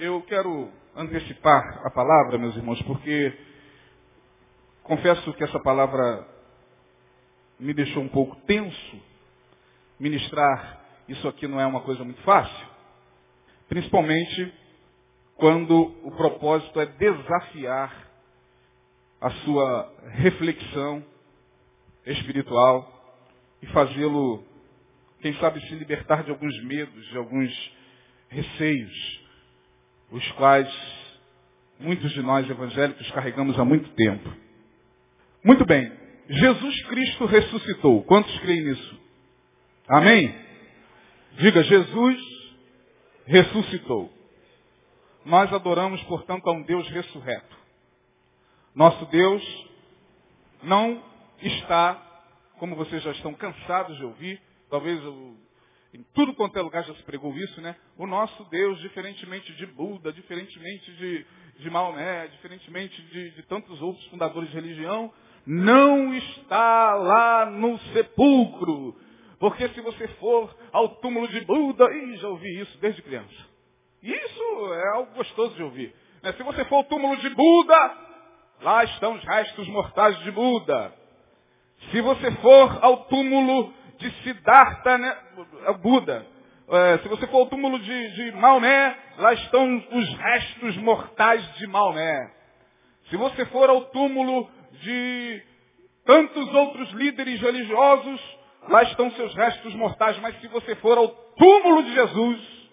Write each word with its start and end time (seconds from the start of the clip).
Eu 0.00 0.22
quero 0.22 0.72
antecipar 0.96 1.86
a 1.86 1.90
palavra, 1.90 2.38
meus 2.38 2.56
irmãos, 2.56 2.80
porque 2.84 3.38
confesso 4.82 5.30
que 5.34 5.44
essa 5.44 5.60
palavra 5.60 6.26
me 7.58 7.74
deixou 7.74 8.02
um 8.02 8.08
pouco 8.08 8.34
tenso. 8.46 9.02
Ministrar 9.98 10.80
isso 11.06 11.28
aqui 11.28 11.46
não 11.46 11.60
é 11.60 11.66
uma 11.66 11.82
coisa 11.82 12.02
muito 12.02 12.18
fácil. 12.22 12.66
Principalmente 13.68 14.54
quando 15.36 15.94
o 16.02 16.12
propósito 16.12 16.80
é 16.80 16.86
desafiar 16.86 17.94
a 19.20 19.30
sua 19.44 19.94
reflexão 20.12 21.04
espiritual 22.06 22.90
e 23.60 23.66
fazê-lo, 23.66 24.42
quem 25.20 25.34
sabe, 25.34 25.60
se 25.60 25.74
libertar 25.74 26.24
de 26.24 26.30
alguns 26.30 26.58
medos, 26.64 27.06
de 27.08 27.18
alguns 27.18 27.72
receios, 28.30 29.19
os 30.10 30.32
quais 30.32 30.68
muitos 31.78 32.10
de 32.12 32.22
nós 32.22 32.48
evangélicos 32.48 33.10
carregamos 33.12 33.58
há 33.58 33.64
muito 33.64 33.88
tempo. 33.94 34.30
Muito 35.44 35.64
bem, 35.64 35.90
Jesus 36.28 36.82
Cristo 36.84 37.24
ressuscitou. 37.26 38.02
Quantos 38.04 38.38
creem 38.40 38.64
nisso? 38.64 39.00
Amém? 39.88 40.34
Diga, 41.38 41.62
Jesus 41.62 42.20
ressuscitou. 43.26 44.12
Nós 45.24 45.52
adoramos, 45.52 46.02
portanto, 46.04 46.48
a 46.48 46.52
um 46.52 46.62
Deus 46.62 46.88
ressurreto. 46.88 47.56
Nosso 48.74 49.04
Deus 49.06 49.42
não 50.62 51.02
está, 51.42 51.94
como 52.58 52.76
vocês 52.76 53.02
já 53.02 53.12
estão 53.12 53.34
cansados 53.34 53.96
de 53.96 54.04
ouvir, 54.04 54.40
talvez 54.68 55.00
em 55.92 56.04
tudo 56.14 56.34
quanto 56.34 56.56
é 56.56 56.62
lugar 56.62 56.84
já 56.84 56.94
se 56.94 57.02
pregou 57.02 57.34
isso, 57.36 57.60
né? 57.60 57.74
O 57.98 58.06
nosso 58.06 58.44
Deus, 58.44 58.78
diferentemente 58.80 59.52
de 59.54 59.66
Buda, 59.66 60.12
diferentemente 60.12 60.92
de, 60.92 61.26
de 61.58 61.70
Maomé, 61.70 62.28
diferentemente 62.28 63.02
de, 63.02 63.30
de 63.30 63.42
tantos 63.44 63.80
outros 63.82 64.06
fundadores 64.06 64.48
de 64.50 64.54
religião, 64.54 65.12
não 65.44 66.14
está 66.14 66.94
lá 66.94 67.46
no 67.46 67.78
sepulcro. 67.92 68.96
Porque 69.40 69.68
se 69.70 69.80
você 69.80 70.06
for 70.20 70.54
ao 70.70 70.96
túmulo 70.96 71.26
de 71.26 71.40
Buda, 71.40 71.84
ih, 71.92 72.16
já 72.18 72.28
ouvi 72.28 72.60
isso 72.60 72.78
desde 72.78 73.02
criança. 73.02 73.50
Isso 74.02 74.74
é 74.74 74.96
algo 74.96 75.14
gostoso 75.14 75.54
de 75.56 75.62
ouvir. 75.62 75.94
Né? 76.22 76.32
Se 76.34 76.42
você 76.42 76.64
for 76.66 76.76
ao 76.76 76.84
túmulo 76.84 77.16
de 77.16 77.30
Buda, 77.30 77.98
lá 78.62 78.84
estão 78.84 79.14
os 79.14 79.24
restos 79.24 79.66
mortais 79.68 80.16
de 80.20 80.30
Buda. 80.30 80.94
Se 81.90 82.00
você 82.00 82.30
for 82.36 82.78
ao 82.84 83.04
túmulo 83.04 83.72
de 84.00 84.10
Siddhartha, 84.22 84.98
né? 84.98 85.16
Buda, 85.82 86.26
é, 86.68 86.98
se 86.98 87.08
você 87.08 87.26
for 87.26 87.38
ao 87.38 87.46
túmulo 87.46 87.78
de, 87.78 88.10
de 88.14 88.32
Maomé, 88.32 88.96
lá 89.18 89.32
estão 89.34 89.76
os 89.92 90.14
restos 90.18 90.76
mortais 90.78 91.44
de 91.56 91.66
Maomé. 91.66 92.30
Se 93.08 93.16
você 93.16 93.44
for 93.46 93.68
ao 93.68 93.86
túmulo 93.86 94.48
de 94.82 95.42
tantos 96.04 96.54
outros 96.54 96.90
líderes 96.92 97.40
religiosos, 97.40 98.38
lá 98.68 98.82
estão 98.84 99.10
seus 99.12 99.34
restos 99.34 99.74
mortais. 99.74 100.18
Mas 100.20 100.40
se 100.40 100.48
você 100.48 100.74
for 100.76 100.96
ao 100.96 101.08
túmulo 101.08 101.82
de 101.82 101.92
Jesus, 101.92 102.70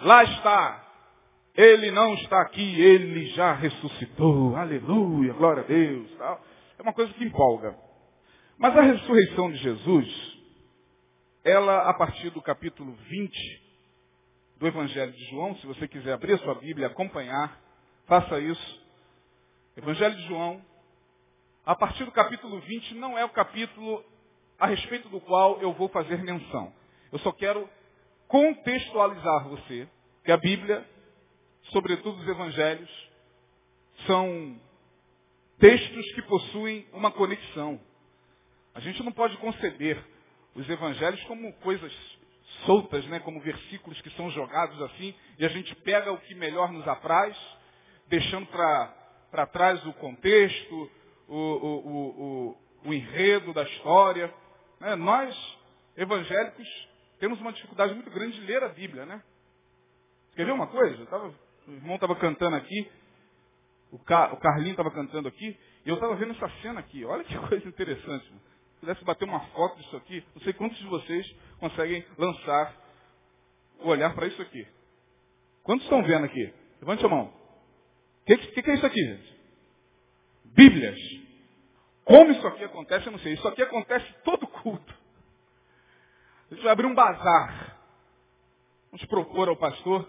lá 0.00 0.24
está. 0.24 0.84
Ele 1.56 1.90
não 1.90 2.14
está 2.14 2.40
aqui, 2.42 2.80
ele 2.80 3.26
já 3.30 3.52
ressuscitou. 3.52 4.54
Aleluia, 4.54 5.32
glória 5.32 5.64
a 5.64 5.66
Deus. 5.66 6.08
Tal. 6.16 6.40
É 6.78 6.82
uma 6.82 6.92
coisa 6.92 7.12
que 7.14 7.24
empolga. 7.24 7.74
Mas 8.56 8.76
a 8.76 8.82
ressurreição 8.82 9.50
de 9.50 9.56
Jesus, 9.56 10.37
ela, 11.48 11.88
a 11.88 11.94
partir 11.94 12.28
do 12.30 12.42
capítulo 12.42 12.92
20 12.92 13.62
do 14.58 14.66
Evangelho 14.66 15.12
de 15.12 15.24
João, 15.30 15.56
se 15.56 15.66
você 15.66 15.88
quiser 15.88 16.12
abrir 16.12 16.34
a 16.34 16.38
sua 16.38 16.54
Bíblia 16.56 16.86
e 16.86 16.90
acompanhar, 16.90 17.58
faça 18.06 18.38
isso. 18.38 18.86
Evangelho 19.76 20.14
de 20.16 20.26
João, 20.26 20.62
a 21.64 21.74
partir 21.74 22.04
do 22.04 22.12
capítulo 22.12 22.60
20, 22.60 22.94
não 22.96 23.16
é 23.16 23.24
o 23.24 23.30
capítulo 23.30 24.04
a 24.58 24.66
respeito 24.66 25.08
do 25.08 25.20
qual 25.22 25.58
eu 25.62 25.72
vou 25.72 25.88
fazer 25.88 26.22
menção. 26.22 26.72
Eu 27.10 27.18
só 27.20 27.32
quero 27.32 27.68
contextualizar 28.26 29.48
você 29.48 29.88
que 30.24 30.32
a 30.32 30.36
Bíblia, 30.36 30.86
sobretudo 31.70 32.20
os 32.20 32.28
evangelhos, 32.28 33.10
são 34.06 34.60
textos 35.58 36.12
que 36.12 36.22
possuem 36.22 36.86
uma 36.92 37.10
conexão. 37.10 37.80
A 38.74 38.80
gente 38.80 39.02
não 39.02 39.12
pode 39.12 39.36
conceber 39.38 40.04
os 40.54 40.68
evangelhos 40.68 41.22
como 41.24 41.52
coisas 41.54 41.92
soltas, 42.64 43.04
né, 43.06 43.20
como 43.20 43.40
versículos 43.40 44.00
que 44.00 44.10
são 44.10 44.30
jogados 44.30 44.80
assim, 44.82 45.14
e 45.38 45.44
a 45.44 45.48
gente 45.48 45.74
pega 45.76 46.12
o 46.12 46.18
que 46.18 46.34
melhor 46.34 46.72
nos 46.72 46.86
apraz, 46.88 47.36
deixando 48.08 48.46
para 48.46 49.46
trás 49.46 49.84
o 49.86 49.92
contexto, 49.94 50.90
o, 51.28 51.34
o, 51.36 51.88
o, 51.88 52.58
o, 52.84 52.94
enredo 52.94 53.52
da 53.52 53.62
história. 53.62 54.32
Né? 54.80 54.96
Nós, 54.96 55.58
evangélicos, 55.96 56.66
temos 57.20 57.40
uma 57.40 57.52
dificuldade 57.52 57.94
muito 57.94 58.10
grande 58.10 58.40
de 58.40 58.46
ler 58.46 58.62
a 58.62 58.68
Bíblia, 58.68 59.04
né? 59.04 59.22
Quer 60.34 60.46
ver 60.46 60.52
uma 60.52 60.68
coisa? 60.68 61.04
Tava, 61.06 61.34
o 61.66 61.72
irmão 61.72 61.96
estava 61.96 62.16
cantando 62.16 62.56
aqui, 62.56 62.90
o, 63.90 63.98
Car, 63.98 64.32
o 64.32 64.36
Carlinho 64.38 64.70
estava 64.70 64.90
cantando 64.90 65.28
aqui, 65.28 65.58
e 65.84 65.88
eu 65.88 65.96
estava 65.96 66.14
vendo 66.16 66.32
essa 66.32 66.48
cena 66.62 66.80
aqui. 66.80 67.04
Olha 67.04 67.24
que 67.24 67.36
coisa 67.48 67.68
interessante. 67.68 68.24
Se 68.26 68.32
pudesse 68.80 69.04
bater 69.04 69.24
uma 69.24 69.40
foto 69.48 69.76
disso 69.78 69.96
aqui, 69.96 70.24
não 70.34 70.42
sei 70.42 70.52
quantos 70.52 70.78
de 70.78 70.86
vocês 70.86 71.36
conseguem 71.58 72.04
lançar 72.16 72.74
o 73.80 73.88
olhar 73.88 74.14
para 74.14 74.26
isso 74.26 74.40
aqui. 74.40 74.66
Quantos 75.62 75.84
estão 75.84 76.02
vendo 76.02 76.24
aqui? 76.24 76.52
Levante 76.80 77.04
a 77.04 77.08
mão. 77.08 77.26
O 77.26 78.24
que, 78.24 78.36
que, 78.36 78.62
que 78.62 78.70
é 78.70 78.74
isso 78.74 78.86
aqui, 78.86 79.00
gente? 79.00 79.38
Bíblias. 80.44 80.98
Como 82.04 82.30
isso 82.30 82.46
aqui 82.46 82.64
acontece, 82.64 83.06
eu 83.06 83.12
não 83.12 83.18
sei. 83.18 83.34
Isso 83.34 83.46
aqui 83.46 83.62
acontece 83.62 84.06
todo 84.24 84.46
culto. 84.62 84.94
A 86.50 86.54
gente 86.54 86.62
vai 86.62 86.72
abrir 86.72 86.86
um 86.86 86.94
bazar. 86.94 87.76
Vamos 88.90 89.04
propor 89.06 89.48
ao 89.48 89.56
pastor 89.56 90.08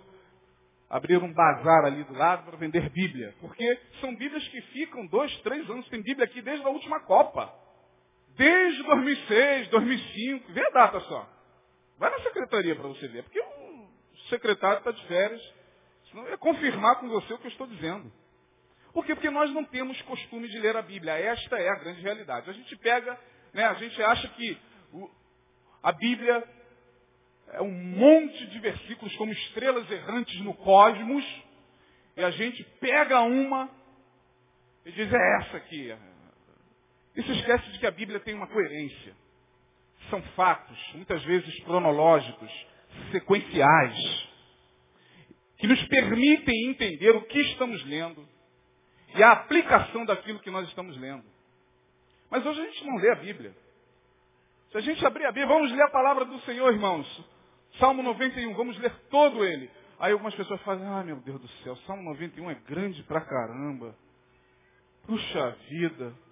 abrir 0.89 1.21
um 1.21 1.31
bazar 1.31 1.85
ali 1.85 2.03
do 2.05 2.13
lado 2.13 2.45
para 2.45 2.57
vender 2.57 2.89
Bíblia. 2.89 3.35
Porque 3.39 3.79
são 4.01 4.15
Bíblias 4.15 4.47
que 4.47 4.61
ficam 4.61 5.05
dois, 5.07 5.35
três 5.41 5.69
anos. 5.69 5.87
Tem 5.89 6.01
Bíblia 6.01 6.25
aqui 6.25 6.41
desde 6.41 6.65
a 6.65 6.69
última 6.69 7.01
Copa. 7.01 7.53
Desde 8.39 8.83
2006, 8.83 9.67
2005. 9.67 10.53
Vê 10.53 10.65
a 10.65 10.69
data 10.69 11.01
só. 11.01 11.29
Vai 11.97 12.09
na 12.09 12.19
secretaria 12.19 12.73
para 12.73 12.87
você 12.87 13.05
ver. 13.09 13.23
Porque 13.23 13.41
o 13.41 13.89
secretário 14.29 14.77
está 14.77 14.91
de 14.91 15.05
férias. 15.07 15.41
Senão 16.09 16.25
ia 16.29 16.37
confirmar 16.37 17.01
com 17.01 17.09
você 17.09 17.33
o 17.33 17.37
que 17.37 17.47
eu 17.47 17.51
estou 17.51 17.67
dizendo. 17.67 18.09
Por 18.93 19.05
quê? 19.05 19.13
Porque 19.13 19.29
nós 19.29 19.51
não 19.51 19.65
temos 19.65 20.01
costume 20.03 20.47
de 20.47 20.57
ler 20.57 20.77
a 20.77 20.81
Bíblia. 20.81 21.19
Esta 21.19 21.57
é 21.57 21.67
a 21.67 21.79
grande 21.79 21.99
realidade. 22.01 22.49
A 22.49 22.53
gente 22.53 22.73
pega, 22.77 23.19
né, 23.53 23.65
a 23.65 23.73
gente 23.73 24.01
acha 24.01 24.29
que 24.29 24.57
o, 24.93 25.11
a 25.83 25.91
Bíblia 25.91 26.41
é 27.51 27.61
um 27.61 27.71
monte 27.71 28.47
de 28.47 28.59
versículos 28.59 29.13
como 29.17 29.33
estrelas 29.33 29.91
errantes 29.91 30.39
no 30.41 30.53
cosmos, 30.53 31.25
e 32.15 32.23
a 32.23 32.31
gente 32.31 32.63
pega 32.79 33.19
uma 33.21 33.69
e 34.85 34.91
diz, 34.91 35.11
é 35.11 35.37
essa 35.41 35.57
aqui. 35.57 35.93
E 37.19 37.23
se 37.23 37.31
esquece 37.33 37.69
de 37.71 37.79
que 37.79 37.85
a 37.85 37.91
Bíblia 37.91 38.17
tem 38.21 38.33
uma 38.33 38.47
coerência. 38.47 39.13
São 40.09 40.21
fatos, 40.37 40.79
muitas 40.93 41.21
vezes 41.25 41.53
cronológicos, 41.65 42.49
sequenciais, 43.11 44.29
que 45.57 45.67
nos 45.67 45.85
permitem 45.87 46.69
entender 46.69 47.11
o 47.11 47.23
que 47.23 47.37
estamos 47.41 47.83
lendo 47.83 48.25
e 49.13 49.21
a 49.21 49.33
aplicação 49.33 50.05
daquilo 50.05 50.39
que 50.39 50.49
nós 50.49 50.65
estamos 50.69 50.95
lendo. 50.95 51.25
Mas 52.31 52.45
hoje 52.45 52.61
a 52.61 52.65
gente 52.67 52.85
não 52.85 52.95
lê 52.95 53.11
a 53.11 53.15
Bíblia. 53.15 53.53
Se 54.71 54.77
a 54.77 54.81
gente 54.81 55.05
abrir 55.05 55.25
a 55.25 55.31
Bíblia, 55.33 55.53
vamos 55.53 55.73
ler 55.73 55.81
a 55.81 55.89
palavra 55.89 56.23
do 56.23 56.39
Senhor, 56.43 56.71
irmãos. 56.71 57.25
Salmo 57.79 58.01
91, 58.01 58.53
vamos 58.53 58.79
ler 58.79 58.93
todo 59.09 59.43
ele. 59.43 59.69
Aí 59.99 60.13
algumas 60.13 60.33
pessoas 60.35 60.61
falam, 60.61 60.95
ah 60.95 61.03
meu 61.03 61.17
Deus 61.17 61.41
do 61.41 61.47
céu, 61.63 61.75
Salmo 61.85 62.03
91 62.03 62.49
é 62.49 62.55
grande 62.65 63.03
pra 63.03 63.19
caramba. 63.19 63.93
Puxa 65.05 65.49
vida. 65.69 66.28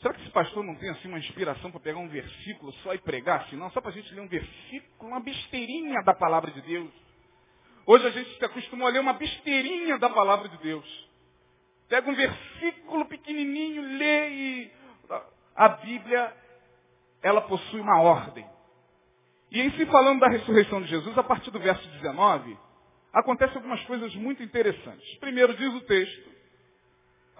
Será 0.00 0.12
que 0.12 0.20
esse 0.22 0.30
pastor 0.30 0.62
não 0.62 0.74
tem 0.74 0.90
assim 0.90 1.08
uma 1.08 1.18
inspiração 1.18 1.70
para 1.70 1.80
pegar 1.80 1.98
um 1.98 2.08
versículo 2.08 2.72
só 2.82 2.94
e 2.94 2.98
pregar 2.98 3.42
assim? 3.42 3.56
Não, 3.56 3.70
só 3.70 3.80
para 3.80 3.90
a 3.90 3.94
gente 3.94 4.12
ler 4.14 4.20
um 4.20 4.28
versículo, 4.28 5.10
uma 5.10 5.20
besteirinha 5.20 6.02
da 6.02 6.14
palavra 6.14 6.50
de 6.50 6.60
Deus. 6.62 6.90
Hoje 7.86 8.06
a 8.06 8.10
gente 8.10 8.36
se 8.36 8.44
acostumou 8.44 8.88
a 8.88 8.90
ler 8.90 9.00
uma 9.00 9.14
besteirinha 9.14 9.98
da 9.98 10.10
palavra 10.10 10.48
de 10.48 10.58
Deus. 10.58 11.08
Pega 11.88 12.10
um 12.10 12.14
versículo 12.14 13.06
pequenininho, 13.06 13.98
lê 13.98 14.28
e... 14.30 14.72
A 15.54 15.68
Bíblia, 15.68 16.36
ela 17.22 17.40
possui 17.42 17.80
uma 17.80 17.98
ordem. 18.02 18.46
E 19.50 19.62
em 19.62 19.70
se 19.70 19.86
falando 19.86 20.20
da 20.20 20.28
ressurreição 20.28 20.82
de 20.82 20.88
Jesus, 20.88 21.16
a 21.16 21.22
partir 21.22 21.50
do 21.50 21.58
verso 21.58 21.88
19, 21.88 22.58
acontecem 23.12 23.56
algumas 23.56 23.82
coisas 23.84 24.14
muito 24.16 24.42
interessantes. 24.42 25.18
Primeiro 25.18 25.56
diz 25.56 25.72
o 25.72 25.80
texto, 25.82 26.35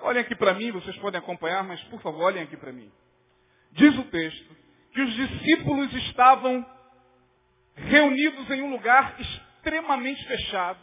olhem 0.02 0.20
aqui 0.20 0.34
para 0.34 0.54
mim, 0.54 0.70
vocês 0.72 0.96
podem 0.98 1.18
acompanhar, 1.18 1.62
mas 1.64 1.82
por 1.84 2.00
favor, 2.00 2.24
olhem 2.24 2.42
aqui 2.42 2.56
para 2.56 2.72
mim. 2.72 2.90
Diz 3.72 3.96
o 3.98 4.04
texto 4.04 4.56
que 4.92 5.00
os 5.02 5.12
discípulos 5.14 5.92
estavam 5.94 6.64
reunidos 7.74 8.50
em 8.50 8.62
um 8.62 8.70
lugar 8.70 9.20
extremamente 9.20 10.24
fechado, 10.26 10.78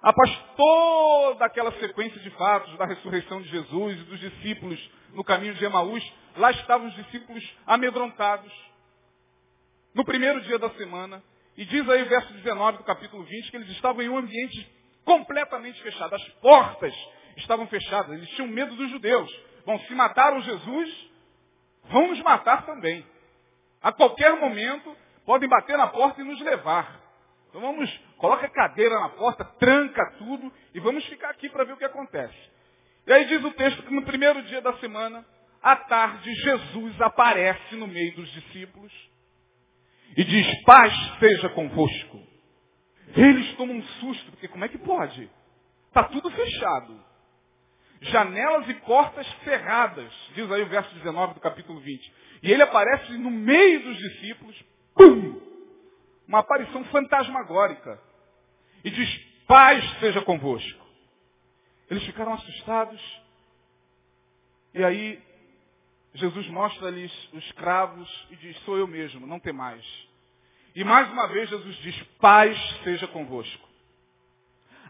após 0.00 0.30
toda 0.56 1.44
aquela 1.44 1.72
sequência 1.80 2.20
de 2.20 2.30
fatos 2.30 2.76
da 2.78 2.86
ressurreição 2.86 3.42
de 3.42 3.48
Jesus 3.48 4.00
e 4.00 4.04
dos 4.04 4.20
discípulos 4.20 4.90
no 5.12 5.24
caminho 5.24 5.54
de 5.54 5.64
Emaús, 5.64 6.04
lá 6.36 6.50
estavam 6.50 6.86
os 6.86 6.94
discípulos 6.94 7.42
amedrontados. 7.66 8.52
No 9.94 10.04
primeiro 10.04 10.40
dia 10.42 10.58
da 10.58 10.70
semana, 10.70 11.22
e 11.56 11.64
diz 11.64 11.88
aí 11.88 12.02
o 12.02 12.08
verso 12.08 12.32
19 12.32 12.78
do 12.78 12.84
capítulo 12.84 13.22
20 13.22 13.50
que 13.50 13.56
eles 13.56 13.70
estavam 13.70 14.02
em 14.02 14.08
um 14.08 14.18
ambiente 14.18 14.68
completamente 15.04 15.80
fechado. 15.82 16.14
As 16.14 16.28
portas 16.40 16.94
estavam 17.36 17.66
fechadas. 17.66 18.12
Eles 18.12 18.28
tinham 18.30 18.48
medo 18.48 18.74
dos 18.74 18.90
judeus. 18.90 19.30
Bom, 19.64 19.78
se 19.80 19.94
mataram 19.94 20.40
Jesus, 20.42 21.10
vão 21.84 22.08
nos 22.08 22.20
matar 22.22 22.66
também. 22.66 23.04
A 23.82 23.92
qualquer 23.92 24.38
momento, 24.38 24.96
podem 25.24 25.48
bater 25.48 25.76
na 25.76 25.86
porta 25.86 26.20
e 26.20 26.24
nos 26.24 26.40
levar. 26.40 27.00
Então 27.48 27.60
vamos, 27.60 27.90
coloca 28.18 28.46
a 28.46 28.50
cadeira 28.50 28.98
na 28.98 29.10
porta, 29.10 29.44
tranca 29.44 30.12
tudo 30.18 30.52
e 30.74 30.80
vamos 30.80 31.04
ficar 31.06 31.30
aqui 31.30 31.48
para 31.48 31.64
ver 31.64 31.74
o 31.74 31.76
que 31.76 31.84
acontece. 31.84 32.34
E 33.06 33.12
aí 33.12 33.26
diz 33.26 33.44
o 33.44 33.52
texto 33.52 33.82
que 33.82 33.94
no 33.94 34.02
primeiro 34.02 34.42
dia 34.42 34.60
da 34.60 34.72
semana, 34.78 35.24
à 35.62 35.76
tarde, 35.76 36.34
Jesus 36.34 37.00
aparece 37.00 37.76
no 37.76 37.86
meio 37.86 38.14
dos 38.16 38.30
discípulos 38.32 38.92
e 40.16 40.24
diz, 40.24 40.62
paz 40.64 40.92
seja 41.18 41.48
convosco. 41.50 42.20
Eles 43.16 43.54
tomam 43.56 43.76
um 43.76 43.82
susto, 43.82 44.30
porque 44.32 44.48
como 44.48 44.64
é 44.64 44.68
que 44.68 44.78
pode? 44.78 45.30
Está 45.88 46.04
tudo 46.04 46.30
fechado. 46.30 47.04
Janelas 48.04 48.68
e 48.68 48.74
portas 48.74 49.26
cerradas, 49.44 50.12
diz 50.34 50.50
aí 50.50 50.62
o 50.62 50.68
verso 50.68 50.94
19 50.94 51.34
do 51.34 51.40
capítulo 51.40 51.80
20. 51.80 52.12
E 52.42 52.52
ele 52.52 52.62
aparece 52.62 53.12
no 53.12 53.30
meio 53.30 53.82
dos 53.82 53.96
discípulos, 53.96 54.62
pum! 54.94 55.40
Uma 56.28 56.40
aparição 56.40 56.84
fantasmagórica. 56.84 57.98
E 58.84 58.90
diz, 58.90 59.08
paz 59.46 59.82
seja 60.00 60.20
convosco. 60.20 60.84
Eles 61.90 62.04
ficaram 62.04 62.34
assustados. 62.34 63.00
E 64.74 64.84
aí 64.84 65.22
Jesus 66.14 66.46
mostra-lhes 66.48 67.12
os 67.32 67.52
cravos 67.52 68.26
e 68.30 68.36
diz, 68.36 68.58
sou 68.64 68.76
eu 68.76 68.86
mesmo, 68.86 69.26
não 69.26 69.40
tem 69.40 69.52
mais. 69.52 69.84
E 70.76 70.84
mais 70.84 71.10
uma 71.10 71.26
vez 71.28 71.48
Jesus 71.48 71.76
diz, 71.76 72.02
paz 72.20 72.58
seja 72.82 73.06
convosco. 73.06 73.68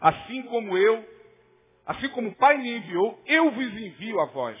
Assim 0.01 0.43
como 0.43 0.77
eu, 0.77 1.14
assim 1.85 2.09
como 2.09 2.29
o 2.29 2.35
Pai 2.35 2.57
me 2.57 2.77
enviou, 2.77 3.21
eu 3.25 3.51
vos 3.51 3.73
envio 3.73 4.19
a 4.19 4.25
vós. 4.25 4.59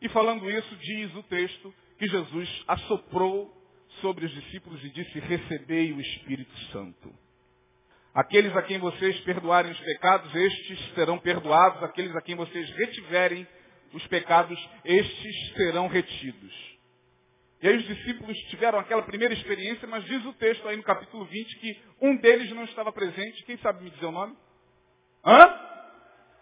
E 0.00 0.08
falando 0.08 0.48
isso, 0.50 0.76
diz 0.76 1.14
o 1.14 1.22
texto 1.24 1.74
que 1.98 2.06
Jesus 2.06 2.64
assoprou 2.68 3.52
sobre 4.00 4.26
os 4.26 4.32
discípulos 4.32 4.82
e 4.84 4.90
disse, 4.90 5.18
recebei 5.18 5.92
o 5.92 6.00
Espírito 6.00 6.56
Santo. 6.72 7.12
Aqueles 8.16 8.56
a 8.56 8.62
quem 8.62 8.78
vocês 8.78 9.18
perdoarem 9.20 9.70
os 9.70 9.80
pecados, 9.80 10.34
estes 10.34 10.94
serão 10.94 11.18
perdoados. 11.18 11.82
Aqueles 11.82 12.16
a 12.16 12.22
quem 12.22 12.34
vocês 12.34 12.70
retiverem 12.70 13.46
os 13.92 14.06
pecados, 14.06 14.58
estes 14.86 15.52
serão 15.54 15.86
retidos. 15.86 16.76
E 17.60 17.68
aí 17.68 17.76
os 17.76 17.86
discípulos 17.86 18.36
tiveram 18.48 18.78
aquela 18.78 19.02
primeira 19.02 19.34
experiência, 19.34 19.86
mas 19.86 20.02
diz 20.04 20.24
o 20.24 20.32
texto 20.32 20.66
aí 20.66 20.78
no 20.78 20.82
capítulo 20.82 21.26
20 21.26 21.58
que 21.58 21.82
um 22.00 22.16
deles 22.16 22.50
não 22.52 22.64
estava 22.64 22.90
presente. 22.90 23.44
Quem 23.44 23.58
sabe 23.58 23.84
me 23.84 23.90
dizer 23.90 24.06
o 24.06 24.12
nome? 24.12 24.34
Hã? 25.26 25.60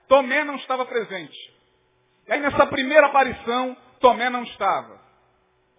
Tomé 0.09 0.45
não 0.45 0.57
estava 0.57 0.85
presente. 0.85 1.55
E 2.29 2.33
aí 2.33 2.41
nessa 2.41 2.67
primeira 2.67 3.07
aparição, 3.07 3.77
Tomé 4.01 4.29
não 4.29 4.43
estava. 4.43 5.01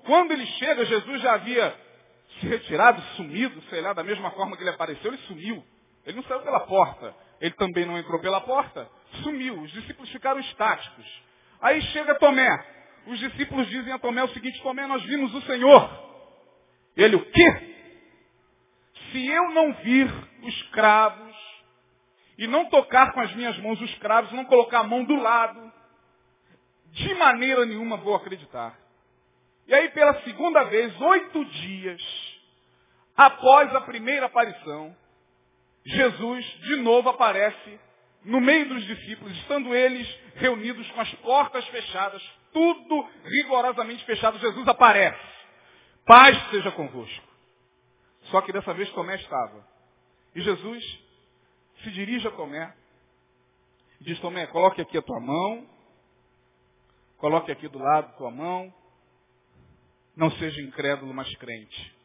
Quando 0.05 0.31
ele 0.31 0.45
chega, 0.45 0.85
Jesus 0.85 1.21
já 1.21 1.33
havia 1.33 1.75
se 2.39 2.47
retirado, 2.47 3.01
sumido, 3.15 3.61
sei 3.69 3.81
lá, 3.81 3.93
da 3.93 4.03
mesma 4.03 4.31
forma 4.31 4.57
que 4.57 4.63
ele 4.63 4.71
apareceu, 4.71 5.11
ele 5.11 5.21
sumiu. 5.23 5.63
Ele 6.05 6.17
não 6.17 6.23
saiu 6.23 6.41
pela 6.41 6.61
porta. 6.61 7.15
Ele 7.39 7.53
também 7.55 7.85
não 7.85 7.97
entrou 7.97 8.19
pela 8.19 8.41
porta. 8.41 8.89
Sumiu. 9.23 9.61
Os 9.61 9.71
discípulos 9.71 10.09
ficaram 10.11 10.39
estáticos. 10.39 11.05
Aí 11.61 11.81
chega 11.81 12.15
Tomé. 12.15 12.49
Os 13.07 13.19
discípulos 13.19 13.67
dizem 13.67 13.93
a 13.93 13.99
Tomé 13.99 14.23
o 14.23 14.29
seguinte, 14.29 14.61
Tomé, 14.61 14.87
nós 14.87 15.03
vimos 15.03 15.33
o 15.33 15.41
Senhor. 15.41 16.05
Ele, 16.95 17.15
o 17.15 17.25
quê? 17.31 17.75
Se 19.11 19.27
eu 19.27 19.49
não 19.51 19.73
vir 19.73 20.11
os 20.43 20.63
cravos 20.69 21.44
e 22.37 22.47
não 22.47 22.65
tocar 22.65 23.13
com 23.13 23.21
as 23.21 23.33
minhas 23.35 23.57
mãos 23.59 23.79
os 23.81 23.93
cravos, 23.95 24.31
não 24.31 24.45
colocar 24.45 24.79
a 24.79 24.83
mão 24.83 25.03
do 25.03 25.15
lado, 25.15 25.71
de 26.91 27.13
maneira 27.15 27.65
nenhuma 27.65 27.97
vou 27.97 28.15
acreditar. 28.15 28.77
E 29.67 29.73
aí, 29.73 29.89
pela 29.89 30.21
segunda 30.21 30.63
vez, 30.65 30.99
oito 31.01 31.45
dias 31.45 32.01
após 33.15 33.73
a 33.73 33.81
primeira 33.81 34.25
aparição, 34.25 34.95
Jesus 35.85 36.45
de 36.45 36.75
novo 36.77 37.09
aparece 37.09 37.79
no 38.23 38.41
meio 38.41 38.67
dos 38.67 38.83
discípulos, 38.85 39.35
estando 39.37 39.73
eles 39.73 40.07
reunidos 40.35 40.89
com 40.91 41.01
as 41.01 41.13
portas 41.15 41.65
fechadas, 41.67 42.21
tudo 42.51 43.07
rigorosamente 43.23 44.03
fechado, 44.03 44.39
Jesus 44.39 44.67
aparece. 44.67 45.35
Paz 46.05 46.37
seja 46.49 46.71
convosco. 46.71 47.27
Só 48.31 48.41
que 48.41 48.51
dessa 48.51 48.73
vez 48.73 48.89
Tomé 48.91 49.15
estava. 49.15 49.65
E 50.33 50.41
Jesus 50.41 51.04
se 51.85 51.91
dirige 51.91 52.27
a 52.27 52.31
Tomé 52.31 52.73
e 54.01 54.03
diz, 54.03 54.19
Tomé, 54.19 54.47
coloque 54.47 54.81
aqui 54.81 54.97
a 54.97 55.01
tua 55.01 55.19
mão, 55.19 55.69
coloque 57.17 57.51
aqui 57.51 57.67
do 57.67 57.79
lado 57.79 58.07
a 58.07 58.17
tua 58.17 58.31
mão, 58.31 58.73
não 60.15 60.31
seja 60.31 60.61
incrédulo, 60.61 61.13
mas 61.13 61.33
crente. 61.35 61.95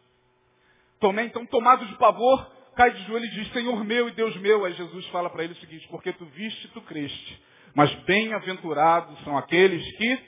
Tomé, 1.00 1.24
então, 1.24 1.46
tomado 1.46 1.86
de 1.86 1.96
pavor, 1.96 2.52
cai 2.76 2.92
de 2.92 3.02
joelho 3.04 3.24
e 3.24 3.30
diz, 3.30 3.52
Senhor 3.52 3.82
meu 3.84 4.08
e 4.08 4.12
Deus 4.12 4.36
meu. 4.36 4.64
Aí 4.64 4.74
Jesus 4.74 5.06
fala 5.08 5.30
para 5.30 5.44
ele 5.44 5.54
o 5.54 5.56
seguinte, 5.56 5.88
porque 5.88 6.12
tu 6.12 6.26
viste, 6.26 6.68
tu 6.68 6.82
creste. 6.82 7.42
Mas 7.74 7.92
bem-aventurados 8.04 9.18
são 9.24 9.38
aqueles 9.38 9.84
que 9.96 10.18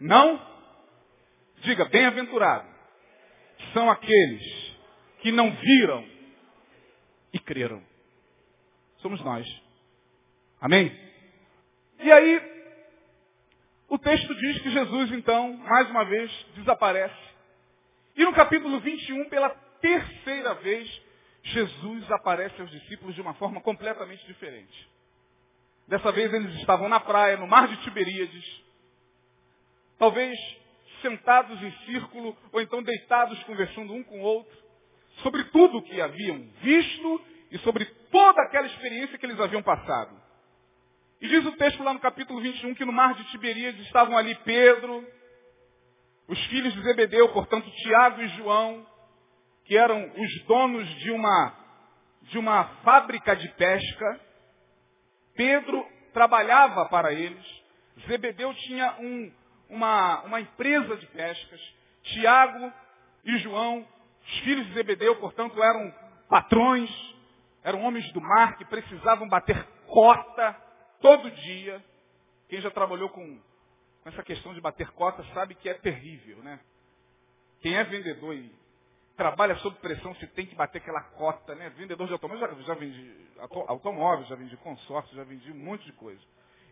não, 0.00 0.40
diga, 1.60 1.84
bem-aventurado, 1.86 2.68
são 3.72 3.90
aqueles 3.90 4.76
que 5.20 5.30
não 5.30 5.50
viram 5.50 6.04
e 7.32 7.38
creram. 7.38 7.82
Somos 8.98 9.20
nós. 9.22 9.46
Amém? 10.60 10.94
E 12.00 12.10
aí, 12.10 12.40
o 13.88 13.98
texto 13.98 14.34
diz 14.34 14.60
que 14.60 14.70
Jesus, 14.70 15.12
então, 15.12 15.56
mais 15.56 15.88
uma 15.90 16.04
vez, 16.04 16.30
desaparece. 16.56 17.26
E 18.16 18.24
no 18.24 18.32
capítulo 18.32 18.80
21, 18.80 19.28
pela 19.28 19.50
terceira 19.80 20.54
vez, 20.54 21.02
Jesus 21.42 22.10
aparece 22.10 22.60
aos 22.60 22.70
discípulos 22.70 23.14
de 23.14 23.20
uma 23.20 23.34
forma 23.34 23.60
completamente 23.60 24.26
diferente. 24.26 24.88
Dessa 25.86 26.10
vez 26.10 26.32
eles 26.32 26.54
estavam 26.56 26.88
na 26.88 26.98
praia, 26.98 27.36
no 27.36 27.46
mar 27.46 27.68
de 27.68 27.76
Tiberíades, 27.82 28.62
talvez 29.98 30.36
sentados 31.00 31.62
em 31.62 31.70
círculo, 31.84 32.36
ou 32.50 32.60
então 32.60 32.82
deitados 32.82 33.40
conversando 33.44 33.92
um 33.92 34.02
com 34.02 34.20
o 34.20 34.24
outro, 34.24 34.56
sobre 35.22 35.44
tudo 35.44 35.78
o 35.78 35.82
que 35.82 36.00
haviam 36.00 36.38
visto 36.62 37.20
e 37.52 37.58
sobre 37.58 37.84
toda 38.16 38.40
aquela 38.40 38.66
experiência 38.66 39.18
que 39.18 39.26
eles 39.26 39.38
haviam 39.38 39.62
passado. 39.62 40.18
E 41.20 41.28
diz 41.28 41.44
o 41.44 41.52
texto 41.52 41.82
lá 41.82 41.92
no 41.92 42.00
capítulo 42.00 42.40
21 42.40 42.74
que 42.74 42.84
no 42.86 42.92
mar 42.92 43.12
de 43.12 43.24
Tiberíades 43.24 43.84
estavam 43.84 44.16
ali 44.16 44.34
Pedro, 44.36 45.06
os 46.26 46.42
filhos 46.46 46.72
de 46.72 46.82
Zebedeu, 46.82 47.28
portanto 47.34 47.70
Tiago 47.70 48.22
e 48.22 48.28
João, 48.28 48.86
que 49.66 49.76
eram 49.76 50.10
os 50.16 50.44
donos 50.46 50.88
de 51.00 51.10
uma, 51.10 51.54
de 52.22 52.38
uma 52.38 52.64
fábrica 52.82 53.36
de 53.36 53.50
pesca. 53.50 54.20
Pedro 55.34 55.86
trabalhava 56.14 56.86
para 56.86 57.12
eles. 57.12 57.44
Zebedeu 58.06 58.54
tinha 58.54 58.96
um, 58.98 59.30
uma, 59.68 60.22
uma 60.22 60.40
empresa 60.40 60.96
de 60.96 61.06
pescas. 61.08 61.60
Tiago 62.02 62.72
e 63.26 63.36
João, 63.40 63.86
os 64.22 64.38
filhos 64.38 64.66
de 64.68 64.72
Zebedeu, 64.72 65.16
portanto, 65.16 65.62
eram 65.62 65.94
patrões, 66.30 67.15
eram 67.66 67.82
homens 67.82 68.08
do 68.12 68.20
mar 68.20 68.56
que 68.56 68.64
precisavam 68.64 69.28
bater 69.28 69.60
cota 69.88 70.52
todo 71.00 71.28
dia. 71.28 71.84
Quem 72.48 72.60
já 72.60 72.70
trabalhou 72.70 73.08
com, 73.08 73.40
com 74.04 74.08
essa 74.08 74.22
questão 74.22 74.54
de 74.54 74.60
bater 74.60 74.88
cota 74.92 75.24
sabe 75.34 75.56
que 75.56 75.68
é 75.68 75.74
terrível, 75.74 76.36
né? 76.44 76.60
Quem 77.60 77.74
é 77.74 77.82
vendedor 77.82 78.36
e 78.36 78.54
trabalha 79.16 79.56
sob 79.56 79.76
pressão, 79.80 80.14
se 80.14 80.28
tem 80.28 80.46
que 80.46 80.54
bater 80.54 80.78
aquela 80.78 81.02
cota, 81.16 81.56
né? 81.56 81.70
Vendedor 81.70 82.06
de 82.06 82.12
automóvel, 82.12 82.54
já, 82.56 82.62
já 82.62 82.74
vendi 82.74 83.26
automóveis, 83.66 84.28
já 84.28 84.36
vendi 84.36 84.56
consórcio, 84.58 85.16
já 85.16 85.24
vendi 85.24 85.50
um 85.50 85.58
monte 85.58 85.84
de 85.86 85.92
coisa. 85.94 86.22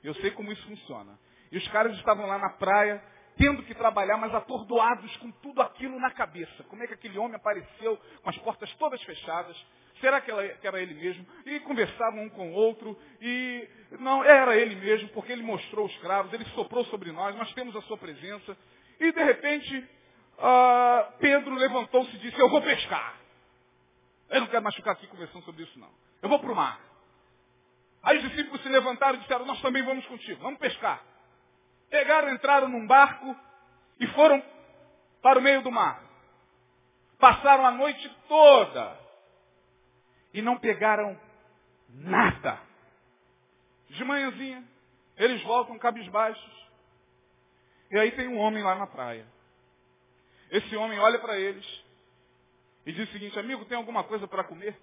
Eu 0.00 0.14
sei 0.14 0.30
como 0.30 0.52
isso 0.52 0.64
funciona. 0.64 1.18
E 1.50 1.58
os 1.58 1.66
caras 1.70 1.92
estavam 1.96 2.24
lá 2.24 2.38
na 2.38 2.50
praia, 2.50 3.02
tendo 3.36 3.64
que 3.64 3.74
trabalhar, 3.74 4.16
mas 4.16 4.32
atordoados 4.32 5.16
com 5.16 5.32
tudo 5.32 5.60
aquilo 5.60 5.98
na 5.98 6.12
cabeça. 6.12 6.62
Como 6.64 6.84
é 6.84 6.86
que 6.86 6.94
aquele 6.94 7.18
homem 7.18 7.34
apareceu 7.34 7.98
com 8.22 8.30
as 8.30 8.38
portas 8.38 8.72
todas 8.74 9.02
fechadas? 9.02 9.56
Será 10.04 10.20
que 10.20 10.30
era 10.30 10.82
ele 10.82 10.92
mesmo? 10.92 11.26
E 11.46 11.60
conversavam 11.60 12.24
um 12.24 12.28
com 12.28 12.50
o 12.50 12.52
outro, 12.52 12.94
e 13.22 13.66
não, 14.00 14.22
era 14.22 14.54
ele 14.54 14.74
mesmo, 14.74 15.08
porque 15.08 15.32
ele 15.32 15.42
mostrou 15.42 15.86
os 15.86 15.96
cravos, 15.96 16.30
ele 16.30 16.44
soprou 16.50 16.84
sobre 16.84 17.10
nós, 17.10 17.34
nós 17.36 17.50
temos 17.54 17.74
a 17.74 17.80
sua 17.80 17.96
presença. 17.96 18.54
E 19.00 19.10
de 19.10 19.24
repente, 19.24 19.78
uh, 19.78 21.12
Pedro 21.18 21.54
levantou-se 21.54 22.14
e 22.16 22.18
disse, 22.18 22.38
eu 22.38 22.50
vou 22.50 22.60
pescar. 22.60 23.14
Eu 24.28 24.42
não 24.42 24.46
quero 24.48 24.62
mais 24.62 24.74
ficar 24.74 24.92
aqui 24.92 25.06
conversando 25.06 25.42
sobre 25.42 25.62
isso, 25.62 25.78
não. 25.78 25.90
Eu 26.20 26.28
vou 26.28 26.38
para 26.38 26.52
o 26.52 26.54
mar. 26.54 26.78
Aí 28.02 28.18
os 28.18 28.24
discípulos 28.24 28.62
se 28.62 28.68
levantaram 28.68 29.16
e 29.16 29.22
disseram, 29.22 29.46
nós 29.46 29.62
também 29.62 29.82
vamos 29.82 30.04
contigo, 30.04 30.42
vamos 30.42 30.60
pescar. 30.60 31.02
Pegaram, 31.88 32.28
entraram 32.28 32.68
num 32.68 32.86
barco 32.86 33.34
e 33.98 34.06
foram 34.08 34.44
para 35.22 35.38
o 35.38 35.42
meio 35.42 35.62
do 35.62 35.72
mar. 35.72 36.04
Passaram 37.18 37.64
a 37.64 37.70
noite 37.70 38.06
toda 38.28 39.03
e 40.34 40.42
não 40.42 40.58
pegaram 40.58 41.18
nada. 41.88 42.60
De 43.88 44.04
manhãzinha, 44.04 44.62
eles 45.16 45.40
voltam 45.44 45.78
cabisbaixos. 45.78 46.68
E 47.90 47.98
aí 47.98 48.10
tem 48.12 48.26
um 48.26 48.38
homem 48.38 48.62
lá 48.62 48.74
na 48.74 48.86
praia. 48.86 49.24
Esse 50.50 50.76
homem 50.76 50.98
olha 50.98 51.18
para 51.20 51.38
eles 51.38 51.64
e 52.84 52.92
diz 52.92 53.08
o 53.08 53.12
seguinte, 53.12 53.38
amigo, 53.38 53.64
tem 53.64 53.78
alguma 53.78 54.02
coisa 54.04 54.26
para 54.26 54.44
comer? 54.44 54.76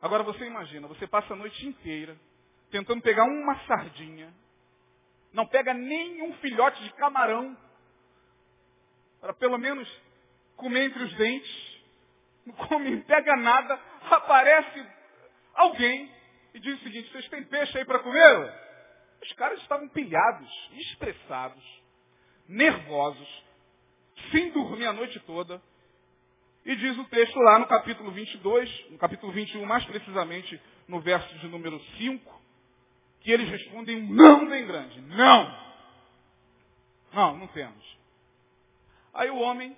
Agora 0.00 0.22
você 0.22 0.44
imagina, 0.46 0.88
você 0.88 1.06
passa 1.06 1.34
a 1.34 1.36
noite 1.36 1.66
inteira 1.66 2.16
tentando 2.70 3.02
pegar 3.02 3.24
uma 3.24 3.58
sardinha, 3.66 4.34
não 5.32 5.46
pega 5.46 5.72
nem 5.72 6.22
um 6.22 6.34
filhote 6.38 6.82
de 6.82 6.92
camarão, 6.94 7.56
para 9.20 9.32
pelo 9.32 9.58
menos 9.58 9.88
comer 10.56 10.86
entre 10.86 11.04
os 11.04 11.14
dentes, 11.14 11.82
não 12.44 12.54
come, 12.54 13.00
pega 13.02 13.36
nada, 13.36 13.80
aparece 14.10 14.86
alguém 15.54 16.10
e 16.54 16.60
diz 16.60 16.80
o 16.80 16.82
seguinte, 16.84 17.10
vocês 17.10 17.28
têm 17.28 17.44
peixe 17.44 17.78
aí 17.78 17.84
para 17.84 17.98
comer? 17.98 18.54
Os 19.22 19.32
caras 19.32 19.60
estavam 19.60 19.88
pilhados, 19.88 20.70
estressados, 20.72 21.82
nervosos, 22.48 23.44
sem 24.30 24.50
dormir 24.50 24.86
a 24.86 24.92
noite 24.92 25.18
toda, 25.20 25.60
e 26.64 26.76
diz 26.76 26.96
o 26.96 27.04
texto 27.04 27.38
lá 27.40 27.58
no 27.58 27.66
capítulo 27.66 28.10
22, 28.10 28.90
no 28.90 28.98
capítulo 28.98 29.32
21, 29.32 29.64
mais 29.66 29.84
precisamente 29.84 30.60
no 30.88 31.00
verso 31.00 31.38
de 31.38 31.48
número 31.48 31.78
5, 31.98 32.42
que 33.20 33.30
eles 33.30 33.48
respondem 33.48 33.96
um 33.96 34.08
não 34.14 34.48
bem 34.48 34.66
grande. 34.66 35.00
Não! 35.02 35.64
Não, 37.12 37.36
não 37.36 37.46
temos. 37.48 37.98
Aí 39.12 39.30
o 39.30 39.38
homem, 39.38 39.76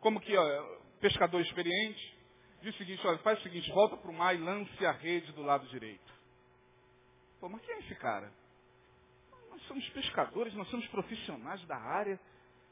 como 0.00 0.20
que 0.20 0.36
ó, 0.36 0.78
pescador 1.00 1.40
experiente, 1.40 2.15
diz 2.62 2.74
o 2.74 2.78
seguinte, 2.78 3.06
olha, 3.06 3.18
faz 3.18 3.38
o 3.38 3.42
seguinte, 3.42 3.70
volta 3.72 3.96
para 3.96 4.10
o 4.10 4.14
mar 4.14 4.34
e 4.34 4.38
lance 4.38 4.86
a 4.86 4.92
rede 4.92 5.32
do 5.32 5.42
lado 5.42 5.66
direito. 5.68 6.14
Pô, 7.40 7.48
mas 7.48 7.60
quem 7.62 7.74
é 7.74 7.78
esse 7.80 7.94
cara? 7.96 8.32
Nós 9.50 9.62
somos 9.62 9.88
pescadores, 9.90 10.54
nós 10.54 10.68
somos 10.68 10.86
profissionais 10.88 11.64
da 11.66 11.76
área. 11.76 12.18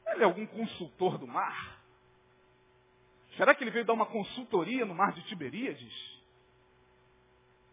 Ele 0.07 0.21
é 0.21 0.25
algum 0.25 0.45
consultor 0.45 1.17
do 1.17 1.27
mar? 1.27 1.81
Será 3.37 3.53
que 3.53 3.63
ele 3.63 3.71
veio 3.71 3.85
dar 3.85 3.93
uma 3.93 4.05
consultoria 4.05 4.85
no 4.85 4.95
mar 4.95 5.11
de 5.13 5.21
Tiberíades? 5.23 6.21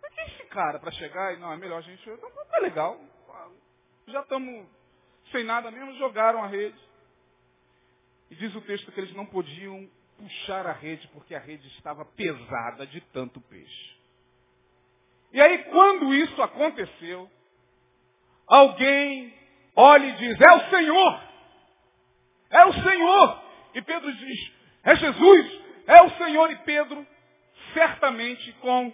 Mas 0.02 0.12
quem 0.12 0.24
é 0.24 0.26
esse 0.28 0.44
cara 0.46 0.78
para 0.78 0.90
chegar 0.92 1.34
e, 1.34 1.38
não, 1.38 1.52
é 1.52 1.56
melhor 1.56 1.78
a 1.78 1.82
gente. 1.82 2.08
Não, 2.08 2.46
tá 2.46 2.58
legal. 2.58 3.00
Já 4.06 4.20
estamos 4.20 4.66
sem 5.30 5.44
nada 5.44 5.70
mesmo, 5.70 5.94
jogaram 5.98 6.42
a 6.42 6.46
rede. 6.46 6.78
E 8.30 8.34
diz 8.34 8.54
o 8.54 8.60
texto 8.62 8.90
que 8.90 9.00
eles 9.00 9.14
não 9.14 9.26
podiam 9.26 9.88
puxar 10.18 10.66
a 10.66 10.72
rede 10.72 11.08
porque 11.08 11.34
a 11.34 11.40
rede 11.40 11.66
estava 11.68 12.04
pesada 12.04 12.86
de 12.86 13.00
tanto 13.12 13.40
peixe. 13.42 13.96
E 15.32 15.40
aí, 15.40 15.64
quando 15.64 16.14
isso 16.14 16.40
aconteceu, 16.42 17.30
alguém 18.46 19.34
olha 19.74 20.06
e 20.06 20.12
diz: 20.16 20.40
É 20.40 20.52
o 20.52 20.70
Senhor! 20.70 21.22
É 22.50 22.64
o 22.66 22.72
Senhor! 22.74 23.42
E 23.74 23.82
Pedro 23.82 24.12
diz: 24.14 24.52
é 24.84 24.96
Jesus, 24.96 25.60
é 25.86 26.02
o 26.02 26.10
Senhor 26.16 26.50
e 26.50 26.56
Pedro, 26.56 27.06
certamente 27.72 28.52
com 28.54 28.92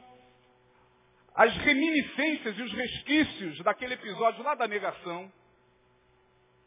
as 1.34 1.56
reminiscências 1.58 2.58
e 2.58 2.62
os 2.62 2.72
resquícios 2.72 3.58
daquele 3.62 3.94
episódio 3.94 4.42
lá 4.42 4.54
da 4.54 4.66
negação. 4.66 5.32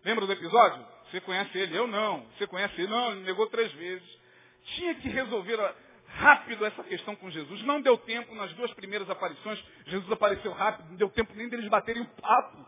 Lembra 0.03 0.25
do 0.25 0.31
episódio? 0.31 0.85
Você 1.05 1.21
conhece 1.21 1.55
ele? 1.57 1.77
Eu 1.77 1.87
não. 1.87 2.25
Você 2.37 2.47
conhece 2.47 2.73
ele? 2.81 2.87
Não, 2.87 3.11
ele 3.11 3.21
negou 3.23 3.47
três 3.47 3.71
vezes. 3.73 4.20
Tinha 4.63 4.95
que 4.95 5.09
resolver 5.09 5.57
rápido 6.07 6.65
essa 6.65 6.83
questão 6.83 7.15
com 7.15 7.29
Jesus. 7.29 7.63
Não 7.63 7.81
deu 7.81 7.97
tempo 7.97 8.33
nas 8.35 8.53
duas 8.53 8.73
primeiras 8.73 9.09
aparições. 9.09 9.63
Jesus 9.87 10.11
apareceu 10.11 10.51
rápido, 10.51 10.89
não 10.89 10.97
deu 10.97 11.09
tempo 11.09 11.33
nem 11.35 11.49
deles 11.49 11.67
baterem 11.67 12.01
o 12.01 12.21
papo. 12.21 12.65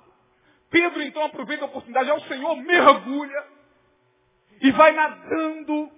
Pedro 0.70 1.02
então 1.02 1.24
aproveita 1.24 1.64
a 1.64 1.68
oportunidade, 1.68 2.10
é 2.10 2.14
o 2.14 2.22
Senhor, 2.22 2.56
mergulha 2.58 3.48
e 4.60 4.72
vai 4.72 4.92
nadando 4.92 5.92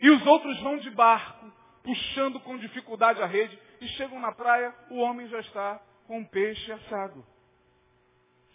e 0.00 0.10
os 0.10 0.26
outros 0.26 0.60
vão 0.60 0.76
de 0.78 0.90
barco, 0.90 1.50
puxando 1.82 2.38
com 2.40 2.58
dificuldade 2.58 3.22
a 3.22 3.26
rede, 3.26 3.58
e 3.80 3.88
chegam 3.88 4.20
na 4.20 4.32
praia, 4.32 4.74
o 4.90 4.96
homem 4.98 5.28
já 5.28 5.40
está 5.40 5.80
com 6.06 6.20
o 6.20 6.28
peixe 6.28 6.70
assado. 6.72 7.24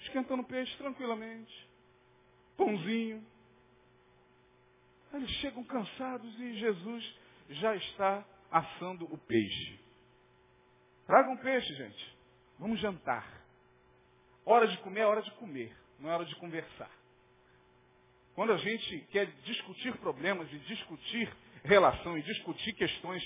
Esquentando 0.01 0.41
o 0.41 0.45
peixe 0.45 0.75
tranquilamente. 0.77 1.69
Pãozinho. 2.57 3.25
Eles 5.13 5.29
chegam 5.41 5.63
cansados 5.63 6.39
e 6.39 6.53
Jesus 6.53 7.15
já 7.49 7.75
está 7.75 8.25
assando 8.51 9.05
o 9.05 9.17
peixe. 9.17 9.79
Tragam 11.05 11.37
peixe, 11.37 11.73
gente. 11.75 12.17
Vamos 12.57 12.79
jantar. 12.79 13.41
Hora 14.45 14.67
de 14.67 14.77
comer 14.79 15.01
é 15.01 15.05
hora 15.05 15.21
de 15.21 15.31
comer, 15.31 15.75
não 15.99 16.09
é 16.09 16.13
hora 16.13 16.25
de 16.25 16.35
conversar. 16.35 16.89
Quando 18.33 18.53
a 18.53 18.57
gente 18.57 18.99
quer 19.11 19.27
discutir 19.43 19.95
problemas 19.97 20.51
e 20.51 20.57
discutir 20.59 21.31
relação 21.63 22.17
e 22.17 22.23
discutir 22.23 22.73
questões 22.73 23.21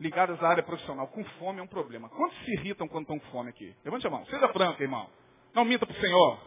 ligadas 0.00 0.42
à 0.42 0.48
área 0.48 0.62
profissional 0.62 1.08
com 1.08 1.24
fome 1.24 1.60
é 1.60 1.62
um 1.62 1.66
problema. 1.66 2.08
Quantos 2.08 2.38
se 2.44 2.52
irritam 2.52 2.88
quando 2.88 3.02
estão 3.02 3.18
com 3.18 3.30
fome 3.30 3.50
aqui? 3.50 3.74
Levante 3.84 4.06
a 4.06 4.10
mão. 4.10 4.24
Seja 4.26 4.48
franco, 4.52 4.82
irmão. 4.82 5.08
Não 5.54 5.64
minta 5.64 5.86
para 5.86 5.96
o 5.96 6.00
Senhor. 6.00 6.40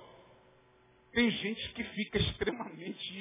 Tem 1.11 1.29
gente 1.29 1.73
que 1.73 1.83
fica 1.83 2.17
extremamente 2.19 3.13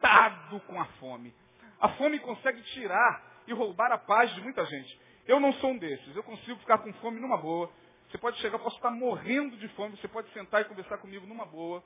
irritado 0.00 0.60
com 0.60 0.80
a 0.80 0.84
fome. 0.98 1.34
A 1.80 1.90
fome 1.90 2.18
consegue 2.20 2.62
tirar 2.62 3.22
e 3.46 3.52
roubar 3.52 3.92
a 3.92 3.98
paz 3.98 4.34
de 4.34 4.40
muita 4.40 4.64
gente. 4.64 5.00
Eu 5.26 5.38
não 5.38 5.52
sou 5.54 5.70
um 5.70 5.78
desses. 5.78 6.16
Eu 6.16 6.22
consigo 6.22 6.58
ficar 6.60 6.78
com 6.78 6.92
fome 6.94 7.20
numa 7.20 7.36
boa. 7.36 7.70
Você 8.10 8.18
pode 8.18 8.38
chegar, 8.38 8.58
posso 8.58 8.76
estar 8.76 8.90
morrendo 8.90 9.56
de 9.56 9.68
fome, 9.68 9.96
você 9.96 10.08
pode 10.08 10.30
sentar 10.32 10.62
e 10.62 10.64
conversar 10.64 10.98
comigo 10.98 11.26
numa 11.26 11.46
boa, 11.46 11.80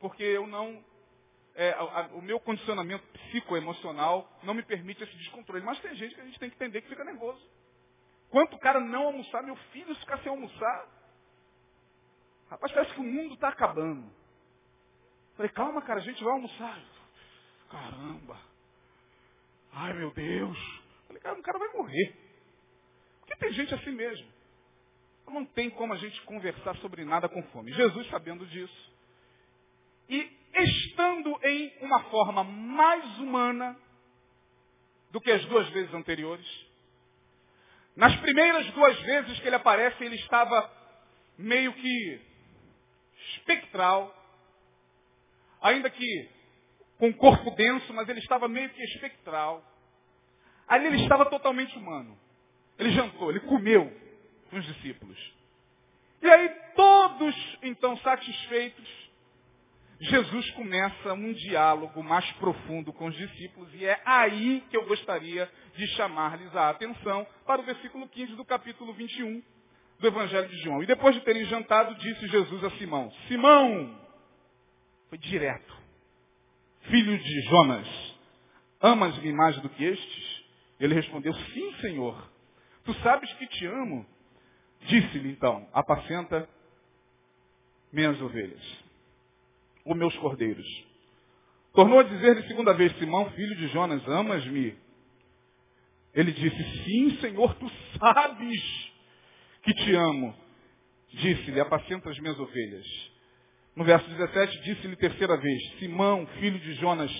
porque 0.00 0.24
eu 0.24 0.48
não 0.48 0.84
é, 1.54 1.70
a, 1.70 1.80
a, 1.80 2.06
o 2.14 2.20
meu 2.20 2.40
condicionamento 2.40 3.06
psicoemocional 3.12 4.28
não 4.42 4.52
me 4.52 4.64
permite 4.64 5.04
esse 5.04 5.16
descontrole. 5.16 5.64
Mas 5.64 5.78
tem 5.80 5.94
gente 5.94 6.14
que 6.14 6.20
a 6.20 6.24
gente 6.24 6.38
tem 6.40 6.50
que 6.50 6.56
entender 6.56 6.82
que 6.82 6.88
fica 6.88 7.04
nervoso. 7.04 7.40
Quanto 8.30 8.56
o 8.56 8.58
cara 8.58 8.80
não 8.80 9.04
almoçar, 9.04 9.44
meu 9.44 9.54
filho 9.70 9.94
ficar 9.96 10.18
sem 10.18 10.28
almoçar. 10.28 10.88
Rapaz, 12.50 12.72
parece 12.72 12.92
que 12.92 13.00
o 13.00 13.04
mundo 13.04 13.34
está 13.34 13.48
acabando. 13.48 14.10
Falei, 15.36 15.52
calma, 15.52 15.82
cara, 15.82 16.00
a 16.00 16.02
gente 16.02 16.22
vai 16.22 16.32
almoçar. 16.32 16.80
Caramba. 17.74 18.38
Ai, 19.72 19.92
meu 19.94 20.12
Deus. 20.12 20.58
Falei, 21.08 21.20
cara, 21.20 21.38
o 21.38 21.42
cara 21.42 21.58
vai 21.58 21.68
morrer. 21.72 22.14
Porque 23.20 23.36
tem 23.36 23.52
gente 23.52 23.74
assim 23.74 23.90
mesmo. 23.90 24.32
Não 25.26 25.44
tem 25.44 25.68
como 25.70 25.92
a 25.92 25.96
gente 25.96 26.20
conversar 26.22 26.76
sobre 26.76 27.04
nada 27.04 27.28
com 27.28 27.42
fome. 27.44 27.72
Jesus, 27.72 28.08
sabendo 28.10 28.46
disso, 28.46 28.92
e 30.08 30.30
estando 30.54 31.36
em 31.42 31.72
uma 31.80 32.04
forma 32.04 32.44
mais 32.44 33.18
humana 33.18 33.76
do 35.10 35.20
que 35.20 35.32
as 35.32 35.44
duas 35.46 35.68
vezes 35.70 35.92
anteriores. 35.92 36.46
Nas 37.96 38.14
primeiras 38.20 38.70
duas 38.72 39.00
vezes 39.00 39.40
que 39.40 39.46
ele 39.48 39.56
aparece, 39.56 40.04
ele 40.04 40.16
estava 40.16 40.70
meio 41.36 41.72
que 41.72 42.20
espectral, 43.36 44.14
ainda 45.60 45.90
que 45.90 46.33
com 46.98 47.12
corpo 47.12 47.50
denso, 47.52 47.92
mas 47.92 48.08
ele 48.08 48.20
estava 48.20 48.48
meio 48.48 48.68
que 48.70 48.82
espectral. 48.82 49.62
Ali 50.66 50.86
ele 50.86 51.02
estava 51.02 51.26
totalmente 51.26 51.76
humano. 51.76 52.18
Ele 52.78 52.90
jantou, 52.90 53.30
ele 53.30 53.40
comeu 53.40 53.92
com 54.50 54.56
os 54.56 54.64
discípulos. 54.66 55.34
E 56.22 56.30
aí 56.30 56.48
todos, 56.74 57.58
então, 57.62 57.96
satisfeitos, 57.98 59.04
Jesus 60.00 60.50
começa 60.52 61.12
um 61.12 61.32
diálogo 61.32 62.02
mais 62.02 62.30
profundo 62.32 62.92
com 62.92 63.06
os 63.06 63.16
discípulos 63.16 63.72
e 63.74 63.86
é 63.86 64.00
aí 64.04 64.62
que 64.68 64.76
eu 64.76 64.84
gostaria 64.86 65.50
de 65.74 65.86
chamar-lhes 65.88 66.54
a 66.54 66.70
atenção 66.70 67.26
para 67.46 67.60
o 67.60 67.64
versículo 67.64 68.08
15 68.08 68.34
do 68.34 68.44
capítulo 68.44 68.92
21 68.92 69.42
do 70.00 70.06
Evangelho 70.06 70.48
de 70.48 70.58
João. 70.58 70.82
E 70.82 70.86
depois 70.86 71.14
de 71.14 71.20
terem 71.22 71.44
jantado, 71.44 71.94
disse 71.94 72.26
Jesus 72.26 72.64
a 72.64 72.70
Simão, 72.72 73.10
Simão, 73.28 73.98
foi 75.08 75.18
direto, 75.18 75.74
filho 76.90 77.18
de 77.18 77.40
Jonas, 77.42 78.16
amas-me 78.80 79.32
mais 79.32 79.56
do 79.60 79.68
que 79.68 79.84
estes? 79.84 80.44
Ele 80.80 80.94
respondeu, 80.94 81.32
sim, 81.32 81.74
Senhor, 81.80 82.30
tu 82.84 82.94
sabes 82.94 83.32
que 83.34 83.46
te 83.46 83.66
amo. 83.66 84.06
Disse-lhe 84.82 85.30
então, 85.30 85.68
apacenta 85.72 86.48
minhas 87.92 88.20
ovelhas 88.20 88.84
os 89.84 89.96
meus 89.96 90.16
cordeiros. 90.16 90.66
Tornou 91.74 91.98
a 91.98 92.04
dizer-lhe 92.04 92.46
segunda 92.46 92.72
vez, 92.72 92.96
Simão, 92.98 93.30
filho 93.32 93.56
de 93.56 93.68
Jonas, 93.68 94.06
amas-me? 94.08 94.76
Ele 96.14 96.32
disse, 96.32 96.84
sim, 96.84 97.16
Senhor, 97.20 97.54
tu 97.56 97.70
sabes 97.98 98.92
que 99.62 99.74
te 99.74 99.94
amo. 99.94 100.34
Disse-lhe, 101.12 101.60
apacenta 101.60 102.08
as 102.10 102.18
minhas 102.18 102.38
ovelhas. 102.38 102.86
No 103.76 103.84
verso 103.84 104.08
17, 104.08 104.62
disse-lhe 104.62 104.96
terceira 104.96 105.36
vez, 105.36 105.78
Simão, 105.78 106.26
filho 106.38 106.58
de 106.60 106.74
Jonas, 106.74 107.10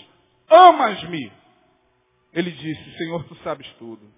amas-me? 0.49 1.33
Ele 2.33 2.51
disse, 2.51 2.97
Senhor, 2.97 3.25
tu 3.25 3.35
sabes 3.37 3.67
tudo. 3.79 4.09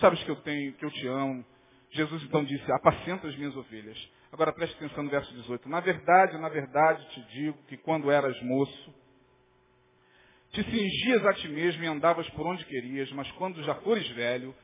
Sabes 0.00 0.22
que 0.24 0.30
eu 0.30 0.36
tenho, 0.36 0.72
que 0.74 0.84
eu 0.84 0.90
te 0.90 1.06
amo. 1.06 1.44
Jesus 1.90 2.22
então 2.24 2.44
disse, 2.44 2.70
apacenta 2.72 3.28
as 3.28 3.36
minhas 3.36 3.56
ovelhas. 3.56 3.96
Agora 4.32 4.52
preste 4.52 4.74
atenção 4.76 5.04
no 5.04 5.10
verso 5.10 5.32
18. 5.32 5.68
Na 5.68 5.80
verdade, 5.80 6.38
na 6.38 6.48
verdade 6.48 7.08
te 7.10 7.22
digo 7.32 7.58
que 7.68 7.76
quando 7.76 8.10
eras 8.10 8.40
moço, 8.42 8.94
te 10.52 10.62
cingias 10.64 11.24
a 11.24 11.34
ti 11.34 11.48
mesmo 11.48 11.84
e 11.84 11.86
andavas 11.86 12.28
por 12.30 12.46
onde 12.46 12.64
querias, 12.64 13.10
mas 13.12 13.30
quando 13.32 13.62
já 13.62 13.74
fores 13.76 14.08
velho, 14.10 14.54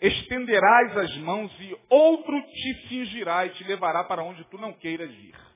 estenderás 0.00 0.96
as 0.96 1.16
mãos 1.18 1.52
e 1.60 1.76
outro 1.88 2.42
te 2.42 2.88
cingirá 2.88 3.46
e 3.46 3.50
te 3.50 3.64
levará 3.64 4.04
para 4.04 4.22
onde 4.22 4.44
tu 4.44 4.58
não 4.58 4.72
queiras 4.72 5.10
ir. 5.10 5.47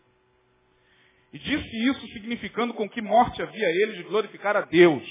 E 1.33 1.39
disse 1.39 1.77
isso 1.89 2.07
significando 2.09 2.75
com 2.75 2.89
que 2.89 3.01
morte 3.01 3.41
havia 3.41 3.69
ele 3.83 3.97
de 3.97 4.03
glorificar 4.03 4.57
a 4.57 4.61
Deus. 4.63 5.03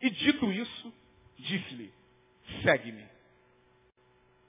E 0.00 0.10
dito 0.10 0.52
isso, 0.52 0.94
disse-lhe, 1.38 1.92
segue-me. 2.62 3.04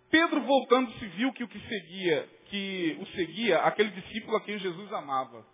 Pedro 0.10 0.41
voltando-se 0.41 1.05
viu 1.07 1.34
que 1.34 1.43
o 1.43 1.48
que 1.48 1.60
seguia, 1.67 2.29
que 2.46 2.98
o 3.00 3.05
seguia 3.07 3.60
aquele 3.60 3.89
discípulo 3.89 4.38
a 4.38 4.41
quem 4.41 4.60
Jesus 4.60 4.93
amava. 4.93 5.46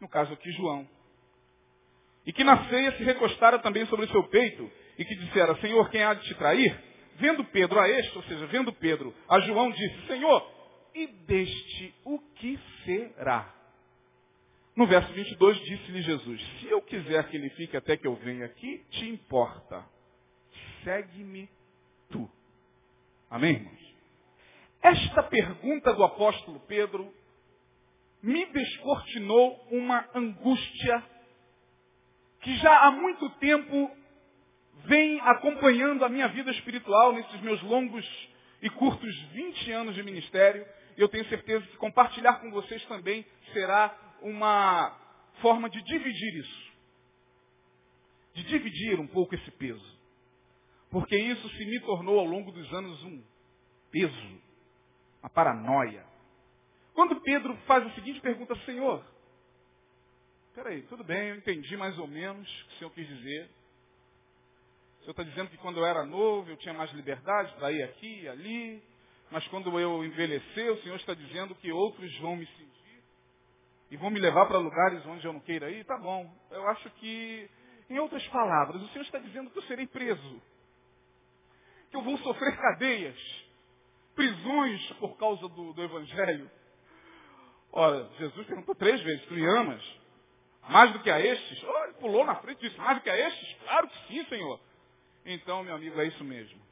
No 0.00 0.08
caso 0.08 0.32
aqui, 0.32 0.50
João. 0.52 0.88
E 2.26 2.32
que 2.32 2.44
na 2.44 2.68
ceia 2.68 2.96
se 2.96 3.04
recostara 3.04 3.58
também 3.60 3.86
sobre 3.86 4.06
o 4.06 4.10
seu 4.10 4.24
peito 4.24 4.70
e 4.98 5.04
que 5.04 5.14
dissera, 5.14 5.56
Senhor, 5.60 5.88
quem 5.90 6.02
há 6.02 6.14
de 6.14 6.24
te 6.24 6.34
trair? 6.34 6.76
Vendo 7.16 7.44
Pedro 7.44 7.78
a 7.78 7.88
este, 7.88 8.16
ou 8.16 8.24
seja, 8.24 8.46
vendo 8.46 8.72
Pedro 8.72 9.14
a 9.28 9.40
João, 9.40 9.70
disse, 9.70 10.06
Senhor, 10.06 10.50
e 10.94 11.06
deste 11.06 11.94
o 12.04 12.18
que 12.36 12.58
será? 12.84 13.61
No 14.74 14.86
verso 14.86 15.12
22 15.12 15.58
disse-lhe 15.60 16.02
Jesus, 16.02 16.40
se 16.60 16.66
eu 16.68 16.80
quiser 16.82 17.28
que 17.28 17.36
ele 17.36 17.50
fique 17.50 17.76
até 17.76 17.96
que 17.96 18.06
eu 18.06 18.14
venha 18.16 18.46
aqui, 18.46 18.78
te 18.90 19.06
importa. 19.08 19.84
Segue-me 20.82 21.48
tu. 22.10 22.30
Amém, 23.28 23.54
irmãos? 23.54 23.94
Esta 24.82 25.22
pergunta 25.24 25.92
do 25.92 26.02
apóstolo 26.02 26.58
Pedro 26.60 27.12
me 28.22 28.46
descortinou 28.46 29.66
uma 29.70 30.08
angústia 30.14 31.04
que 32.40 32.56
já 32.56 32.86
há 32.86 32.90
muito 32.90 33.28
tempo 33.38 33.90
vem 34.86 35.20
acompanhando 35.20 36.04
a 36.04 36.08
minha 36.08 36.28
vida 36.28 36.50
espiritual 36.50 37.12
nesses 37.12 37.40
meus 37.42 37.62
longos 37.62 38.04
e 38.62 38.70
curtos 38.70 39.22
20 39.32 39.70
anos 39.72 39.94
de 39.94 40.02
ministério. 40.02 40.66
Eu 40.96 41.08
tenho 41.08 41.28
certeza 41.28 41.64
que 41.66 41.76
compartilhar 41.76 42.40
com 42.40 42.50
vocês 42.50 42.84
também 42.86 43.24
será 43.52 43.96
uma 44.22 44.98
forma 45.40 45.68
de 45.68 45.82
dividir 45.82 46.34
isso. 46.36 46.72
De 48.34 48.44
dividir 48.44 48.98
um 48.98 49.06
pouco 49.06 49.34
esse 49.34 49.50
peso. 49.52 50.00
Porque 50.90 51.16
isso 51.16 51.48
se 51.50 51.64
me 51.64 51.80
tornou 51.80 52.18
ao 52.18 52.26
longo 52.26 52.52
dos 52.52 52.72
anos 52.72 53.02
um 53.04 53.22
peso, 53.90 54.40
uma 55.22 55.30
paranoia. 55.30 56.04
Quando 56.94 57.20
Pedro 57.22 57.56
faz 57.66 57.86
a 57.86 57.94
seguinte 57.94 58.20
pergunta, 58.20 58.54
Senhor, 58.66 59.04
peraí, 60.54 60.82
tudo 60.82 61.02
bem, 61.02 61.30
eu 61.30 61.36
entendi 61.36 61.76
mais 61.76 61.98
ou 61.98 62.06
menos 62.06 62.46
o 62.46 62.68
que 62.68 62.74
o 62.74 62.78
Senhor 62.78 62.90
quis 62.90 63.08
dizer. 63.08 63.50
O 64.98 65.00
Senhor 65.00 65.10
está 65.12 65.22
dizendo 65.22 65.50
que 65.50 65.56
quando 65.58 65.78
eu 65.78 65.86
era 65.86 66.04
novo 66.04 66.50
eu 66.50 66.56
tinha 66.58 66.74
mais 66.74 66.92
liberdade 66.92 67.54
para 67.54 67.72
ir 67.72 67.82
aqui 67.82 68.22
e 68.22 68.28
ali, 68.28 68.82
mas 69.30 69.46
quando 69.48 69.78
eu 69.80 70.04
envelhecer, 70.04 70.72
o 70.72 70.82
Senhor 70.82 70.96
está 70.96 71.14
dizendo 71.14 71.54
que 71.54 71.72
outros 71.72 72.18
vão 72.18 72.36
me 72.36 72.46
seguir 72.46 72.71
e 73.92 73.96
vão 73.98 74.08
me 74.10 74.18
levar 74.18 74.46
para 74.46 74.56
lugares 74.56 75.04
onde 75.04 75.26
eu 75.26 75.34
não 75.34 75.40
queira 75.40 75.70
ir, 75.70 75.84
tá 75.84 75.98
bom. 75.98 76.34
Eu 76.50 76.66
acho 76.68 76.88
que, 76.92 77.46
em 77.90 77.98
outras 77.98 78.26
palavras, 78.28 78.80
o 78.80 78.88
Senhor 78.88 79.04
está 79.04 79.18
dizendo 79.18 79.50
que 79.50 79.58
eu 79.58 79.62
serei 79.64 79.86
preso. 79.86 80.42
Que 81.90 81.98
eu 81.98 82.00
vou 82.00 82.16
sofrer 82.20 82.56
cadeias, 82.56 83.14
prisões 84.14 84.92
por 84.92 85.18
causa 85.18 85.46
do, 85.46 85.74
do 85.74 85.82
Evangelho. 85.82 86.50
Ora, 87.70 88.08
Jesus 88.18 88.46
perguntou 88.46 88.74
três 88.74 88.98
vezes, 89.02 89.26
tu 89.26 89.34
me 89.34 89.44
amas? 89.44 90.00
Mais 90.70 90.90
do 90.94 91.00
que 91.00 91.10
a 91.10 91.20
estes? 91.20 91.62
Oh, 91.62 91.84
ele 91.84 91.92
pulou 91.94 92.24
na 92.24 92.36
frente 92.36 92.64
e 92.64 92.68
disse, 92.70 92.80
mais 92.80 92.96
do 92.96 93.02
que 93.02 93.10
a 93.10 93.28
estes? 93.28 93.56
Claro 93.62 93.88
que 93.88 94.06
sim, 94.06 94.24
Senhor. 94.24 94.58
Então, 95.26 95.62
meu 95.64 95.74
amigo, 95.74 96.00
é 96.00 96.06
isso 96.06 96.24
mesmo. 96.24 96.62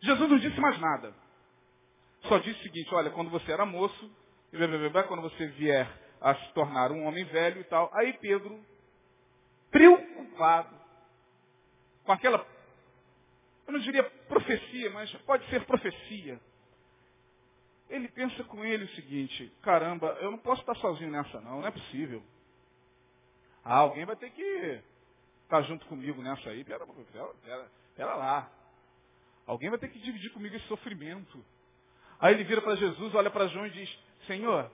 Jesus 0.00 0.30
não 0.30 0.38
disse 0.38 0.60
mais 0.60 0.78
nada. 0.78 1.12
Só 2.28 2.38
disse 2.38 2.60
o 2.60 2.62
seguinte, 2.62 2.94
olha, 2.94 3.10
quando 3.10 3.30
você 3.30 3.50
era 3.50 3.66
moço, 3.66 4.08
quando 5.08 5.22
você 5.22 5.48
vier 5.48 5.90
a 6.20 6.34
se 6.34 6.52
tornar 6.52 6.92
um 6.92 7.04
homem 7.04 7.24
velho 7.24 7.60
e 7.60 7.64
tal. 7.64 7.90
Aí 7.94 8.12
Pedro, 8.14 8.60
preocupado 9.70 10.74
com 12.04 12.12
aquela, 12.12 12.46
eu 13.66 13.72
não 13.72 13.80
diria 13.80 14.02
profecia, 14.02 14.90
mas 14.90 15.12
pode 15.22 15.48
ser 15.48 15.64
profecia. 15.64 16.40
Ele 17.88 18.08
pensa 18.08 18.44
com 18.44 18.64
ele 18.64 18.84
o 18.84 18.94
seguinte, 18.94 19.52
caramba, 19.62 20.16
eu 20.20 20.30
não 20.30 20.38
posso 20.38 20.60
estar 20.60 20.76
sozinho 20.76 21.10
nessa 21.10 21.40
não, 21.40 21.60
não 21.60 21.66
é 21.66 21.70
possível. 21.70 22.22
Ah, 23.64 23.78
alguém 23.78 24.04
vai 24.04 24.16
ter 24.16 24.30
que 24.30 24.80
estar 25.44 25.62
junto 25.62 25.84
comigo 25.86 26.22
nessa 26.22 26.48
aí. 26.50 26.64
Pera, 26.64 26.86
pera, 26.86 27.28
pera, 27.44 27.70
pera 27.96 28.14
lá. 28.14 28.50
Alguém 29.46 29.68
vai 29.68 29.78
ter 29.78 29.88
que 29.88 29.98
dividir 29.98 30.30
comigo 30.32 30.54
esse 30.54 30.66
sofrimento. 30.66 31.44
Aí 32.20 32.34
ele 32.34 32.44
vira 32.44 32.62
para 32.62 32.76
Jesus, 32.76 33.14
olha 33.14 33.30
para 33.30 33.48
João 33.48 33.66
e 33.66 33.70
diz, 33.70 33.98
Senhor, 34.26 34.70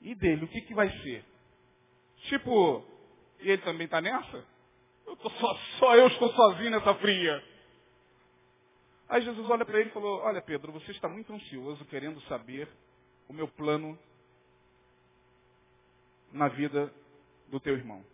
e 0.00 0.14
dele, 0.14 0.44
o 0.44 0.48
que, 0.48 0.60
que 0.62 0.74
vai 0.74 0.90
ser? 1.02 1.24
Tipo, 2.28 2.84
ele 3.40 3.62
também 3.62 3.84
está 3.84 4.00
nessa? 4.00 4.44
Eu 5.06 5.16
tô 5.16 5.30
só, 5.30 5.54
só 5.78 5.96
eu 5.96 6.06
estou 6.08 6.32
sozinho 6.32 6.70
nessa 6.70 6.94
fria. 6.96 7.44
Aí 9.08 9.22
Jesus 9.22 9.48
olha 9.48 9.64
para 9.64 9.80
ele 9.80 9.88
e 9.88 9.92
falou, 9.92 10.20
olha 10.20 10.42
Pedro, 10.42 10.72
você 10.72 10.90
está 10.90 11.08
muito 11.08 11.32
ansioso 11.32 11.84
querendo 11.86 12.20
saber 12.22 12.68
o 13.28 13.32
meu 13.32 13.48
plano 13.48 13.98
na 16.32 16.48
vida 16.48 16.92
do 17.48 17.58
teu 17.58 17.74
irmão. 17.74 18.04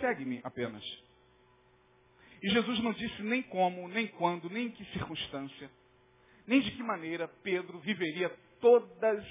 Segue-me 0.00 0.40
apenas. 0.42 0.82
E 2.42 2.48
Jesus 2.48 2.80
não 2.80 2.92
disse 2.92 3.22
nem 3.22 3.42
como, 3.42 3.86
nem 3.88 4.06
quando, 4.06 4.48
nem 4.50 4.66
em 4.66 4.70
que 4.70 4.84
circunstância, 4.92 5.70
nem 6.46 6.60
de 6.60 6.70
que 6.72 6.82
maneira 6.82 7.28
Pedro 7.42 7.78
viveria 7.80 8.30
todas 8.60 9.24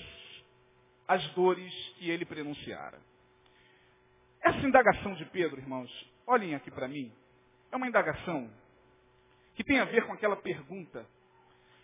as 1.07 1.25
dores 1.29 1.73
que 1.97 2.09
ele 2.09 2.25
prenunciara. 2.25 2.99
Essa 4.41 4.59
indagação 4.59 5.13
de 5.15 5.25
Pedro, 5.25 5.59
irmãos, 5.59 5.89
olhem 6.27 6.55
aqui 6.55 6.69
para 6.69 6.87
mim, 6.87 7.11
é 7.71 7.75
uma 7.75 7.87
indagação 7.87 8.49
que 9.55 9.63
tem 9.63 9.79
a 9.79 9.85
ver 9.85 10.05
com 10.05 10.13
aquela 10.13 10.35
pergunta 10.35 11.05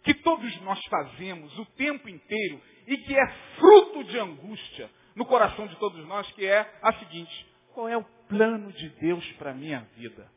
que 0.04 0.14
todos 0.16 0.62
nós 0.62 0.84
fazemos 0.86 1.58
o 1.58 1.66
tempo 1.66 2.08
inteiro 2.08 2.62
e 2.88 2.98
que 2.98 3.18
é 3.18 3.28
fruto 3.58 4.04
de 4.06 4.18
angústia 4.18 4.90
no 5.16 5.26
coração 5.26 5.68
de 5.68 5.76
todos 5.78 6.06
nós, 6.08 6.30
que 6.32 6.46
é 6.46 6.60
a 6.82 6.94
seguinte: 6.94 7.48
qual 7.74 7.88
é 7.88 7.98
o 7.98 8.04
plano 8.28 8.72
de 8.72 8.90
Deus 8.90 9.26
para 9.34 9.52
a 9.52 9.54
minha 9.54 9.82
vida? 9.96 10.30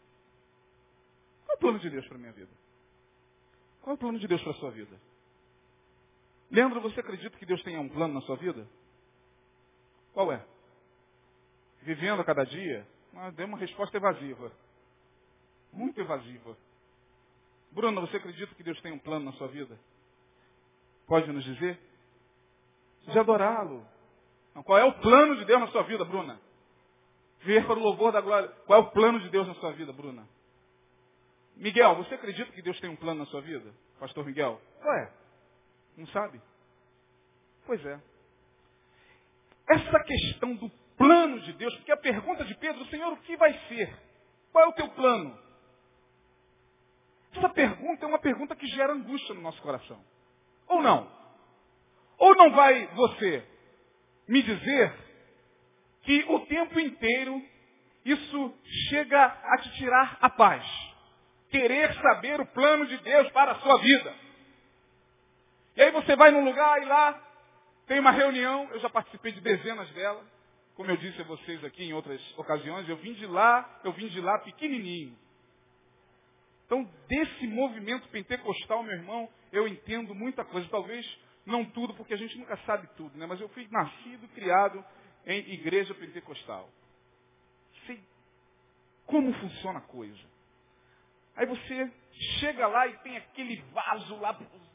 Qual 1.45 1.55
é 1.55 1.57
o 1.57 1.61
plano 1.61 1.79
de 1.79 1.91
Deus 1.91 2.07
para 2.07 2.17
a 2.17 2.21
minha 2.21 2.33
vida? 2.33 2.51
Qual 3.81 3.93
é 3.93 3.95
o 3.95 3.99
plano 3.99 4.19
de 4.19 4.29
Deus 4.29 4.43
para 4.43 4.53
a 4.53 4.57
sua 4.57 4.71
vida? 4.71 5.01
Leandro, 6.53 6.83
você 6.83 7.01
acredita 7.01 7.39
que 7.39 7.47
Deus 7.47 7.63
tenha 7.63 7.81
um 7.81 7.89
plano 7.89 8.13
na 8.13 8.21
sua 8.21 8.37
vida? 8.37 8.69
Qual 10.13 10.31
é? 10.31 10.45
Vivendo 11.81 12.21
a 12.21 12.25
cada 12.25 12.45
dia? 12.45 12.87
Ah, 13.17 13.31
deu 13.31 13.47
uma 13.47 13.57
resposta 13.57 13.97
evasiva. 13.97 14.53
Muito 15.73 15.99
evasiva. 15.99 16.55
Bruno, 17.71 18.03
você 18.03 18.19
acredita 18.19 18.55
que 18.55 18.63
Deus 18.63 18.79
tem 18.83 18.93
um 18.93 18.99
plano 18.99 19.25
na 19.25 19.33
sua 19.33 19.49
vida? 19.49 19.81
Pode 21.07 21.33
nos 21.33 21.43
dizer? 21.43 21.81
De 23.05 23.19
adorá-lo. 23.19 23.87
Qual 24.65 24.79
é 24.79 24.85
o 24.85 25.01
plano 25.01 25.37
de 25.37 25.47
Deus 25.47 25.59
na 25.59 25.69
sua 25.69 25.85
vida, 25.85 26.05
Bruna? 26.05 26.39
Ver 27.41 27.67
para 27.67 27.79
o 27.79 27.83
louvor 27.83 28.13
da 28.13 28.21
glória. 28.21 28.49
Qual 28.67 28.79
é 28.79 28.83
o 28.83 28.91
plano 28.91 29.19
de 29.21 29.31
Deus 29.31 29.49
na 29.49 29.55
sua 29.55 29.73
vida, 29.73 29.91
Bruna? 29.91 30.29
Miguel, 31.57 31.97
você 31.97 32.15
acredita 32.15 32.53
que 32.53 32.61
Deus 32.61 32.79
tem 32.79 32.91
um 32.91 32.97
plano 32.97 33.21
na 33.21 33.27
sua 33.27 33.41
vida? 33.41 33.73
Pastor 33.99 34.27
Miguel? 34.27 34.61
Qual 34.83 34.95
é? 34.95 35.22
Não 35.97 36.07
sabe? 36.09 36.41
Pois 37.67 37.85
é. 37.85 38.01
Essa 39.69 40.01
questão 40.05 40.55
do 40.55 40.69
plano 40.97 41.41
de 41.41 41.53
Deus, 41.55 41.75
porque 41.77 41.93
a 41.93 41.97
pergunta 41.97 42.45
de 42.45 42.55
Pedro, 42.57 42.85
Senhor, 42.87 43.13
o 43.13 43.17
que 43.19 43.37
vai 43.37 43.53
ser? 43.69 43.97
Qual 44.51 44.65
é 44.65 44.69
o 44.69 44.75
teu 44.75 44.89
plano? 44.89 45.39
Essa 47.35 47.49
pergunta 47.49 48.05
é 48.05 48.09
uma 48.09 48.19
pergunta 48.19 48.55
que 48.55 48.67
gera 48.67 48.93
angústia 48.93 49.35
no 49.35 49.41
nosso 49.41 49.61
coração. 49.63 50.03
Ou 50.69 50.83
não? 50.83 51.11
Ou 52.19 52.35
não 52.37 52.51
vai 52.53 52.87
você 52.89 53.45
me 54.29 54.43
dizer 54.43 54.95
que 56.03 56.25
o 56.29 56.41
tempo 56.47 56.79
inteiro 56.79 57.43
isso 58.05 58.55
chega 58.89 59.25
a 59.25 59.59
te 59.59 59.73
tirar 59.77 60.19
a 60.21 60.29
paz? 60.29 60.65
Querer 61.49 61.95
saber 61.95 62.41
o 62.41 62.47
plano 62.47 62.87
de 62.87 62.97
Deus 62.99 63.31
para 63.31 63.53
a 63.53 63.61
sua 63.61 63.79
vida. 63.79 64.15
E 65.77 65.83
aí 65.83 65.91
você 65.91 66.15
vai 66.17 66.31
num 66.31 66.45
lugar 66.45 66.83
e 66.83 66.85
lá 66.85 67.29
tem 67.87 67.99
uma 67.99 68.11
reunião, 68.11 68.69
eu 68.71 68.81
já 68.81 68.91
participei 68.91 69.33
de 69.33 69.41
dezenas 69.41 69.91
dela, 69.91 70.25
como 70.75 70.91
eu 70.91 70.97
disse 70.97 71.21
a 71.21 71.25
vocês 71.25 71.63
aqui 71.65 71.85
em 71.85 71.93
outras 71.93 72.21
ocasiões, 72.39 72.89
eu 72.89 72.97
vim 72.97 73.13
de 73.15 73.27
lá, 73.27 73.81
eu 73.85 73.93
vim 73.93 74.09
de 74.09 74.21
lá 74.21 74.39
pequenininho. 74.39 75.17
Então, 76.67 76.89
desse 77.07 77.47
movimento 77.47 78.09
pentecostal, 78.09 78.83
meu 78.83 78.95
irmão, 78.95 79.29
eu 79.53 79.69
entendo 79.69 80.15
muita 80.15 80.43
coisa. 80.43 80.67
Talvez 80.71 81.07
não 81.45 81.67
tudo, 81.67 81.93
porque 81.93 82.15
a 82.15 82.17
gente 82.17 82.39
nunca 82.39 82.57
sabe 82.65 82.89
tudo, 82.97 83.19
né? 83.19 83.27
Mas 83.27 83.41
eu 83.41 83.49
fui 83.51 83.69
nascido, 83.71 84.27
criado 84.29 84.83
em 85.27 85.53
igreja 85.53 85.95
pentecostal. 85.95 86.71
Sei 87.87 88.03
como 89.05 89.35
funciona 89.35 89.81
a 89.81 89.83
coisa. 89.83 90.33
Aí 91.37 91.45
você 91.45 91.93
chega 92.41 92.67
lá 92.67 92.87
e 92.87 92.97
tem 92.99 93.19
aquele 93.19 93.57
vaso 93.73 94.17
lá 94.17 94.33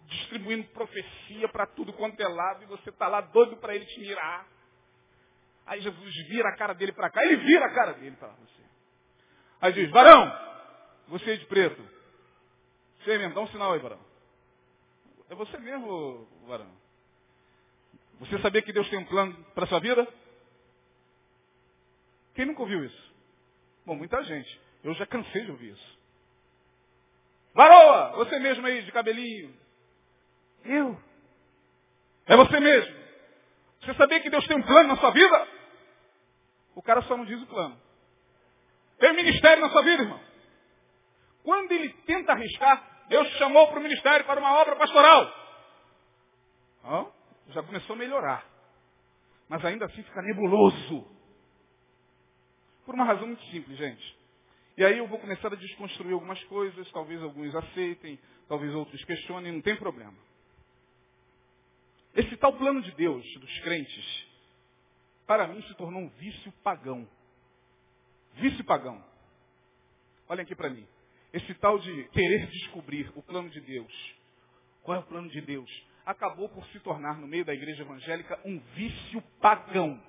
distribuindo 0.08 0.67
profecia 0.70 1.48
para 1.50 1.67
tudo 1.67 1.93
quanto 1.93 2.20
é 2.20 2.28
lado, 2.28 2.63
e 2.63 2.67
você 2.67 2.89
está 2.89 3.08
lá 3.08 3.22
doido 3.22 3.58
para 3.58 3.76
ele 3.76 3.86
te 3.86 4.00
mirar. 4.00 4.48
Aí 5.65 5.82
Jesus 5.82 6.15
vira 6.30 6.50
a 6.50 6.56
cara 6.56 6.74
dele 6.74 6.93
para 6.93 7.10
cá, 7.10 7.24
ele 7.24 7.38
vira 7.38 7.65
a 7.65 7.74
cara 7.74 7.93
dele 7.93 8.15
para 8.15 8.30
você. 8.30 8.63
Aí 9.62 9.74
diz, 9.74 9.89
varão, 9.89 10.32
você 11.08 11.32
é 11.32 11.36
de 11.38 11.46
preto. 11.46 11.82
Você 13.00 13.17
mesmo, 13.17 13.36
dá 13.36 13.41
um 13.41 13.48
sinal 13.48 13.74
aí, 13.74 13.80
varão. 13.80 14.00
É 15.30 15.36
você 15.36 15.58
mesmo, 15.58 16.28
varão. 16.48 16.72
Você 18.20 18.39
sabia 18.39 18.62
que 18.62 18.74
Deus 18.74 18.89
tem 18.89 19.00
um 19.00 19.06
plano 19.06 19.34
para 19.54 19.67
sua 19.67 19.80
vida? 19.80 20.08
Quem 22.34 22.46
nunca 22.46 22.62
ouviu 22.62 22.84
isso? 22.86 23.15
Bom, 23.86 23.96
muita 23.96 24.24
gente. 24.24 24.62
Eu 24.84 24.93
já 24.93 25.06
cansei 25.06 25.43
de 25.43 25.52
ouvir 25.52 25.74
isso. 25.74 25.98
Varoa, 27.54 28.15
você 28.17 28.39
mesmo 28.39 28.65
aí, 28.65 28.84
de 28.84 28.91
cabelinho. 28.91 29.66
Eu. 30.65 31.00
É 32.26 32.36
você 32.36 32.60
mesmo. 32.60 32.96
Você 33.82 33.93
sabia 33.93 34.20
que 34.20 34.30
Deus 34.30 34.46
tem 34.48 34.58
um 34.58 34.63
plano 34.63 34.89
na 34.89 34.98
sua 34.98 35.12
vida? 35.12 35.48
O 36.76 36.82
cara 36.82 37.02
só 37.04 37.15
não 37.15 37.26
diz 37.26 37.41
o 37.41 37.48
plano. 37.48 37.80
Tem 39.00 39.13
ministério 39.13 39.63
na 39.63 39.70
sua 39.70 39.82
vida, 39.84 40.04
irmão. 40.04 40.20
Quando 41.43 41.72
ele 41.72 41.89
tenta 42.06 42.34
arriscar, 42.34 43.06
Deus 43.08 43.28
chamou 43.38 43.67
para 43.67 43.80
o 43.80 43.84
ministério, 43.84 44.26
para 44.26 44.39
uma 44.39 44.54
obra 44.60 44.76
pastoral. 44.76 45.34
Já 47.50 47.63
começou 47.63 47.96
a 47.96 48.00
melhorar. 48.00 48.46
Mas 49.48 49.63
ainda 49.63 49.86
assim 49.86 50.04
fica 50.04 50.22
nebuloso. 50.22 51.08
Por 52.86 52.96
uma 52.96 53.06
razão 53.06 53.28
muito 53.28 53.43
simples, 53.46 53.78
gente. 53.78 54.17
E 54.78 54.84
aí 54.84 54.98
eu 54.98 55.08
vou 55.08 55.20
começar 55.20 55.52
a 55.52 55.56
desconstruir 55.56 56.13
algumas 56.13 56.43
coisas, 56.46 56.91
talvez 56.91 57.22
alguns 57.24 57.56
aceitem, 57.56 58.20
talvez 58.48 58.74
outros 58.76 59.04
questionem, 59.06 59.54
não 59.54 59.62
tem 59.62 59.76
problema. 59.78 60.13
Esse 62.17 62.36
tal 62.36 62.51
plano 62.53 62.82
de 62.82 62.91
Deus, 62.93 63.23
dos 63.36 63.60
crentes, 63.60 64.27
para 65.27 65.47
mim 65.47 65.62
se 65.62 65.75
tornou 65.75 66.01
um 66.01 66.10
vício 66.10 66.51
pagão. 66.63 67.08
Vício 68.34 68.65
pagão. 68.65 69.06
Olhem 70.27 70.41
aqui 70.41 70.56
para 70.56 70.71
mim. 70.71 70.88
Esse 71.32 71.53
tal 71.53 71.77
de 71.77 72.06
querer 72.06 72.47
descobrir 72.47 73.12
o 73.15 73.21
plano 73.21 73.51
de 73.51 73.62
Deus. 73.62 74.15
Qual 74.82 74.97
é 74.97 74.99
o 74.99 75.03
plano 75.06 75.30
de 75.30 75.39
Deus? 75.41 75.69
Acabou 76.08 76.49
por 76.49 76.65
se 76.69 76.80
tornar, 76.80 77.19
no 77.19 77.27
meio 77.27 77.45
da 77.45 77.53
igreja 77.53 77.84
evangélica, 77.84 78.41
um 78.43 78.58
vício 78.73 79.21
pagão. 79.39 80.01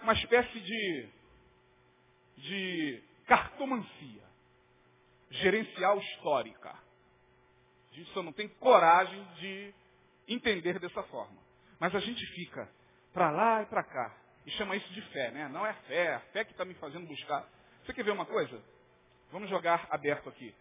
Uma 0.00 0.14
espécie 0.14 0.58
de, 0.58 1.08
de 2.38 3.02
cartomancia. 3.26 4.22
Gerencial 5.32 5.98
histórica. 5.98 6.70
A 6.70 7.94
gente 7.94 8.10
só 8.12 8.22
não 8.22 8.32
tem 8.32 8.48
coragem 8.48 9.22
de 9.34 9.74
entender 10.30 10.78
dessa 10.78 11.02
forma. 11.04 11.38
Mas 11.78 11.94
a 11.94 12.00
gente 12.00 12.24
fica 12.34 12.68
para 13.12 13.30
lá 13.30 13.62
e 13.62 13.66
para 13.66 13.82
cá. 13.82 14.16
E 14.46 14.50
chama 14.52 14.76
isso 14.76 14.90
de 14.92 15.02
fé, 15.08 15.30
né? 15.30 15.48
Não 15.48 15.66
é 15.66 15.72
fé, 15.72 16.06
é 16.06 16.14
a 16.14 16.20
fé 16.20 16.44
que 16.44 16.52
está 16.52 16.64
me 16.64 16.74
fazendo 16.74 17.06
buscar. 17.06 17.46
Você 17.84 17.92
quer 17.92 18.04
ver 18.04 18.12
uma 18.12 18.26
coisa? 18.26 18.62
Vamos 19.30 19.48
jogar 19.48 19.86
aberto 19.90 20.28
aqui. 20.28 20.54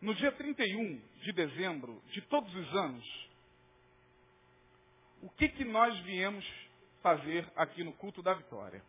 No 0.00 0.14
dia 0.14 0.30
31 0.32 1.00
de 1.22 1.32
dezembro 1.32 2.02
de 2.10 2.20
todos 2.22 2.54
os 2.54 2.74
anos, 2.76 3.28
o 5.22 5.30
que, 5.30 5.48
que 5.48 5.64
nós 5.64 5.98
viemos 6.00 6.46
fazer 7.02 7.50
aqui 7.56 7.82
no 7.82 7.92
culto 7.92 8.22
da 8.22 8.34
vitória? 8.34 8.82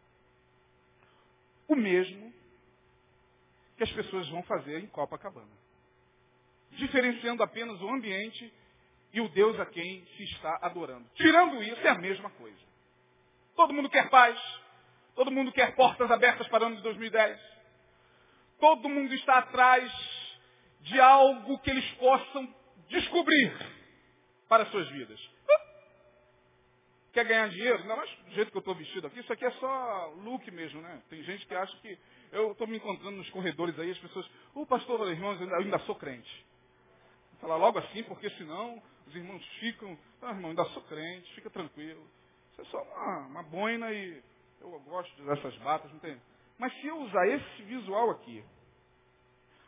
O 1.67 1.75
mesmo 1.75 2.33
que 3.77 3.83
as 3.83 3.91
pessoas 3.91 4.27
vão 4.29 4.43
fazer 4.43 4.83
em 4.83 4.87
Copacabana. 4.87 5.47
Diferenciando 6.71 7.41
apenas 7.41 7.81
o 7.81 7.89
ambiente 7.89 8.53
e 9.13 9.21
o 9.21 9.29
Deus 9.29 9.59
a 9.59 9.65
quem 9.65 10.05
se 10.17 10.23
está 10.23 10.59
adorando. 10.61 11.09
Tirando 11.15 11.61
isso, 11.63 11.81
é 11.81 11.89
a 11.89 11.97
mesma 11.97 12.29
coisa. 12.31 12.59
Todo 13.55 13.73
mundo 13.73 13.89
quer 13.89 14.09
paz. 14.09 14.39
Todo 15.15 15.31
mundo 15.31 15.51
quer 15.51 15.75
portas 15.75 16.09
abertas 16.09 16.47
para 16.47 16.63
o 16.63 16.67
ano 16.67 16.77
de 16.77 16.83
2010. 16.83 17.39
Todo 18.59 18.87
mundo 18.87 19.13
está 19.13 19.39
atrás 19.39 19.91
de 20.81 20.99
algo 20.99 21.59
que 21.59 21.69
eles 21.69 21.89
possam 21.95 22.53
descobrir 22.87 23.53
para 24.47 24.63
as 24.63 24.71
suas 24.71 24.87
vidas. 24.89 25.19
Quer 27.11 27.25
ganhar 27.25 27.49
dinheiro? 27.49 27.85
Não, 27.85 27.97
mas 27.97 28.09
do 28.09 28.31
jeito 28.31 28.51
que 28.51 28.57
eu 28.57 28.59
estou 28.59 28.75
vestido 28.75 29.07
aqui, 29.07 29.19
isso 29.19 29.33
aqui 29.33 29.43
é 29.43 29.51
só 29.51 30.13
look 30.23 30.49
mesmo, 30.51 30.81
né? 30.81 31.01
Tem 31.09 31.23
gente 31.23 31.45
que 31.45 31.55
acha 31.55 31.75
que 31.77 31.97
eu 32.31 32.51
estou 32.51 32.67
me 32.67 32.77
encontrando 32.77 33.17
nos 33.17 33.29
corredores 33.31 33.77
aí, 33.79 33.91
as 33.91 33.97
pessoas, 33.97 34.25
o 34.53 34.61
oh, 34.61 34.65
pastor, 34.65 35.07
irmãos, 35.09 35.41
eu 35.41 35.55
ainda 35.55 35.79
sou 35.79 35.95
crente. 35.95 36.45
Falar 37.41 37.57
logo 37.57 37.79
assim, 37.79 38.03
porque 38.03 38.29
senão 38.31 38.81
os 39.09 39.15
irmãos 39.15 39.43
ficam, 39.59 39.97
ah, 40.21 40.29
irmão, 40.29 40.51
ainda 40.51 40.63
sou 40.65 40.83
crente, 40.83 41.33
fica 41.33 41.49
tranquilo. 41.49 42.05
Isso 42.51 42.61
é 42.61 42.65
só 42.65 42.81
uma, 42.83 43.17
uma 43.27 43.43
boina 43.43 43.91
e 43.91 44.21
eu 44.61 44.79
gosto 44.81 45.13
de 45.15 45.23
usar 45.23 45.33
essas 45.33 45.57
batas, 45.57 45.91
não 45.91 45.99
tem. 45.99 46.21
Mas 46.57 46.71
se 46.79 46.87
eu 46.87 46.97
usar 46.97 47.27
esse 47.27 47.63
visual 47.63 48.11
aqui, 48.11 48.43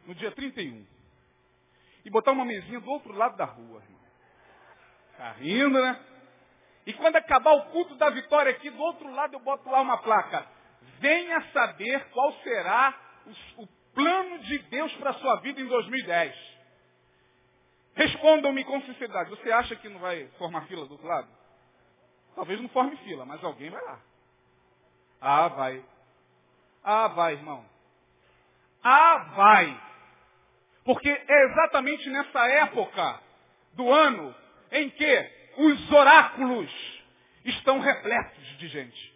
no 0.05 0.13
dia 0.13 0.31
31, 0.31 0.85
e 2.05 2.09
botar 2.09 2.31
uma 2.31 2.45
mesinha 2.45 2.79
do 2.79 2.89
outro 2.89 3.13
lado 3.13 3.35
da 3.35 3.45
rua, 3.45 3.81
irmão. 3.81 4.01
Tá 5.17 5.31
rindo, 5.33 5.81
né? 5.81 6.05
E 6.85 6.93
quando 6.93 7.15
acabar 7.15 7.53
o 7.53 7.65
culto 7.71 7.95
da 7.95 8.09
vitória 8.09 8.51
aqui, 8.51 8.69
do 8.69 8.81
outro 8.81 9.11
lado 9.11 9.33
eu 9.35 9.39
boto 9.39 9.69
lá 9.69 9.81
uma 9.81 9.97
placa. 9.97 10.47
Venha 10.99 11.41
saber 11.51 12.09
qual 12.09 12.31
será 12.43 12.95
o, 13.57 13.63
o 13.63 13.67
plano 13.93 14.39
de 14.39 14.59
Deus 14.59 14.93
para 14.95 15.11
a 15.11 15.15
sua 15.15 15.37
vida 15.37 15.61
em 15.61 15.67
2010. 15.67 16.50
Respondam-me 17.95 18.63
com 18.63 18.81
sinceridade. 18.81 19.29
Você 19.29 19.51
acha 19.51 19.75
que 19.75 19.89
não 19.89 19.99
vai 19.99 20.27
formar 20.37 20.65
fila 20.67 20.85
do 20.85 20.93
outro 20.93 21.07
lado? 21.07 21.27
Talvez 22.35 22.61
não 22.61 22.69
forme 22.69 22.95
fila, 22.97 23.25
mas 23.25 23.43
alguém 23.43 23.69
vai 23.69 23.83
lá. 23.83 23.99
Ah, 25.19 25.47
vai. 25.49 25.83
Ah, 26.83 27.07
vai, 27.09 27.33
irmão. 27.33 27.65
Ah, 28.83 29.17
vai. 29.35 29.81
Porque 30.83 31.09
é 31.09 31.45
exatamente 31.45 32.09
nessa 32.09 32.47
época 32.47 33.21
do 33.73 33.91
ano 33.91 34.33
em 34.71 34.89
que 34.89 35.31
os 35.57 35.91
oráculos 35.91 37.03
estão 37.45 37.79
repletos 37.79 38.57
de 38.57 38.67
gente. 38.67 39.11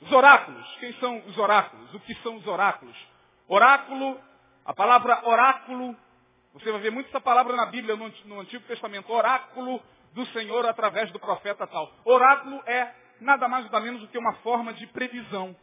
Os 0.00 0.12
oráculos, 0.12 0.76
quem 0.78 0.92
são 0.94 1.18
os 1.26 1.38
oráculos? 1.38 1.94
O 1.94 2.00
que 2.00 2.14
são 2.16 2.36
os 2.36 2.46
oráculos? 2.46 2.96
Oráculo, 3.48 4.20
a 4.64 4.74
palavra 4.74 5.26
oráculo 5.28 5.96
você 6.58 6.72
vai 6.72 6.80
ver 6.80 6.90
muito 6.90 7.08
essa 7.08 7.20
palavra 7.20 7.54
na 7.54 7.66
Bíblia, 7.66 7.96
no, 7.96 8.40
Antigo 8.40 8.64
Testamento. 8.66 9.12
Oráculo 9.12 9.82
do 10.12 10.24
Senhor 10.28 10.64
através 10.66 11.10
do 11.12 11.20
profeta 11.20 11.66
tal. 11.66 11.92
Oráculo 12.04 12.62
é 12.66 12.94
nada 13.20 13.46
mais 13.46 13.64
nada 13.66 13.80
menos 13.80 14.00
do 14.00 14.08
que 14.08 14.16
uma 14.16 14.32
forma 14.36 14.72
de 14.72 14.86
previsão. 14.86 15.54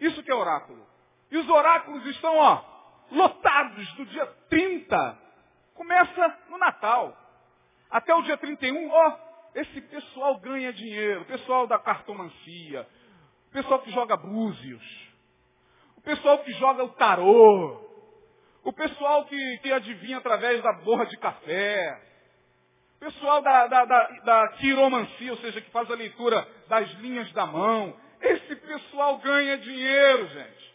Isso 0.00 0.22
que 0.22 0.30
é 0.30 0.34
oráculo. 0.34 0.84
E 1.30 1.36
os 1.36 1.48
oráculos 1.48 2.04
estão, 2.06 2.36
ó, 2.36 2.62
lotados 3.12 3.92
do 3.94 4.06
dia 4.06 4.26
30. 4.48 5.18
Começa 5.74 6.38
no 6.48 6.58
Natal. 6.58 7.16
Até 7.88 8.12
o 8.14 8.22
dia 8.22 8.36
31, 8.36 8.90
ó, 8.90 9.16
esse 9.54 9.80
pessoal 9.82 10.38
ganha 10.38 10.72
dinheiro. 10.72 11.22
O 11.22 11.26
pessoal 11.26 11.66
da 11.66 11.78
cartomancia. 11.78 12.88
O 13.48 13.52
pessoal 13.52 13.80
que 13.80 13.92
joga 13.92 14.16
búzios. 14.16 15.12
O 15.96 16.00
pessoal 16.00 16.38
que 16.40 16.52
joga 16.54 16.82
o 16.82 16.88
tarô. 16.90 17.89
O 18.62 18.72
pessoal 18.72 19.24
que, 19.24 19.58
que 19.58 19.72
adivinha 19.72 20.18
através 20.18 20.62
da 20.62 20.72
borra 20.72 21.06
de 21.06 21.16
café. 21.16 22.00
O 22.96 23.00
pessoal 23.00 23.40
da, 23.40 23.66
da, 23.66 23.84
da, 23.86 24.06
da 24.24 24.48
quiromancia, 24.58 25.32
ou 25.32 25.38
seja, 25.38 25.60
que 25.60 25.70
faz 25.70 25.90
a 25.90 25.94
leitura 25.94 26.46
das 26.68 26.90
linhas 26.98 27.32
da 27.32 27.46
mão. 27.46 27.96
Esse 28.20 28.54
pessoal 28.56 29.16
ganha 29.18 29.56
dinheiro, 29.58 30.28
gente. 30.28 30.70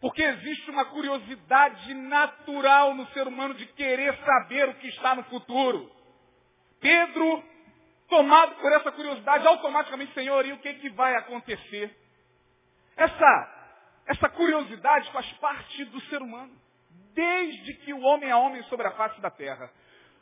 Porque 0.00 0.22
existe 0.22 0.70
uma 0.70 0.84
curiosidade 0.84 1.92
natural 1.92 2.94
no 2.94 3.04
ser 3.08 3.26
humano 3.26 3.54
de 3.54 3.66
querer 3.66 4.16
saber 4.24 4.68
o 4.68 4.74
que 4.74 4.86
está 4.86 5.16
no 5.16 5.24
futuro. 5.24 5.90
Pedro, 6.80 7.42
tomado 8.08 8.54
por 8.60 8.70
essa 8.70 8.92
curiosidade, 8.92 9.44
automaticamente, 9.44 10.14
Senhor, 10.14 10.46
e 10.46 10.52
o 10.52 10.58
que, 10.58 10.74
que 10.74 10.90
vai 10.90 11.16
acontecer? 11.16 11.92
Essa, 12.96 13.74
essa 14.06 14.28
curiosidade 14.28 15.10
faz 15.10 15.26
parte 15.32 15.84
do 15.86 16.00
ser 16.02 16.22
humano 16.22 16.67
desde 17.18 17.74
que 17.74 17.92
o 17.92 18.00
homem 18.02 18.30
é 18.30 18.36
homem 18.36 18.62
sobre 18.64 18.86
a 18.86 18.92
face 18.92 19.20
da 19.20 19.28
terra. 19.28 19.68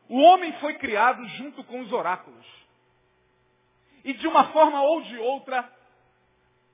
O 0.08 0.18
homem 0.18 0.50
foi 0.60 0.78
criado 0.78 1.22
junto 1.36 1.62
com 1.64 1.80
os 1.80 1.92
oráculos. 1.92 2.46
E 4.02 4.14
de 4.14 4.26
uma 4.26 4.50
forma 4.50 4.80
ou 4.80 5.02
de 5.02 5.18
outra, 5.18 5.70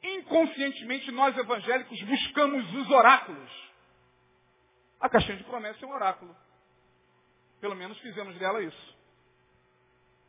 inconscientemente 0.01 1.11
nós 1.11 1.37
evangélicos 1.37 2.01
buscamos 2.03 2.73
os 2.73 2.91
oráculos. 2.91 3.51
A 5.01 5.09
caixinha 5.09 5.39
de 5.39 5.43
promessa 5.43 5.85
é 5.85 5.89
um 5.89 5.93
oráculo. 5.93 6.37
Pelo 7.61 7.75
menos 7.75 7.99
fizemos 7.99 8.39
dela 8.39 8.63
isso. 8.63 8.97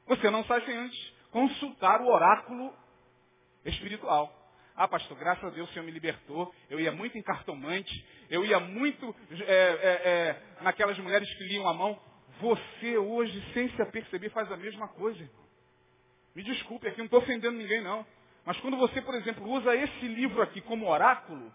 Você 0.08 0.28
não 0.32 0.44
sai 0.46 0.66
sem 0.66 0.76
antes 0.76 1.14
consultar 1.30 2.02
o 2.02 2.08
oráculo 2.08 2.76
espiritual. 3.64 4.43
Ah, 4.76 4.88
pastor, 4.88 5.18
graças 5.18 5.44
a 5.44 5.50
Deus 5.50 5.70
o 5.70 5.74
Senhor 5.74 5.86
me 5.86 5.92
libertou. 5.92 6.54
Eu 6.70 6.80
ia 6.80 6.92
muito 6.92 7.18
em 7.18 7.22
cartomante. 7.22 8.06
Eu 8.30 8.44
ia 8.46 8.60
muito 8.60 9.16
é, 9.32 9.44
é, 9.44 10.10
é, 10.10 10.44
naquelas 10.62 10.98
mulheres 10.98 11.32
que 11.36 11.44
liam 11.46 11.68
a 11.68 11.74
mão. 11.74 12.00
Você 12.40 12.98
hoje, 12.98 13.44
sem 13.54 13.70
se 13.70 13.82
aperceber, 13.82 14.32
faz 14.32 14.52
a 14.52 14.58
mesma 14.58 14.88
coisa. 14.88 15.30
Me 16.36 16.44
desculpe, 16.44 16.88
aqui 16.88 16.98
não 16.98 17.06
estou 17.06 17.20
ofendendo 17.20 17.58
ninguém, 17.58 17.82
não. 17.82 18.06
Mas 18.46 18.58
quando 18.60 18.78
você, 18.78 19.02
por 19.02 19.14
exemplo, 19.16 19.48
usa 19.50 19.76
esse 19.76 20.08
livro 20.08 20.42
aqui 20.42 20.60
como 20.62 20.90
oráculo, 20.90 21.54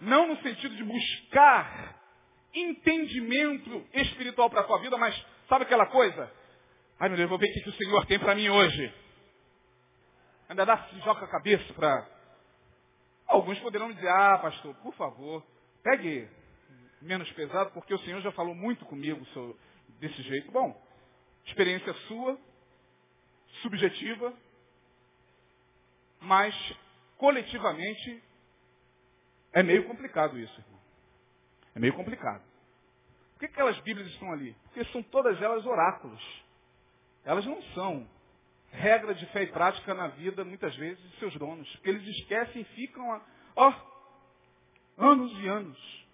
não 0.00 0.28
no 0.28 0.36
sentido 0.42 0.74
de 0.74 0.84
buscar 0.84 1.96
entendimento 2.52 3.86
espiritual 3.94 4.50
para 4.50 4.62
a 4.62 4.66
sua 4.66 4.78
vida, 4.78 4.96
mas 4.98 5.14
sabe 5.48 5.64
aquela 5.64 5.86
coisa? 5.86 6.30
Ai 6.98 7.08
meu 7.08 7.16
Deus, 7.16 7.30
vou 7.30 7.38
ver 7.38 7.48
o 7.48 7.52
que, 7.52 7.68
o 7.68 7.72
Senhor 7.72 8.06
tem 8.06 8.18
para 8.18 8.34
mim 8.34 8.48
hoje. 8.48 8.92
Ainda 10.48 10.66
dá 10.66 10.78
se 10.88 10.98
joga 11.00 11.24
a 11.24 11.28
cabeça 11.28 11.72
para. 11.74 12.19
Alguns 13.30 13.60
poderão 13.60 13.92
dizer, 13.92 14.08
ah, 14.08 14.38
pastor, 14.38 14.74
por 14.82 14.92
favor, 14.94 15.40
pegue 15.84 16.28
menos 17.00 17.30
pesado, 17.30 17.70
porque 17.70 17.94
o 17.94 17.98
Senhor 18.00 18.20
já 18.22 18.32
falou 18.32 18.56
muito 18.56 18.84
comigo 18.86 19.24
desse 20.00 20.20
jeito. 20.22 20.50
Bom, 20.50 20.76
experiência 21.46 21.94
sua, 22.08 22.36
subjetiva, 23.62 24.34
mas 26.20 26.52
coletivamente 27.18 28.20
é 29.52 29.62
meio 29.62 29.86
complicado 29.86 30.36
isso, 30.36 30.60
irmão. 30.60 30.80
É 31.76 31.78
meio 31.78 31.94
complicado. 31.94 32.42
Por 33.34 33.40
que 33.40 33.46
aquelas 33.46 33.78
Bíblias 33.78 34.08
estão 34.08 34.32
ali? 34.32 34.56
Porque 34.64 34.84
são 34.86 35.04
todas 35.04 35.40
elas 35.40 35.64
oráculos. 35.64 36.44
Elas 37.24 37.46
não 37.46 37.62
são 37.74 38.08
regra 38.70 39.14
de 39.14 39.26
fé 39.26 39.42
e 39.42 39.46
prática 39.48 39.94
na 39.94 40.08
vida, 40.08 40.44
muitas 40.44 40.74
vezes, 40.76 41.02
de 41.10 41.18
seus 41.18 41.34
donos. 41.36 41.68
Porque 41.76 41.90
eles 41.90 42.06
esquecem 42.18 42.62
e 42.62 42.64
ficam, 42.76 43.20
ó, 43.56 43.72
anos 44.98 45.32
e 45.42 45.48
anos 45.48 46.06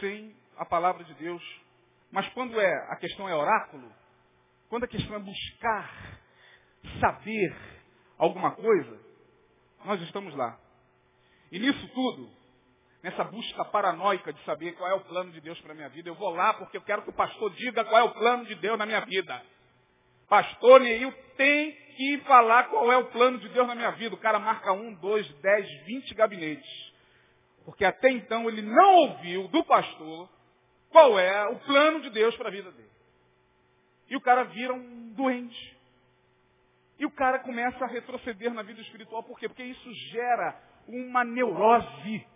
sem 0.00 0.34
a 0.56 0.64
palavra 0.64 1.04
de 1.04 1.14
Deus. 1.14 1.42
Mas 2.10 2.28
quando 2.30 2.58
é, 2.60 2.92
a 2.92 2.96
questão 2.96 3.28
é 3.28 3.34
oráculo, 3.34 3.92
quando 4.68 4.84
a 4.84 4.88
questão 4.88 5.16
é 5.16 5.18
buscar 5.18 6.20
saber 7.00 7.56
alguma 8.18 8.52
coisa, 8.52 9.00
nós 9.84 10.00
estamos 10.02 10.34
lá. 10.34 10.58
E 11.52 11.58
nisso 11.58 11.88
tudo, 11.94 12.30
nessa 13.02 13.24
busca 13.24 13.64
paranoica 13.66 14.32
de 14.32 14.42
saber 14.44 14.72
qual 14.72 14.90
é 14.90 14.94
o 14.94 15.04
plano 15.04 15.30
de 15.32 15.40
Deus 15.40 15.60
para 15.60 15.72
a 15.72 15.74
minha 15.74 15.88
vida, 15.88 16.08
eu 16.08 16.14
vou 16.14 16.30
lá 16.30 16.54
porque 16.54 16.76
eu 16.76 16.82
quero 16.82 17.02
que 17.02 17.10
o 17.10 17.14
pastor 17.14 17.50
diga 17.54 17.84
qual 17.84 18.00
é 18.00 18.04
o 18.04 18.14
plano 18.14 18.44
de 18.46 18.54
Deus 18.56 18.78
na 18.78 18.86
minha 18.86 19.00
vida. 19.00 19.42
Pastor 20.28 20.80
Neil 20.80 21.12
tem 21.36 21.72
que 21.96 22.18
falar 22.26 22.64
qual 22.64 22.92
é 22.92 22.96
o 22.96 23.06
plano 23.06 23.38
de 23.38 23.48
Deus 23.48 23.66
na 23.66 23.74
minha 23.74 23.90
vida. 23.92 24.14
O 24.14 24.18
cara 24.18 24.38
marca 24.38 24.72
um, 24.72 24.94
dois, 24.94 25.26
dez, 25.40 25.68
vinte 25.84 26.14
gabinetes. 26.14 26.94
Porque 27.64 27.84
até 27.84 28.10
então 28.10 28.48
ele 28.48 28.62
não 28.62 28.94
ouviu 28.96 29.48
do 29.48 29.64
pastor 29.64 30.28
qual 30.90 31.18
é 31.18 31.48
o 31.48 31.58
plano 31.60 32.00
de 32.00 32.10
Deus 32.10 32.36
para 32.36 32.48
a 32.48 32.52
vida 32.52 32.70
dele. 32.70 32.90
E 34.08 34.16
o 34.16 34.20
cara 34.20 34.44
vira 34.44 34.72
um 34.72 35.12
doente. 35.14 35.76
E 36.98 37.04
o 37.04 37.10
cara 37.10 37.40
começa 37.40 37.84
a 37.84 37.88
retroceder 37.88 38.52
na 38.52 38.62
vida 38.62 38.80
espiritual. 38.80 39.22
Por 39.22 39.38
quê? 39.38 39.48
Porque 39.48 39.64
isso 39.64 39.92
gera 40.10 40.58
uma 40.86 41.24
neurose, 41.24 42.26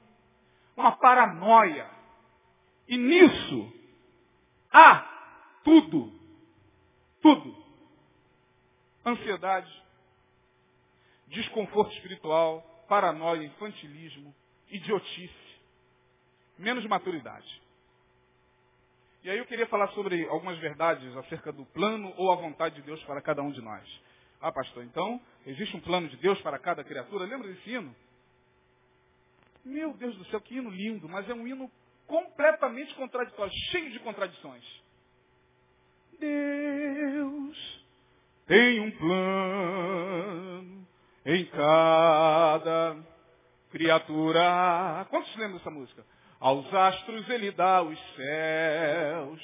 uma 0.76 0.92
paranoia. 0.92 1.88
E 2.88 2.96
nisso 2.96 3.72
há 4.72 5.60
tudo. 5.64 6.12
Tudo. 7.22 7.59
Ansiedade, 9.04 9.82
desconforto 11.28 11.92
espiritual, 11.94 12.62
paranoia, 12.88 13.44
infantilismo, 13.44 14.34
idiotice, 14.68 15.60
menos 16.58 16.84
maturidade. 16.86 17.62
E 19.22 19.30
aí 19.30 19.38
eu 19.38 19.46
queria 19.46 19.66
falar 19.66 19.88
sobre 19.88 20.26
algumas 20.28 20.58
verdades 20.58 21.16
acerca 21.16 21.52
do 21.52 21.64
plano 21.66 22.12
ou 22.16 22.32
a 22.32 22.36
vontade 22.36 22.76
de 22.76 22.82
Deus 22.82 23.02
para 23.04 23.20
cada 23.20 23.42
um 23.42 23.50
de 23.50 23.60
nós. 23.60 23.86
Ah, 24.40 24.50
pastor, 24.50 24.82
então 24.84 25.20
existe 25.46 25.76
um 25.76 25.80
plano 25.80 26.08
de 26.08 26.16
Deus 26.16 26.40
para 26.40 26.58
cada 26.58 26.82
criatura? 26.82 27.26
Lembra 27.26 27.48
desse 27.48 27.70
hino? 27.70 27.94
Meu 29.64 29.92
Deus 29.94 30.16
do 30.16 30.24
céu, 30.26 30.40
que 30.40 30.56
hino 30.56 30.70
lindo, 30.70 31.08
mas 31.08 31.28
é 31.28 31.34
um 31.34 31.46
hino 31.46 31.70
completamente 32.06 32.94
contraditório, 32.94 33.52
cheio 33.70 33.90
de 33.90 34.00
contradições. 34.00 34.64
Deus 36.18 37.79
tem 38.50 38.80
um 38.80 38.90
plano 38.90 40.86
em 41.24 41.44
cada 41.44 42.96
criatura. 43.70 45.06
Quantos 45.08 45.36
lembram 45.36 45.58
dessa 45.58 45.70
música? 45.70 46.04
Aos 46.40 46.74
astros 46.74 47.30
ele 47.30 47.52
dá 47.52 47.80
os 47.80 47.96
céus, 48.16 49.40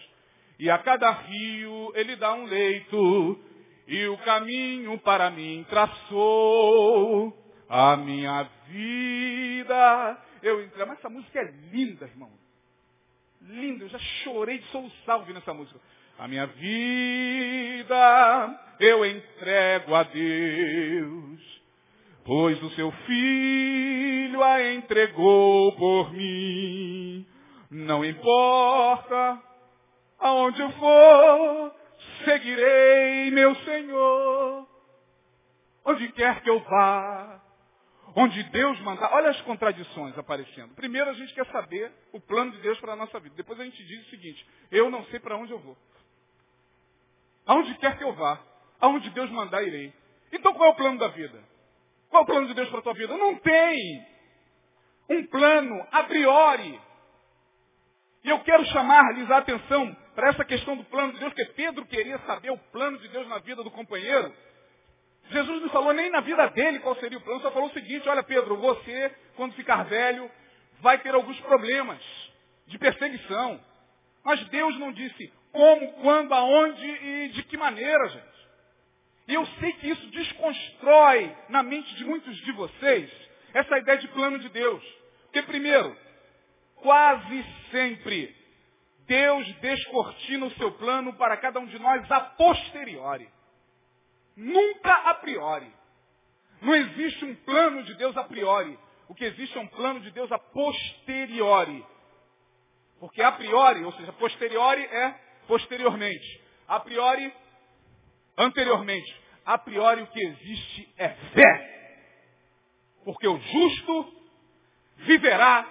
e 0.59 0.69
a 0.69 0.79
cada 0.79 1.09
rio 1.13 1.93
ele 1.95 2.17
dá 2.17 2.35
um 2.35 2.47
leito, 2.47 3.39
e 3.87 4.09
o 4.09 4.19
caminho 4.19 4.99
para 4.99 5.31
mim 5.31 5.65
traçou 5.71 7.33
a 7.69 7.97
minha 7.97 8.43
vida. 8.67 10.19
Eu 10.43 10.65
entrei, 10.65 10.85
mas 10.85 10.99
essa 10.99 11.09
música 11.09 11.39
é 11.39 11.53
linda, 11.71 12.07
irmão. 12.07 12.33
Linda, 13.41 13.85
eu 13.85 13.89
já 13.89 14.01
chorei 14.25 14.59
de 14.59 14.67
soluçar 14.73 15.19
ouvindo 15.19 15.39
essa 15.39 15.55
música. 15.55 15.79
A 16.19 16.27
minha 16.27 16.47
vida 16.47 17.97
eu 18.81 19.05
entrego 19.05 19.95
a 19.95 20.03
Deus, 20.03 21.63
pois 22.25 22.63
o 22.63 22.71
seu 22.71 22.91
filho 22.91 24.43
a 24.43 24.73
entregou 24.73 25.77
por 25.77 26.13
mim. 26.13 27.27
Não 27.71 28.03
importa 28.03 29.43
aonde 30.19 30.61
eu 30.61 30.71
for, 30.71 31.75
seguirei 32.25 33.31
meu 33.31 33.55
Senhor. 33.57 34.67
Onde 35.85 36.11
quer 36.13 36.41
que 36.41 36.49
eu 36.49 36.61
vá, 36.61 37.43
onde 38.17 38.43
Deus 38.45 38.81
mandar. 38.81 39.13
Olha 39.13 39.31
as 39.31 39.41
contradições 39.43 40.17
aparecendo. 40.17 40.75
Primeiro 40.75 41.11
a 41.11 41.15
gente 41.15 41.35
quer 41.35 41.47
saber 41.47 41.93
o 42.13 42.21
plano 42.21 42.53
de 42.53 42.59
Deus 42.63 42.81
para 42.81 42.95
a 42.95 42.97
nossa 42.97 43.21
vida. 43.21 43.35
Depois 43.37 43.61
a 43.61 43.65
gente 43.65 43.85
diz 43.85 44.07
o 44.07 44.11
seguinte, 44.11 44.45
eu 44.71 44.91
não 44.91 45.05
sei 45.05 45.21
para 45.21 45.37
onde 45.37 45.53
eu 45.53 45.59
vou. 45.59 45.77
Aonde 47.47 47.75
quer 47.77 47.97
que 47.97 48.05
eu 48.05 48.13
vá, 48.13 48.41
aonde 48.81 49.09
Deus 49.11 49.31
mandar, 49.31 49.63
irei. 49.63 49.93
Então 50.33 50.53
qual 50.55 50.71
é 50.71 50.73
o 50.73 50.77
plano 50.77 50.99
da 50.99 51.09
vida? 51.09 51.43
Qual 52.11 52.23
é 52.23 52.25
o 52.25 52.27
plano 52.27 52.47
de 52.49 52.55
Deus 52.55 52.69
para 52.69 52.81
a 52.81 52.83
tua 52.83 52.95
vida? 52.95 53.17
Não 53.17 53.37
tem 53.37 54.07
um 55.09 55.27
plano 55.27 55.87
a 55.93 56.03
priori. 56.05 56.81
E 58.25 58.29
eu 58.29 58.41
quero 58.41 58.65
chamar-lhes 58.67 59.31
a 59.31 59.39
atenção 59.39 59.97
para 60.15 60.31
essa 60.31 60.45
questão 60.45 60.77
do 60.77 60.85
plano 60.85 61.13
de 61.13 61.21
Deus, 61.21 61.33
que 61.35 61.45
Pedro 61.45 61.87
queria 61.87 62.19
saber 62.27 62.51
o 62.51 62.59
plano 62.59 62.99
de 62.99 63.07
Deus 63.09 63.29
na 63.29 63.39
vida 63.39 63.63
do 63.63 63.71
companheiro. 63.71 64.35
Jesus 65.31 65.63
não 65.63 65.69
falou 65.71 65.93
nem 65.93 66.11
na 66.11 66.21
vida 66.21 66.47
dele 66.49 66.79
qual 66.81 66.97
seria 66.97 67.19
o 67.19 67.21
plano, 67.21 67.41
só 67.41 67.51
falou 67.51 67.69
o 67.69 67.73
seguinte, 67.73 68.09
olha 68.09 68.23
Pedro, 68.23 68.57
você, 68.57 69.15
quando 69.37 69.55
ficar 69.55 69.85
velho, 69.85 70.31
vai 70.81 70.99
ter 70.99 71.15
alguns 71.15 71.39
problemas 71.41 72.01
de 72.67 72.79
perseguição. 72.79 73.61
Mas 74.25 74.43
Deus 74.49 74.77
não 74.79 74.93
disse 74.93 75.33
como, 75.57 75.93
quando, 75.95 76.35
aonde 76.35 76.87
e 76.87 77.29
de 77.31 77.43
que 77.45 77.57
maneira, 77.57 78.09
gente. 78.11 78.37
E 79.27 79.35
eu 79.35 79.47
sei 79.59 79.73
que 79.73 79.89
isso 79.89 80.07
desconstrói 80.09 81.35
na 81.49 81.63
mente 81.63 81.95
de 81.95 82.05
muitos 82.05 82.37
de 82.37 82.53
vocês 82.53 83.11
essa 83.55 83.79
ideia 83.79 83.99
de 83.99 84.09
plano 84.09 84.39
de 84.39 84.51
Deus. 84.51 84.85
Porque, 85.23 85.43
primeiro, 85.43 85.97
quase 86.77 87.45
sempre 87.71 88.37
Deus 89.07 89.51
descortina 89.55 90.45
o 90.45 90.51
seu 90.53 90.73
plano 90.73 91.15
para 91.15 91.39
cada 91.39 91.59
um 91.59 91.67
de 91.67 91.79
nós 91.79 92.11
a 92.11 92.21
posteriori. 92.21 93.29
Nunca 94.37 94.93
a 94.93 95.15
priori. 95.15 95.73
Não 96.61 96.75
existe 96.75 97.25
um 97.25 97.35
plano 97.35 97.83
de 97.83 97.95
Deus 97.95 98.15
a 98.17 98.25
priori. 98.25 98.79
O 99.09 99.15
que 99.15 99.25
existe 99.25 99.57
é 99.57 99.61
um 99.61 99.69
plano 99.69 100.01
de 100.01 100.11
Deus 100.11 100.31
a 100.31 100.39
posteriori. 100.39 101.85
Porque 103.01 103.23
a 103.23 103.33
priori, 103.33 103.85
ou 103.85 103.93
seja, 103.93 104.13
posteriori 104.13 104.85
é 104.85 105.26
posteriormente. 105.47 106.41
A 106.69 106.81
priori, 106.81 107.33
anteriormente. 108.37 109.15
A 109.45 109.59
priori 109.59 110.03
o 110.03 110.07
que 110.09 110.21
existe 110.21 110.93
é 110.97 111.09
fé. 111.09 111.77
Porque 113.05 113.29
o 113.29 113.39
justo 113.39 114.23
viverá 114.97 115.67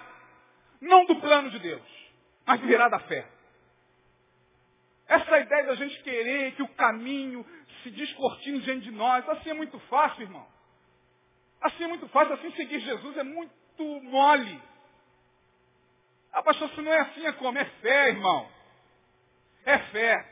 não 0.80 1.04
do 1.04 1.16
plano 1.16 1.50
de 1.50 1.58
Deus, 1.58 1.82
mas 2.46 2.60
viverá 2.60 2.88
da 2.88 2.98
fé. 3.00 3.26
Essa 5.08 5.38
ideia 5.38 5.66
da 5.66 5.74
gente 5.74 6.02
querer 6.02 6.52
que 6.54 6.62
o 6.62 6.68
caminho 6.68 7.46
se 7.82 7.90
descortine 7.90 8.60
diante 8.60 8.84
de 8.84 8.90
nós, 8.90 9.28
assim 9.28 9.50
é 9.50 9.54
muito 9.54 9.78
fácil, 9.80 10.22
irmão. 10.22 10.46
Assim 11.60 11.84
é 11.84 11.86
muito 11.86 12.08
fácil, 12.08 12.34
assim 12.34 12.50
seguir 12.52 12.80
Jesus 12.80 13.16
é 13.16 13.22
muito 13.22 13.84
mole. 14.02 14.60
Ah, 16.32 16.42
pastor, 16.42 16.68
se 16.70 16.80
não 16.80 16.92
é 16.92 17.00
assim, 17.00 17.26
é 17.26 17.32
como? 17.32 17.58
É 17.58 17.64
fé, 17.64 18.08
irmão. 18.08 18.55
É 19.66 19.78
fé. 19.78 20.26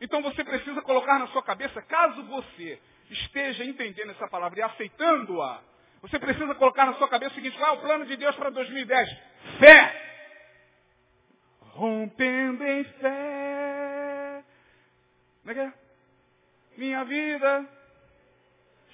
Então 0.00 0.22
você 0.22 0.44
precisa 0.44 0.80
colocar 0.82 1.18
na 1.18 1.26
sua 1.28 1.42
cabeça, 1.42 1.82
caso 1.82 2.22
você 2.24 2.80
esteja 3.10 3.64
entendendo 3.64 4.10
essa 4.10 4.28
palavra 4.28 4.60
e 4.60 4.62
aceitando-a, 4.62 5.62
você 6.00 6.18
precisa 6.18 6.54
colocar 6.54 6.86
na 6.86 6.94
sua 6.94 7.08
cabeça 7.08 7.32
o 7.32 7.34
seguinte, 7.34 7.58
qual 7.58 7.74
é 7.74 7.78
o 7.78 7.80
plano 7.80 8.06
de 8.06 8.16
Deus 8.16 8.36
para 8.36 8.50
2010? 8.50 9.10
Fé! 9.58 10.06
Rompendo 11.72 12.64
em 12.64 12.84
fé. 12.84 14.44
Como 15.40 15.50
é 15.50 15.54
que 15.54 15.60
é? 15.60 15.72
Minha 16.76 17.04
vida 17.04 17.68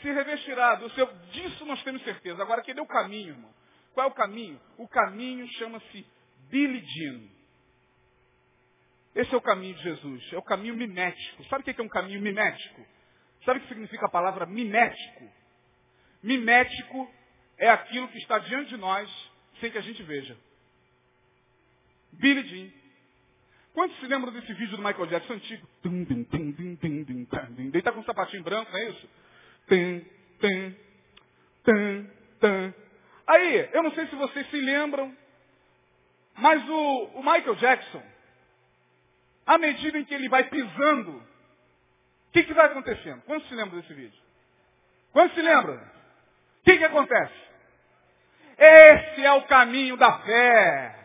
se 0.00 0.10
revestirá 0.10 0.76
do 0.76 0.90
seu. 0.90 1.06
Disso 1.32 1.64
nós 1.66 1.82
temos 1.82 2.02
certeza. 2.02 2.42
Agora, 2.42 2.62
que 2.62 2.74
deu 2.74 2.84
o 2.84 2.88
caminho, 2.88 3.30
irmão? 3.30 3.54
Qual 3.94 4.06
é 4.06 4.10
o 4.10 4.14
caminho? 4.14 4.60
O 4.76 4.88
caminho 4.88 5.46
chama-se 5.54 6.06
Billy 6.50 6.84
Jean. 6.84 7.35
Esse 9.16 9.34
é 9.34 9.36
o 9.36 9.40
caminho 9.40 9.74
de 9.74 9.82
Jesus. 9.82 10.32
É 10.32 10.36
o 10.36 10.42
caminho 10.42 10.76
mimético. 10.76 11.42
Sabe 11.46 11.62
o 11.62 11.74
que 11.74 11.80
é 11.80 11.84
um 11.84 11.88
caminho 11.88 12.20
mimético? 12.20 12.86
Sabe 13.44 13.58
o 13.58 13.62
que 13.62 13.68
significa 13.68 14.06
a 14.06 14.10
palavra 14.10 14.44
mimético? 14.44 15.28
Mimético 16.22 17.10
é 17.56 17.68
aquilo 17.70 18.08
que 18.08 18.18
está 18.18 18.38
diante 18.38 18.68
de 18.68 18.76
nós 18.76 19.10
sem 19.58 19.70
que 19.70 19.78
a 19.78 19.80
gente 19.82 20.02
veja. 20.02 20.36
Billy 22.12 22.46
Jean. 22.46 22.70
Quantos 23.72 23.98
se 24.00 24.06
lembram 24.06 24.32
desse 24.32 24.52
vídeo 24.52 24.76
do 24.76 24.82
Michael 24.82 25.06
Jackson 25.06 25.34
antigo? 25.34 25.68
Ele 27.68 27.78
está 27.78 27.92
com 27.92 28.00
um 28.00 28.04
sapatinho 28.04 28.42
branco, 28.42 28.70
não 28.70 28.78
é 28.78 28.90
isso? 28.90 29.08
Aí, 33.26 33.68
eu 33.72 33.82
não 33.82 33.92
sei 33.92 34.06
se 34.06 34.14
vocês 34.14 34.48
se 34.50 34.60
lembram, 34.60 35.14
mas 36.36 36.66
o, 36.68 37.04
o 37.14 37.18
Michael 37.20 37.54
Jackson, 37.56 38.02
à 39.46 39.58
medida 39.58 39.98
em 39.98 40.04
que 40.04 40.14
ele 40.14 40.28
vai 40.28 40.44
pisando, 40.44 41.12
o 41.12 42.32
que, 42.32 42.42
que 42.42 42.52
vai 42.52 42.66
acontecendo? 42.66 43.22
Quantos 43.22 43.48
se 43.48 43.54
lembram 43.54 43.80
desse 43.80 43.94
vídeo? 43.94 44.20
Quantos 45.12 45.34
se 45.34 45.42
lembram? 45.42 45.76
O 45.76 46.64
que, 46.64 46.76
que 46.76 46.84
acontece? 46.84 47.46
Esse 48.58 49.24
é 49.24 49.32
o 49.32 49.42
caminho 49.42 49.96
da 49.96 50.18
fé. 50.20 50.96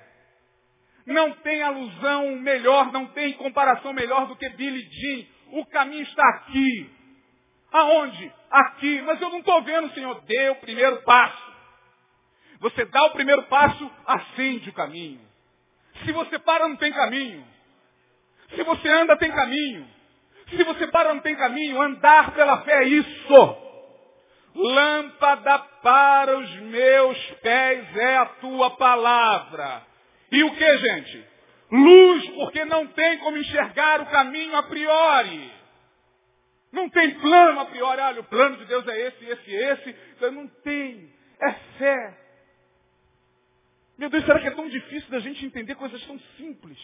Não 1.06 1.34
tem 1.36 1.62
alusão 1.62 2.36
melhor, 2.38 2.92
não 2.92 3.08
tem 3.08 3.34
comparação 3.34 3.94
melhor 3.94 4.28
do 4.28 4.36
que 4.36 4.50
Billy 4.50 4.90
Jean. 4.90 5.26
O 5.52 5.66
caminho 5.66 6.04
está 6.04 6.28
aqui. 6.30 6.90
Aonde? 7.72 8.34
Aqui. 8.50 9.02
Mas 9.02 9.22
eu 9.22 9.30
não 9.30 9.40
estou 9.40 9.62
vendo, 9.64 9.94
Senhor. 9.94 10.22
Dê 10.22 10.50
o 10.50 10.56
primeiro 10.56 11.02
passo. 11.04 11.52
Você 12.60 12.86
dá 12.86 13.04
o 13.06 13.12
primeiro 13.12 13.44
passo, 13.44 13.92
acende 14.06 14.70
o 14.70 14.74
caminho. 14.74 15.20
Se 16.06 16.12
você 16.12 16.38
para, 16.40 16.68
não 16.68 16.76
tem 16.76 16.92
caminho. 16.94 17.51
Se 18.56 18.64
você 18.64 18.90
anda, 18.90 19.18
tem 19.18 19.32
caminho. 19.32 19.88
Se 20.50 20.64
você 20.64 20.88
para, 20.88 21.14
não 21.14 21.22
tem 21.22 21.36
caminho. 21.36 21.82
Andar 21.82 22.34
pela 22.34 22.62
fé 22.62 22.84
é 22.84 22.88
isso. 22.88 23.58
Lâmpada 24.54 25.60
para 25.82 26.38
os 26.38 26.56
meus 26.62 27.18
pés 27.42 27.98
é 27.98 28.18
a 28.18 28.26
tua 28.26 28.72
palavra. 28.72 29.82
E 30.32 30.44
o 30.44 30.54
que, 30.54 30.78
gente? 30.78 31.26
Luz, 31.72 32.30
porque 32.32 32.66
não 32.66 32.86
tem 32.88 33.18
como 33.20 33.38
enxergar 33.38 34.02
o 34.02 34.08
caminho 34.08 34.56
a 34.58 34.64
priori. 34.64 35.52
Não 36.72 36.90
tem 36.90 37.12
plano 37.12 37.62
a 37.62 37.66
priori. 37.66 38.02
Olha, 38.02 38.20
o 38.20 38.26
plano 38.26 38.58
de 38.58 38.66
Deus 38.66 38.86
é 38.88 39.08
esse, 39.08 39.26
esse, 39.26 39.52
esse. 39.54 39.96
Não 40.32 40.48
tem. 40.48 41.10
É 41.40 41.52
fé. 41.78 42.18
Meu 43.98 44.10
Deus, 44.10 44.26
será 44.26 44.40
que 44.40 44.48
é 44.48 44.52
tão 44.52 44.68
difícil 44.68 45.10
da 45.10 45.20
gente 45.20 45.46
entender 45.46 45.76
coisas 45.76 46.04
tão 46.06 46.20
simples? 46.38 46.80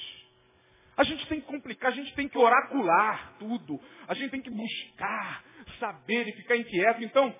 A 0.98 1.04
gente 1.04 1.28
tem 1.28 1.40
que 1.40 1.46
complicar, 1.46 1.92
a 1.92 1.96
gente 1.96 2.14
tem 2.16 2.28
que 2.28 2.38
oracular 2.38 3.36
tudo. 3.38 3.80
A 4.08 4.16
gente 4.16 4.32
tem 4.32 4.42
que 4.42 4.50
buscar, 4.50 5.44
saber 5.80 6.28
e 6.28 6.34
ficar 6.34 6.58
inquieto. 6.58 7.04
Então, 7.04 7.34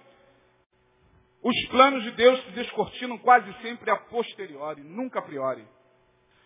os 1.42 1.68
planos 1.70 2.04
de 2.04 2.12
Deus 2.12 2.44
se 2.44 2.52
descortinam 2.52 3.18
quase 3.18 3.52
sempre 3.62 3.90
a 3.90 3.98
posteriori, 3.98 4.84
nunca 4.84 5.20
a 5.20 5.24
priori. 5.24 5.68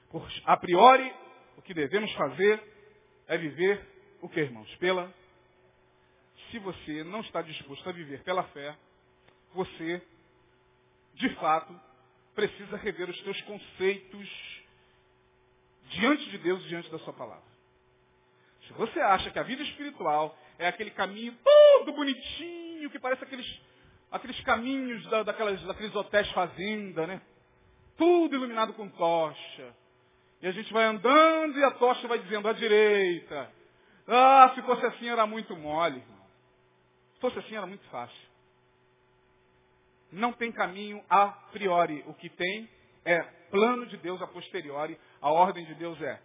Por 0.10 0.26
a 0.45 0.56
priori, 0.56 1.13
o 1.58 1.62
que 1.62 1.74
devemos 1.74 2.12
fazer 2.13 2.63
é 3.28 3.38
viver 3.38 3.86
o 4.21 4.30
que, 4.30 4.39
irmãos? 4.39 4.74
Pela. 4.76 5.13
Se 6.50 6.60
você 6.60 7.04
não 7.04 7.21
está 7.21 7.41
disposto 7.41 7.89
a 7.89 7.91
viver 7.91 8.24
pela 8.24 8.43
fé, 8.43 8.76
você, 9.54 10.02
de 11.15 11.30
fato, 11.36 11.78
precisa 12.36 12.78
rever 12.78 13.10
os 13.10 13.19
seus 13.21 13.41
conceitos 13.41 14.61
diante 15.91 16.30
de 16.30 16.38
Deus 16.39 16.63
e 16.63 16.67
diante 16.67 16.89
da 16.89 16.99
sua 16.99 17.13
palavra. 17.13 17.51
Se 18.67 18.73
você 18.73 18.99
acha 18.99 19.30
que 19.30 19.39
a 19.39 19.43
vida 19.43 19.62
espiritual 19.63 20.38
é 20.58 20.67
aquele 20.67 20.91
caminho 20.91 21.36
todo 21.43 21.93
bonitinho, 21.93 22.89
que 22.89 22.99
parece 22.99 23.23
aqueles, 23.23 23.62
aqueles 24.12 24.39
caminhos 24.41 25.06
da, 25.10 25.23
daquelas, 25.23 25.62
daqueles 25.63 25.93
hotéis 25.93 26.30
fazenda, 26.32 27.06
né? 27.06 27.21
Tudo 27.97 28.36
iluminado 28.36 28.73
com 28.73 28.88
tocha. 28.89 29.75
E 30.41 30.47
a 30.47 30.51
gente 30.51 30.71
vai 30.73 30.86
andando 30.86 31.60
e 31.60 31.63
a 31.63 31.71
tocha 31.71 32.08
vai 32.08 32.19
dizendo 32.19 32.47
à 32.47 32.54
direita. 32.54 33.51
Ah, 34.08 34.51
se 34.56 34.62
fosse 34.63 34.86
assim 34.86 35.10
era 35.10 35.25
muito 35.27 35.56
mole. 35.56 36.04
Se 37.13 37.19
fosse 37.19 37.38
assim 37.39 37.56
era 37.56 37.67
muito 37.67 37.84
fácil. 37.89 38.32
Não 40.12 40.34
tem 40.34 40.51
caminho 40.51 41.04
a 41.10 41.27
priori. 41.51 42.04
O 42.08 42.13
que 42.13 42.30
tem 42.30 42.69
é 43.06 43.21
plano 43.51 43.86
de 43.86 43.97
Deus 43.97 44.21
a 44.21 44.27
posteriori. 44.27 44.97
A 45.21 45.31
ordem 45.31 45.65
de 45.65 45.75
Deus 45.75 46.01
é, 46.01 46.19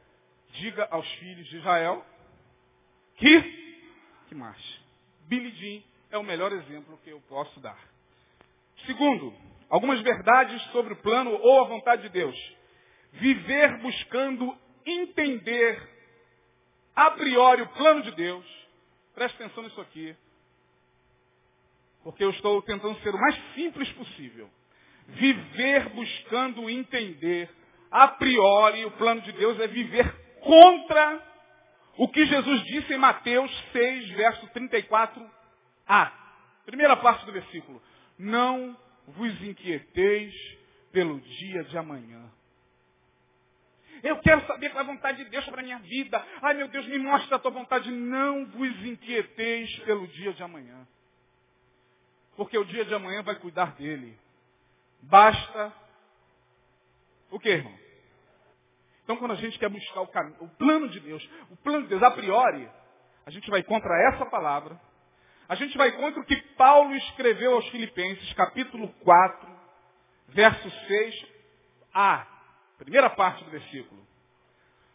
diga 0.53 0.89
aos 0.91 1.07
filhos 1.15 1.47
de 1.49 1.59
Israel 1.59 2.05
que, 3.17 3.43
que 4.29 4.35
marche. 4.35 4.81
Billy 5.29 5.51
Jean 5.51 5.83
é 6.11 6.19
o 6.19 6.25
melhor 6.25 6.53
exemplo 6.53 6.99
que 7.05 7.11
eu 7.11 7.21
posso 7.29 7.61
dar. 7.61 7.79
Segundo, 8.87 9.35
algumas 9.69 10.01
verdades 10.01 10.63
sobre 10.73 10.95
o 10.95 11.03
plano 11.03 11.31
ou 11.33 11.65
a 11.65 11.69
vontade 11.69 12.03
de 12.03 12.09
Deus 12.09 12.57
viver 13.19 13.79
buscando 13.79 14.57
entender 14.85 15.97
a 16.95 17.11
priori 17.13 17.63
o 17.63 17.69
plano 17.69 18.03
de 18.03 18.13
Deus. 18.13 18.45
Preste 19.15 19.35
atenção 19.43 19.63
nisso 19.63 19.81
aqui. 19.81 20.15
Porque 22.03 22.23
eu 22.23 22.31
estou 22.31 22.63
tentando 22.63 22.99
ser 23.01 23.15
o 23.15 23.21
mais 23.21 23.35
simples 23.55 23.91
possível. 23.93 24.49
Viver 25.09 25.89
buscando 25.91 26.69
entender 26.71 27.51
a 27.91 28.09
priori 28.09 28.85
o 28.85 28.91
plano 28.93 29.21
de 29.23 29.33
Deus 29.33 29.59
é 29.61 29.67
viver 29.67 30.11
contra 30.41 31.23
o 31.97 32.09
que 32.09 32.27
Jesus 32.27 32.63
disse 32.65 32.93
em 32.93 32.99
Mateus 32.99 33.51
6, 33.73 34.11
verso 34.11 34.47
34a. 34.49 36.13
Primeira 36.65 36.97
parte 36.97 37.25
do 37.25 37.33
versículo. 37.33 37.83
Não 38.19 38.77
vos 39.09 39.43
inquieteis 39.43 40.35
pelo 40.93 41.21
dia 41.21 41.65
de 41.65 41.79
amanhã. 41.79 42.31
Eu 44.03 44.19
quero 44.19 44.47
saber 44.47 44.71
qual 44.71 44.85
é 44.85 44.87
a 44.87 44.93
vontade 44.93 45.25
de 45.25 45.31
Deus 45.31 45.45
para 45.47 45.61
a 45.61 45.65
minha 45.65 45.79
vida. 45.79 46.25
Ai 46.43 46.55
meu 46.55 46.69
Deus, 46.69 46.87
me 46.87 46.99
mostra 46.99 47.37
a 47.37 47.39
tua 47.39 47.51
vontade. 47.51 47.91
Não 47.91 48.47
vos 48.47 48.85
inquieteis 48.85 49.75
pelo 49.81 50.07
dia 50.09 50.33
de 50.33 50.43
amanhã. 50.43 50.87
Porque 52.37 52.59
o 52.59 52.65
dia 52.65 52.85
de 52.85 52.95
amanhã 52.95 53.23
vai 53.23 53.37
cuidar 53.37 53.75
dele. 53.77 54.19
Basta 55.03 55.73
o 57.31 57.39
que, 57.39 57.49
irmão? 57.49 57.75
Então 59.05 59.17
quando 59.17 59.33
a 59.33 59.37
gente 59.37 59.59
quer 59.59 59.69
buscar 59.69 60.01
o, 60.01 60.09
caminho, 60.09 60.37
o 60.41 60.49
plano 60.49 60.89
de 60.89 61.01
Deus, 61.01 61.29
o 61.51 61.57
plano 61.57 61.83
de 61.83 61.89
Deus 61.89 62.03
a 62.03 62.11
priori, 62.11 62.69
a 63.25 63.31
gente 63.31 63.51
vai 63.51 63.63
contra 63.63 63.93
essa 64.09 64.27
palavra. 64.27 64.81
A 65.49 65.55
gente 65.55 65.79
vai 65.79 65.93
contra 65.93 66.21
o 66.21 66.25
que 66.25 66.37
Paulo 66.57 66.95
escreveu 66.95 67.55
aos 67.55 67.69
Filipenses, 67.69 68.33
capítulo 68.35 68.89
4, 69.05 69.49
verso 70.29 70.69
6a. 71.93 72.27
Primeira 72.79 73.09
parte 73.11 73.45
do 73.45 73.51
versículo. 73.51 74.07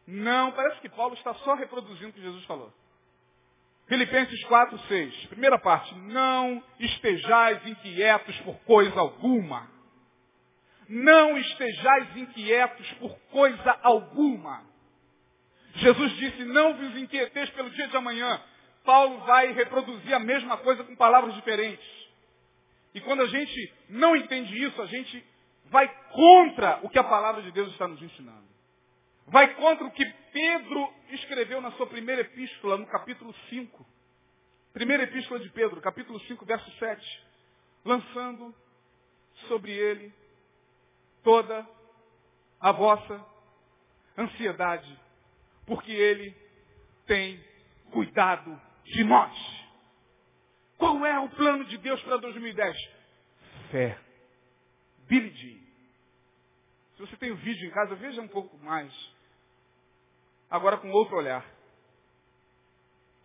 Não, 0.06 0.52
parece 0.52 0.82
que 0.82 0.90
Paulo 0.90 1.14
está 1.14 1.34
só 1.36 1.54
reproduzindo 1.56 2.10
o 2.10 2.14
que 2.14 2.22
Jesus 2.22 2.44
falou. 2.46 2.72
Filipenses 3.88 4.44
4, 4.46 4.78
6. 4.88 5.26
Primeira 5.28 5.58
parte. 5.60 5.94
Não 5.96 6.64
estejais 6.80 7.66
inquietos 7.66 8.38
por 8.42 8.56
coisa 8.60 9.00
alguma. 9.00 9.70
Não 10.92 11.38
estejais 11.38 12.18
inquietos 12.18 12.92
por 12.94 13.18
coisa 13.32 13.80
alguma. 13.82 14.62
Jesus 15.76 16.12
disse, 16.18 16.44
não 16.44 16.74
vos 16.74 16.98
inquieteis 16.98 17.50
pelo 17.52 17.70
dia 17.70 17.88
de 17.88 17.96
amanhã. 17.96 18.44
Paulo 18.84 19.20
vai 19.20 19.54
reproduzir 19.54 20.14
a 20.14 20.20
mesma 20.20 20.58
coisa 20.58 20.84
com 20.84 20.94
palavras 20.98 21.34
diferentes. 21.36 21.88
E 22.94 23.00
quando 23.00 23.22
a 23.22 23.28
gente 23.28 23.74
não 23.88 24.18
entende 24.18 24.54
isso, 24.66 24.82
a 24.82 24.86
gente 24.86 25.26
vai 25.68 25.88
contra 26.12 26.82
o 26.84 26.90
que 26.90 27.00
a 27.00 27.04
palavra 27.06 27.42
de 27.42 27.52
Deus 27.52 27.72
está 27.72 27.88
nos 27.88 28.02
ensinando. 28.02 28.44
vai 29.28 29.56
contra 29.56 29.86
o 29.86 29.92
que 29.92 30.06
Pedro 30.34 30.94
escreveu 31.12 31.62
na 31.62 31.72
sua 31.72 31.88
primeira 31.88 32.22
epístola, 32.22 32.76
no 32.76 32.86
capítulo 32.88 33.34
5. 33.50 33.86
Primeira 34.74 35.04
epístola 35.04 35.40
de 35.40 35.50
Pedro, 35.52 35.80
capítulo 35.80 36.20
5, 36.20 36.46
verso 36.46 36.70
7. 36.80 37.24
Lançando 37.86 38.54
sobre 39.48 39.72
ele 39.72 40.14
toda 41.24 41.68
a 42.60 42.72
vossa 42.72 43.26
ansiedade, 44.18 45.00
porque 45.66 45.92
ele 45.92 46.36
tem 47.06 47.44
cuidado 47.92 48.60
de 48.86 49.04
nós. 49.04 49.34
Qual 50.78 51.06
é 51.06 51.20
o 51.20 51.30
plano 51.30 51.66
de 51.66 51.78
Deus 51.78 52.02
para 52.04 52.18
2010? 52.18 52.78
Fé. 53.70 54.00
Billy 55.08 55.30
Jean. 55.30 55.62
Se 56.96 57.02
você 57.02 57.18
tem 57.18 57.32
o 57.32 57.34
um 57.34 57.38
vídeo 57.38 57.68
em 57.68 57.72
casa, 57.72 57.96
veja 57.96 58.22
um 58.22 58.28
pouco 58.28 58.58
mais. 58.60 58.94
Agora 60.50 60.78
com 60.78 60.92
outro 60.92 61.16
olhar. 61.16 61.46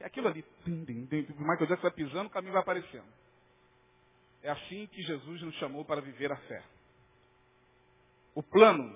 É 0.00 0.06
aquilo 0.06 0.28
ali. 0.28 0.44
Michael 0.66 1.66
Jackson 1.66 1.82
vai 1.82 1.90
pisando, 1.90 2.26
o 2.26 2.30
caminho 2.30 2.52
vai 2.52 2.62
aparecendo. 2.62 3.06
É 4.42 4.50
assim 4.50 4.86
que 4.88 5.02
Jesus 5.02 5.42
nos 5.42 5.54
chamou 5.56 5.84
para 5.84 6.00
viver 6.00 6.30
a 6.30 6.36
fé. 6.36 6.62
O 8.36 8.42
plano, 8.42 8.94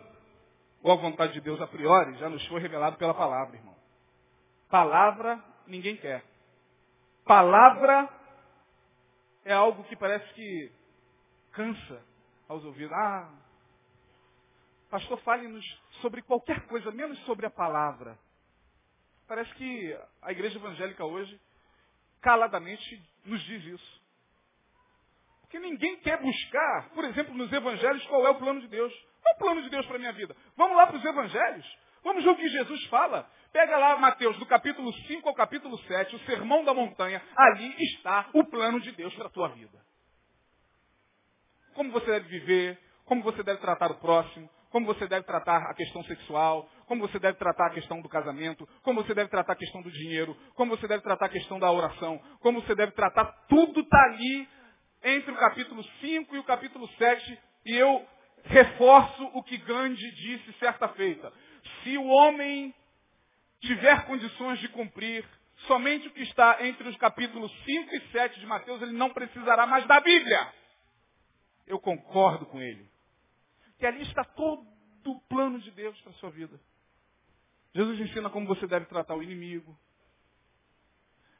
ou 0.82 0.93
a 0.93 0.97
vontade 0.97 1.32
de 1.32 1.41
Deus 1.41 1.59
a 1.62 1.66
priori, 1.66 2.14
já 2.18 2.28
nos 2.28 2.47
foi 2.47 2.61
revelado 2.61 2.99
pela 2.99 3.14
palavra, 3.14 3.57
irmão. 3.57 3.74
Palavra 4.68 5.43
ninguém 5.66 5.97
quer. 5.97 6.22
Palavra 7.24 8.07
é 9.43 9.55
algo 9.55 9.82
que 9.84 9.97
parece 9.97 10.30
que 10.34 10.70
cansa 11.53 12.05
aos 12.49 12.62
ouvidos. 12.66 12.93
Ah, 12.93 13.32
pastor, 14.91 15.18
fale-nos 15.22 15.64
sobre 16.03 16.20
qualquer 16.20 16.66
coisa, 16.66 16.91
menos 16.91 17.18
sobre 17.20 17.47
a 17.47 17.51
palavra. 17.51 18.18
Parece 19.26 19.55
que 19.55 19.99
a 20.20 20.32
igreja 20.32 20.59
evangélica 20.59 21.03
hoje, 21.03 21.41
caladamente, 22.20 23.03
nos 23.24 23.41
diz 23.45 23.64
isso. 23.64 23.99
Porque 25.51 25.66
ninguém 25.66 25.96
quer 25.96 26.16
buscar, 26.22 26.90
por 26.94 27.05
exemplo, 27.05 27.34
nos 27.34 27.53
evangelhos, 27.53 28.07
qual 28.07 28.24
é 28.24 28.30
o 28.30 28.36
plano 28.36 28.61
de 28.61 28.68
Deus. 28.68 28.92
Qual 29.20 29.34
é 29.34 29.36
o 29.36 29.38
plano 29.40 29.62
de 29.62 29.68
Deus 29.68 29.84
para 29.84 29.96
a 29.96 29.98
minha 29.98 30.12
vida? 30.12 30.36
Vamos 30.57 30.76
lá 30.76 30.86
para 30.86 30.96
os 30.96 31.05
evangelhos. 31.05 31.66
Vamos 32.05 32.22
ver 32.22 32.30
o 32.30 32.36
que 32.36 32.48
Jesus 32.48 32.84
fala. 32.86 33.28
Pega 33.53 33.76
lá 33.76 33.98
Mateus, 33.98 34.38
do 34.38 34.46
capítulo 34.46 34.92
5 35.09 35.28
ao 35.28 35.34
capítulo 35.34 35.76
7, 35.76 36.14
o 36.14 36.20
sermão 36.20 36.64
da 36.64 36.72
montanha. 36.72 37.20
Ali 37.36 37.74
está 37.82 38.30
o 38.32 38.44
plano 38.44 38.80
de 38.80 38.92
Deus 38.92 39.12
para 39.16 39.26
a 39.26 39.30
tua 39.30 39.48
vida. 39.48 39.76
Como 41.74 41.90
você 41.90 42.07
deve 42.07 42.28
viver, 42.28 42.78
como 43.05 43.24
você 43.24 43.42
deve 43.42 43.59
tratar 43.59 43.90
o 43.90 43.98
próximo, 43.98 44.48
como 44.70 44.86
você 44.86 45.09
deve 45.09 45.26
tratar 45.26 45.68
a 45.68 45.74
questão 45.74 46.05
sexual, 46.05 46.70
como 46.86 47.09
você 47.09 47.18
deve 47.18 47.36
tratar 47.38 47.66
a 47.66 47.70
questão 47.70 48.01
do 48.01 48.09
casamento, 48.09 48.68
como 48.84 49.03
você 49.03 49.14
deve 49.14 49.28
tratar 49.28 49.55
a 49.55 49.57
questão 49.57 49.82
do 49.82 49.90
dinheiro, 49.90 50.36
como 50.55 50.76
você 50.76 50.86
deve 50.86 51.03
tratar 51.03 51.26
a 51.26 51.30
questão 51.30 51.59
da 51.59 51.72
oração, 51.72 52.22
como 52.38 52.62
você 52.62 52.76
deve 52.76 52.92
tratar, 52.92 53.24
tudo 53.48 53.80
está 53.80 54.01
ali 54.05 54.59
entre 55.03 55.32
o 55.32 55.36
capítulo 55.36 55.82
5 56.01 56.36
e 56.36 56.38
o 56.38 56.44
capítulo 56.44 56.88
7, 56.96 57.38
e 57.66 57.76
eu 57.76 58.07
reforço 58.44 59.24
o 59.34 59.42
que 59.42 59.57
Gandhi 59.59 60.11
disse 60.12 60.53
certa 60.55 60.88
feita. 60.88 61.32
Se 61.82 61.96
o 61.98 62.07
homem 62.07 62.74
tiver 63.61 64.07
condições 64.07 64.59
de 64.61 64.68
cumprir 64.68 65.24
somente 65.66 66.09
o 66.09 66.12
que 66.12 66.22
está 66.22 66.66
entre 66.66 66.88
os 66.88 66.96
capítulos 66.96 67.53
5 67.64 67.94
e 67.94 68.01
7 68.12 68.40
de 68.40 68.46
Mateus, 68.46 68.80
ele 68.82 68.92
não 68.92 69.11
precisará 69.11 69.66
mais 69.66 69.86
da 69.86 70.01
Bíblia. 70.01 70.53
Eu 71.66 71.78
concordo 71.78 72.46
com 72.46 72.61
ele. 72.61 72.88
Que 73.78 73.86
ali 73.86 74.03
está 74.03 74.24
todo 74.24 74.66
o 75.07 75.20
plano 75.28 75.59
de 75.61 75.70
Deus 75.70 75.98
para 76.03 76.12
a 76.12 76.14
sua 76.16 76.30
vida. 76.30 76.59
Jesus 77.74 78.01
ensina 78.01 78.28
como 78.30 78.46
você 78.46 78.66
deve 78.66 78.86
tratar 78.86 79.14
o 79.14 79.22
inimigo. 79.22 79.78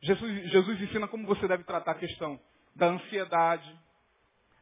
Jesus, 0.03 0.51
Jesus 0.51 0.81
ensina 0.81 1.09
como 1.09 1.27
você 1.27 1.47
deve 1.47 1.65
tratar 1.65 1.93
a 1.93 1.99
questão 1.99 2.41
da 2.81 2.87
ansiedade. 2.87 3.79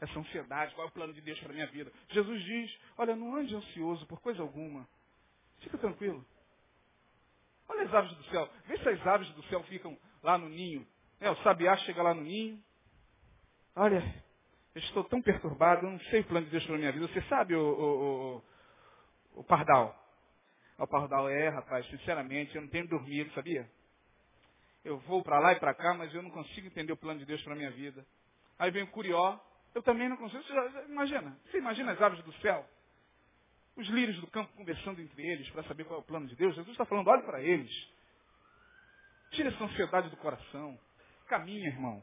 Essa 0.00 0.18
ansiedade, 0.18 0.74
qual 0.74 0.86
é 0.86 0.90
o 0.90 0.92
plano 0.92 1.12
de 1.12 1.20
Deus 1.20 1.38
para 1.40 1.50
a 1.50 1.54
minha 1.54 1.66
vida? 1.68 1.90
Jesus 2.10 2.42
diz, 2.44 2.78
olha, 2.96 3.16
não 3.16 3.34
ande 3.34 3.54
ansioso 3.54 4.06
por 4.06 4.20
coisa 4.20 4.42
alguma. 4.42 4.86
Fica 5.60 5.78
tranquilo. 5.78 6.24
Olha 7.68 7.82
as 7.82 7.94
aves 7.94 8.12
do 8.16 8.24
céu. 8.24 8.48
Vê 8.66 8.78
se 8.78 8.88
as 8.88 9.06
aves 9.06 9.28
do 9.30 9.42
céu 9.44 9.62
ficam 9.64 9.96
lá 10.22 10.36
no 10.38 10.48
ninho. 10.48 10.86
É, 11.20 11.30
o 11.30 11.36
sabiá 11.42 11.76
chega 11.78 12.02
lá 12.02 12.14
no 12.14 12.22
ninho. 12.22 12.62
Olha, 13.74 14.02
eu 14.74 14.80
estou 14.82 15.04
tão 15.04 15.20
perturbado, 15.20 15.86
eu 15.86 15.90
não 15.90 16.00
sei 16.02 16.20
o 16.20 16.24
plano 16.24 16.46
de 16.46 16.52
Deus 16.52 16.64
para 16.64 16.74
a 16.74 16.78
minha 16.78 16.92
vida. 16.92 17.08
Você 17.08 17.22
sabe, 17.22 17.54
o, 17.54 17.60
o, 17.60 18.36
o, 18.36 19.40
o 19.40 19.44
pardal? 19.44 19.96
O 20.78 20.86
pardal 20.86 21.28
é, 21.28 21.48
rapaz, 21.48 21.84
sinceramente, 21.88 22.54
eu 22.54 22.62
não 22.62 22.68
tenho 22.68 22.86
dormido, 22.86 23.32
sabia? 23.32 23.68
Eu 24.84 24.98
vou 25.00 25.22
para 25.22 25.38
lá 25.38 25.52
e 25.52 25.60
para 25.60 25.74
cá, 25.74 25.94
mas 25.94 26.14
eu 26.14 26.22
não 26.22 26.30
consigo 26.30 26.66
entender 26.66 26.92
o 26.92 26.96
plano 26.96 27.20
de 27.20 27.26
Deus 27.26 27.42
para 27.42 27.52
a 27.52 27.56
minha 27.56 27.70
vida. 27.70 28.06
Aí 28.58 28.70
vem 28.70 28.84
o 28.84 28.88
curió, 28.88 29.38
eu 29.74 29.82
também 29.82 30.08
não 30.08 30.16
consigo. 30.16 30.42
Você 30.42 30.84
imagina, 30.88 31.36
você 31.44 31.58
imagina 31.58 31.92
as 31.92 32.00
aves 32.00 32.22
do 32.24 32.32
céu? 32.34 32.66
os 33.78 33.88
lírios 33.88 34.18
do 34.18 34.26
campo 34.26 34.52
conversando 34.56 35.00
entre 35.00 35.24
eles 35.24 35.48
para 35.50 35.62
saber 35.62 35.84
qual 35.84 36.00
é 36.00 36.02
o 36.02 36.04
plano 36.06 36.26
de 36.26 36.34
Deus. 36.34 36.54
Jesus 36.54 36.72
está 36.72 36.84
falando, 36.84 37.06
olhe 37.06 37.22
para 37.22 37.40
eles. 37.40 37.72
Tire 39.30 39.48
essa 39.48 39.64
ansiedade 39.64 40.10
do 40.10 40.16
coração. 40.16 40.76
Caminha, 41.28 41.68
irmão. 41.68 42.02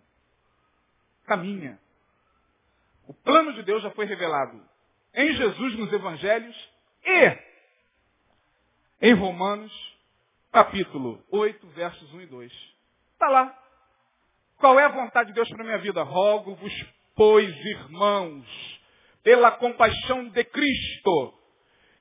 Caminha. 1.26 1.78
O 3.08 3.14
plano 3.14 3.54
de 3.54 3.64
Deus 3.64 3.84
já 3.84 3.92
foi 3.92 4.06
revelado 4.06 4.64
em 5.14 5.34
Jesus 5.34 5.78
nos 5.78 5.92
evangelhos 5.92 6.74
e 7.04 7.38
em 9.02 9.14
Romanos, 9.14 9.95
capítulo 10.56 11.22
8, 11.34 11.68
versos 11.72 12.14
1 12.14 12.22
e 12.22 12.26
2. 12.28 12.52
Está 13.12 13.28
lá. 13.28 13.54
Qual 14.58 14.80
é 14.80 14.86
a 14.86 14.88
vontade 14.88 15.28
de 15.28 15.36
Deus 15.36 15.50
para 15.50 15.64
a 15.64 15.66
minha 15.66 15.80
vida? 15.80 16.02
Rogo-vos, 16.02 16.74
pois, 17.14 17.54
irmãos, 17.66 18.82
pela 19.22 19.52
compaixão 19.52 20.30
de 20.30 20.46
Cristo, 20.46 21.34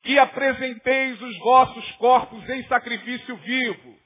que 0.05 0.17
apresenteis 0.21 1.21
os 1.21 1.39
vossos 1.41 1.91
corpos 1.97 2.49
em 2.49 2.63
sacrifício 2.69 3.35
vivo, 3.39 3.99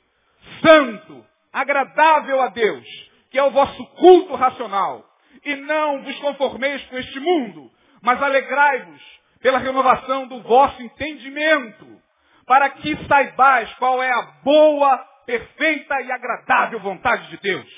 santo, 0.63 1.27
agradável 1.53 2.41
a 2.41 2.49
Deus, 2.49 2.87
que 3.31 3.39
é 3.39 3.43
o 3.43 3.51
vosso 3.51 3.87
culto 3.97 4.35
racional. 4.35 5.05
E 5.45 5.57
não 5.57 6.03
vos 6.05 6.19
conformeis 6.21 6.83
com 6.87 6.97
este 6.97 7.21
mundo, 7.21 7.71
mas 8.01 8.23
alegrai-vos 8.23 9.03
pela 9.43 9.59
renovação 9.59 10.27
do 10.27 10.41
vosso 10.41 10.81
entendimento, 10.83 11.99
para 12.49 12.71
que 12.71 12.97
saibais 13.07 13.73
qual 13.75 14.03
é 14.03 14.11
a 14.11 14.23
boa, 14.43 14.97
perfeita 15.27 16.01
e 16.01 16.11
agradável 16.11 16.81
vontade 16.81 17.29
de 17.29 17.37
Deus. 17.37 17.71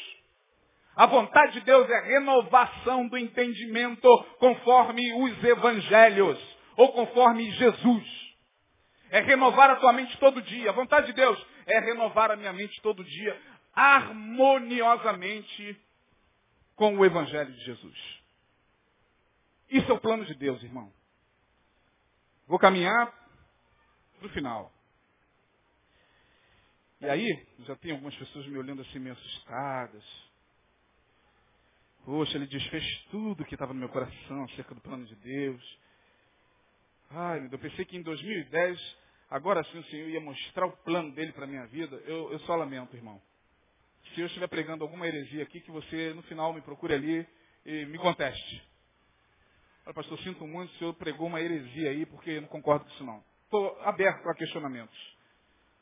A 0.94 1.06
vontade 1.06 1.54
de 1.54 1.62
Deus 1.62 1.90
é 1.90 2.00
renovação 2.12 3.08
do 3.08 3.18
entendimento 3.18 4.08
conforme 4.38 5.12
os 5.14 5.44
evangelhos 5.44 6.38
ou 6.76 6.92
conforme 6.92 7.50
Jesus. 7.52 8.30
É 9.10 9.20
renovar 9.20 9.70
a 9.70 9.76
tua 9.76 9.92
mente 9.92 10.16
todo 10.18 10.40
dia. 10.40 10.70
A 10.70 10.74
vontade 10.74 11.08
de 11.08 11.14
Deus 11.14 11.44
é 11.66 11.80
renovar 11.80 12.30
a 12.30 12.36
minha 12.36 12.52
mente 12.52 12.80
todo 12.82 13.02
dia, 13.02 13.36
harmoniosamente 13.74 15.76
com 16.76 16.96
o 16.96 17.04
Evangelho 17.04 17.52
de 17.52 17.64
Jesus. 17.64 18.20
Isso 19.70 19.90
é 19.90 19.94
o 19.94 20.00
plano 20.00 20.24
de 20.24 20.34
Deus, 20.34 20.62
irmão. 20.62 20.92
Vou 22.46 22.58
caminhar 22.58 23.19
para 24.20 24.28
o 24.28 24.32
final. 24.32 24.72
E 27.00 27.08
aí, 27.08 27.46
já 27.60 27.74
tem 27.76 27.92
algumas 27.92 28.14
pessoas 28.14 28.46
me 28.46 28.58
olhando 28.58 28.82
assim 28.82 28.98
meio 28.98 29.14
assustadas. 29.14 30.04
Poxa, 32.04 32.36
ele 32.36 32.46
desfez 32.46 32.84
tudo 33.10 33.44
que 33.44 33.54
estava 33.54 33.72
no 33.72 33.80
meu 33.80 33.88
coração 33.88 34.44
acerca 34.44 34.74
do 34.74 34.80
plano 34.80 35.06
de 35.06 35.14
Deus. 35.16 35.78
Ai, 37.10 37.48
eu 37.50 37.58
pensei 37.58 37.84
que 37.84 37.96
em 37.96 38.02
2010, 38.02 38.96
agora 39.30 39.64
sim 39.64 39.78
o 39.78 39.84
Senhor 39.84 40.08
ia 40.08 40.20
mostrar 40.20 40.66
o 40.66 40.76
plano 40.78 41.12
dele 41.12 41.32
para 41.32 41.44
a 41.44 41.48
minha 41.48 41.66
vida. 41.66 41.96
Eu, 42.04 42.30
eu 42.32 42.38
só 42.40 42.54
lamento, 42.54 42.94
irmão. 42.94 43.20
Se 44.14 44.20
eu 44.20 44.26
estiver 44.26 44.48
pregando 44.48 44.84
alguma 44.84 45.06
heresia 45.06 45.42
aqui, 45.42 45.60
que 45.60 45.70
você 45.70 46.12
no 46.14 46.22
final 46.22 46.52
me 46.52 46.60
procure 46.60 46.94
ali 46.94 47.26
e 47.64 47.86
me 47.86 47.98
conteste. 47.98 48.62
Olha, 49.86 49.94
pastor, 49.94 50.18
sinto 50.20 50.46
muito, 50.46 50.70
o 50.74 50.78
senhor 50.78 50.94
pregou 50.94 51.26
uma 51.26 51.40
heresia 51.40 51.90
aí, 51.90 52.04
porque 52.06 52.30
eu 52.30 52.42
não 52.42 52.48
concordo 52.48 52.84
com 52.84 52.90
isso 52.92 53.04
não. 53.04 53.29
Estou 53.50 53.76
aberto 53.82 54.28
a 54.28 54.34
questionamentos. 54.36 54.96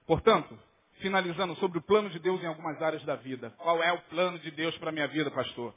Portanto, 0.06 0.58
finalizando 1.00 1.54
sobre 1.56 1.76
o 1.76 1.82
plano 1.82 2.08
de 2.08 2.18
Deus 2.18 2.42
em 2.42 2.46
algumas 2.46 2.80
áreas 2.80 3.04
da 3.04 3.14
vida. 3.14 3.52
Qual 3.58 3.82
é 3.82 3.92
o 3.92 4.00
plano 4.04 4.38
de 4.38 4.50
Deus 4.50 4.74
para 4.78 4.88
a 4.88 4.92
minha 4.92 5.06
vida, 5.06 5.30
pastor? 5.30 5.74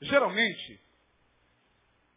Geralmente, 0.00 0.80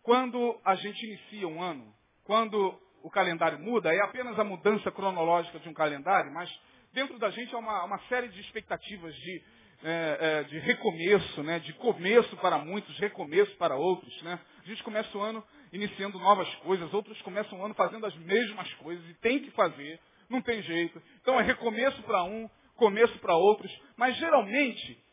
quando 0.02 0.60
a 0.66 0.74
gente 0.74 1.06
inicia 1.06 1.48
um 1.48 1.62
ano, 1.62 1.94
quando 2.24 2.82
o 3.04 3.12
calendário 3.12 3.60
muda, 3.60 3.94
é 3.94 4.02
apenas 4.02 4.40
a 4.40 4.44
mudança 4.44 4.92
cronológica 4.92 5.60
de 5.60 5.70
um 5.70 5.74
calendário, 5.76 6.34
mas 6.34 6.50
dentro 6.92 7.20
da 7.20 7.30
gente 7.30 7.54
há 7.54 7.60
uma, 7.60 7.84
uma 7.84 8.00
série 8.08 8.30
de 8.30 8.42
expectativas 8.42 9.14
de, 9.14 9.44
é, 9.84 10.18
é, 10.20 10.44
de 10.46 10.58
recomeço, 10.58 11.44
né? 11.44 11.60
de 11.60 11.74
começo 11.74 12.36
para 12.38 12.58
muitos, 12.58 12.98
recomeço 12.98 13.56
para 13.58 13.76
outros. 13.76 14.20
Né? 14.24 14.40
A 14.64 14.68
gente 14.68 14.82
começa 14.82 15.16
o 15.16 15.22
ano 15.22 15.44
iniciando 15.72 16.20
novas 16.20 16.54
coisas, 16.56 16.94
outros 16.94 17.22
começam 17.22 17.60
o 17.60 17.66
ano 17.66 17.74
fazendo 17.74 18.06
as 18.06 18.16
mesmas 18.16 18.72
coisas 18.76 19.08
e 19.10 19.14
tem 19.16 19.40
que 19.40 19.52
fazer, 19.52 20.00
não 20.30 20.42
tem 20.42 20.62
jeito. 20.62 21.02
Então 21.22 21.40
é 21.40 21.44
recomeço 21.44 22.02
para 22.04 22.24
um, 22.24 22.50
começo 22.76 23.18
para 23.20 23.36
outros. 23.36 23.72
Mas 23.98 24.16
geralmente, 24.18 25.04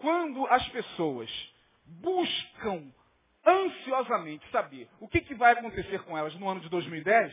quando 0.00 0.46
as 0.46 0.66
pessoas 0.68 1.30
buscam 1.84 2.90
ansiosamente 3.44 4.48
saber 4.50 4.88
o 5.00 5.08
que, 5.08 5.20
que 5.20 5.34
vai 5.34 5.52
acontecer 5.52 6.02
com 6.04 6.16
elas 6.16 6.34
no 6.34 6.48
ano 6.48 6.60
de 6.60 6.68
2010, 6.68 7.32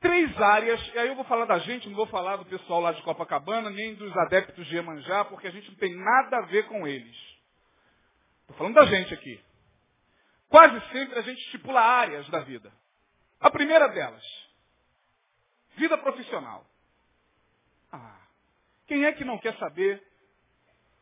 três 0.00 0.40
áreas, 0.40 0.80
e 0.94 0.98
aí 0.98 1.08
eu 1.08 1.16
vou 1.16 1.24
falar 1.24 1.44
da 1.46 1.58
gente, 1.58 1.88
não 1.88 1.96
vou 1.96 2.06
falar 2.06 2.36
do 2.36 2.44
pessoal 2.46 2.80
lá 2.80 2.92
de 2.92 3.02
Copacabana, 3.02 3.70
nem 3.70 3.94
dos 3.94 4.16
adeptos 4.16 4.66
de 4.66 4.76
Emanjá, 4.76 5.24
porque 5.24 5.48
a 5.48 5.50
gente 5.50 5.68
não 5.68 5.76
tem 5.76 5.94
nada 5.94 6.38
a 6.38 6.42
ver 6.42 6.66
com 6.66 6.86
eles. 6.86 7.16
Estou 8.42 8.56
falando 8.56 8.74
da 8.74 8.86
gente 8.86 9.12
aqui. 9.12 9.40
Quase 10.48 10.80
sempre 10.92 11.18
a 11.18 11.22
gente 11.22 11.40
estipula 11.42 11.80
áreas 11.80 12.28
da 12.28 12.40
vida. 12.40 12.72
A 13.40 13.50
primeira 13.50 13.88
delas, 13.88 14.24
vida 15.76 15.98
profissional. 15.98 16.66
Ah, 17.92 18.20
quem 18.86 19.04
é 19.04 19.12
que 19.12 19.24
não 19.24 19.38
quer 19.38 19.56
saber 19.58 20.02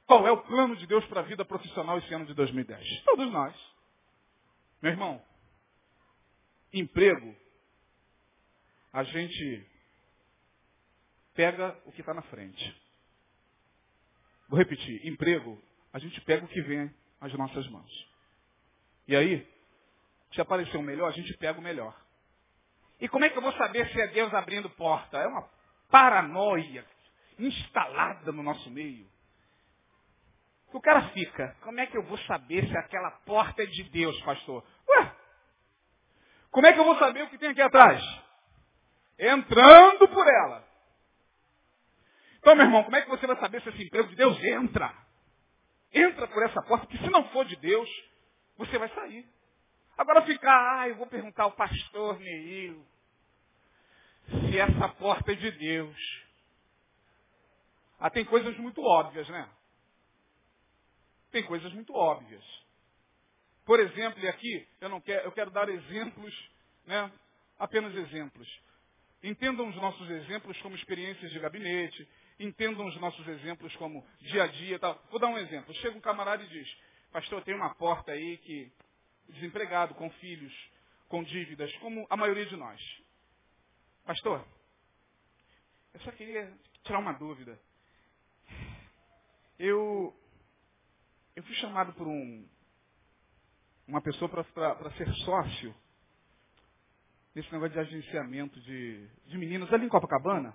qual 0.07 0.27
é 0.27 0.31
o 0.31 0.43
plano 0.43 0.77
de 0.77 0.87
Deus 0.87 1.05
para 1.07 1.21
a 1.21 1.25
vida 1.25 1.45
profissional 1.45 1.99
esse 1.99 2.13
ano 2.13 2.27
de 2.27 2.35
2010? 2.35 3.03
Todos 3.05 3.31
nós. 3.33 3.55
Meu 4.83 4.93
irmão, 4.93 5.25
emprego, 6.73 7.35
a 8.93 9.03
gente 9.03 9.67
pega 11.35 11.79
o 11.87 11.93
que 11.93 12.01
está 12.01 12.13
na 12.13 12.23
frente. 12.23 12.83
Vou 14.49 14.59
repetir, 14.59 15.07
emprego, 15.07 15.61
a 15.93 15.99
gente 15.99 16.21
pega 16.23 16.45
o 16.45 16.49
que 16.49 16.61
vem 16.61 16.95
às 17.21 17.33
nossas 17.33 17.67
mãos. 17.69 18.14
E 19.07 19.15
aí, 19.15 19.47
se 20.33 20.41
aparecer 20.41 20.77
um 20.77 20.83
melhor, 20.83 21.09
a 21.09 21.13
gente 21.13 21.37
pega 21.37 21.59
o 21.59 21.63
melhor. 21.63 21.95
E 23.01 23.09
como 23.09 23.25
é 23.25 23.31
que 23.31 23.37
eu 23.37 23.43
vou 23.43 23.53
saber 23.53 23.89
se 23.91 24.01
é 24.01 24.07
Deus 24.09 24.33
abrindo 24.33 24.71
porta? 24.71 25.19
É 25.19 25.27
uma 25.27 25.49
paranoia 25.91 26.87
instalada 27.39 28.33
no 28.33 28.43
nosso 28.43 28.71
meio. 28.71 29.07
O 30.73 30.81
cara 30.81 31.03
fica, 31.11 31.57
como 31.61 31.79
é 31.79 31.87
que 31.87 31.97
eu 31.97 32.03
vou 32.03 32.19
saber 32.19 32.67
se 32.67 32.77
aquela 32.77 33.11
porta 33.25 33.63
é 33.63 33.67
de 33.67 33.85
Deus, 33.85 34.21
pastor? 34.23 34.65
Ué, 34.89 35.13
como 36.51 36.67
é 36.67 36.73
que 36.73 36.81
eu 36.81 36.85
vou 36.85 36.99
saber 36.99 37.23
o 37.23 37.29
que 37.29 37.39
tem 37.39 37.51
aqui 37.51 37.63
atrás? 37.63 38.03
Entrando 39.19 40.09
por 40.09 40.27
ela. 40.27 40.67
Então, 42.39 42.57
meu 42.57 42.67
irmão, 42.67 42.83
como 42.85 42.97
é 42.97 43.03
que 43.03 43.09
você 43.09 43.27
vai 43.27 43.37
saber 43.39 43.63
se 43.63 43.69
esse 43.69 43.85
emprego 43.85 44.09
de 44.09 44.17
Deus 44.17 44.43
entra? 44.43 44.93
Entra 45.93 46.27
por 46.27 46.43
essa 46.43 46.61
porta, 46.63 46.87
porque 46.87 47.05
se 47.05 47.11
não 47.11 47.29
for 47.29 47.45
de 47.45 47.57
Deus, 47.57 47.89
você 48.57 48.79
vai 48.79 48.89
sair. 48.91 49.27
Agora 49.97 50.23
ficar, 50.23 50.81
ah, 50.81 50.89
eu 50.89 50.97
vou 50.97 51.07
perguntar 51.07 51.45
ao 51.45 51.53
pastor 51.53 52.19
Neil 52.19 52.85
se 54.29 54.59
essa 54.59 54.89
porta 54.89 55.33
é 55.33 55.35
de 55.35 55.51
Deus. 55.53 56.25
Ah, 57.99 58.11
tem 58.11 58.25
coisas 58.25 58.57
muito 58.59 58.83
óbvias, 58.83 59.29
né? 59.29 59.49
Tem 61.31 61.43
coisas 61.45 61.73
muito 61.73 61.95
óbvias. 61.95 62.45
Por 63.65 63.81
exemplo, 63.81 64.21
e 64.21 64.29
aqui 64.29 64.69
eu 64.81 64.89
não 64.89 65.01
quero, 65.01 65.25
eu 65.25 65.33
quero 65.33 65.51
dar 65.51 65.69
exemplos, 65.69 66.51
né? 66.87 67.11
Apenas 67.59 67.95
exemplos. 67.95 68.49
Entendam 69.23 69.69
os 69.69 69.77
nossos 69.77 70.11
exemplos 70.11 70.61
como 70.61 70.75
experiências 70.75 71.31
de 71.31 71.39
gabinete, 71.39 72.07
entendam 72.39 72.87
os 72.87 73.01
nossos 73.01 73.27
exemplos 73.27 73.75
como 73.77 74.07
dia 74.21 74.45
a 74.45 74.47
dia. 74.49 74.79
Tal. 74.79 75.01
Vou 75.11 75.19
dar 75.19 75.29
um 75.29 75.39
exemplo. 75.39 75.73
Chega 75.77 75.97
um 75.97 76.01
camarada 76.01 76.43
e 76.43 76.49
diz, 76.49 76.77
pastor, 77.15 77.45
tem 77.45 77.55
uma 77.55 77.73
porta 77.77 78.11
aí 78.11 78.39
que 78.39 78.73
desempregado, 79.29 79.95
com 79.95 80.11
filhos, 80.15 80.53
com 81.09 81.23
dívidas, 81.23 81.73
como 81.77 82.05
a 82.11 82.17
maioria 82.17 82.45
de 82.45 82.57
nós. 82.57 82.81
Pastor, 84.05 84.45
eu 85.93 86.01
só 86.01 86.11
queria 86.11 86.53
tirar 86.83 86.99
uma 86.99 87.12
dúvida. 87.12 87.57
Eu 89.57 90.12
eu 91.37 91.45
fui 91.45 91.55
chamado 91.55 91.93
por 91.93 92.09
um, 92.09 92.49
uma 93.87 94.03
pessoa 94.03 94.29
para 94.29 94.91
ser 94.97 95.09
sócio 95.25 95.73
nesse 97.33 97.53
negócio 97.53 97.75
de 97.75 97.79
agenciamento 97.79 98.61
de, 98.61 99.07
de 99.27 99.39
meninos 99.39 99.73
ali 99.73 99.87
em 99.87 99.89
Copacabana. 99.89 100.53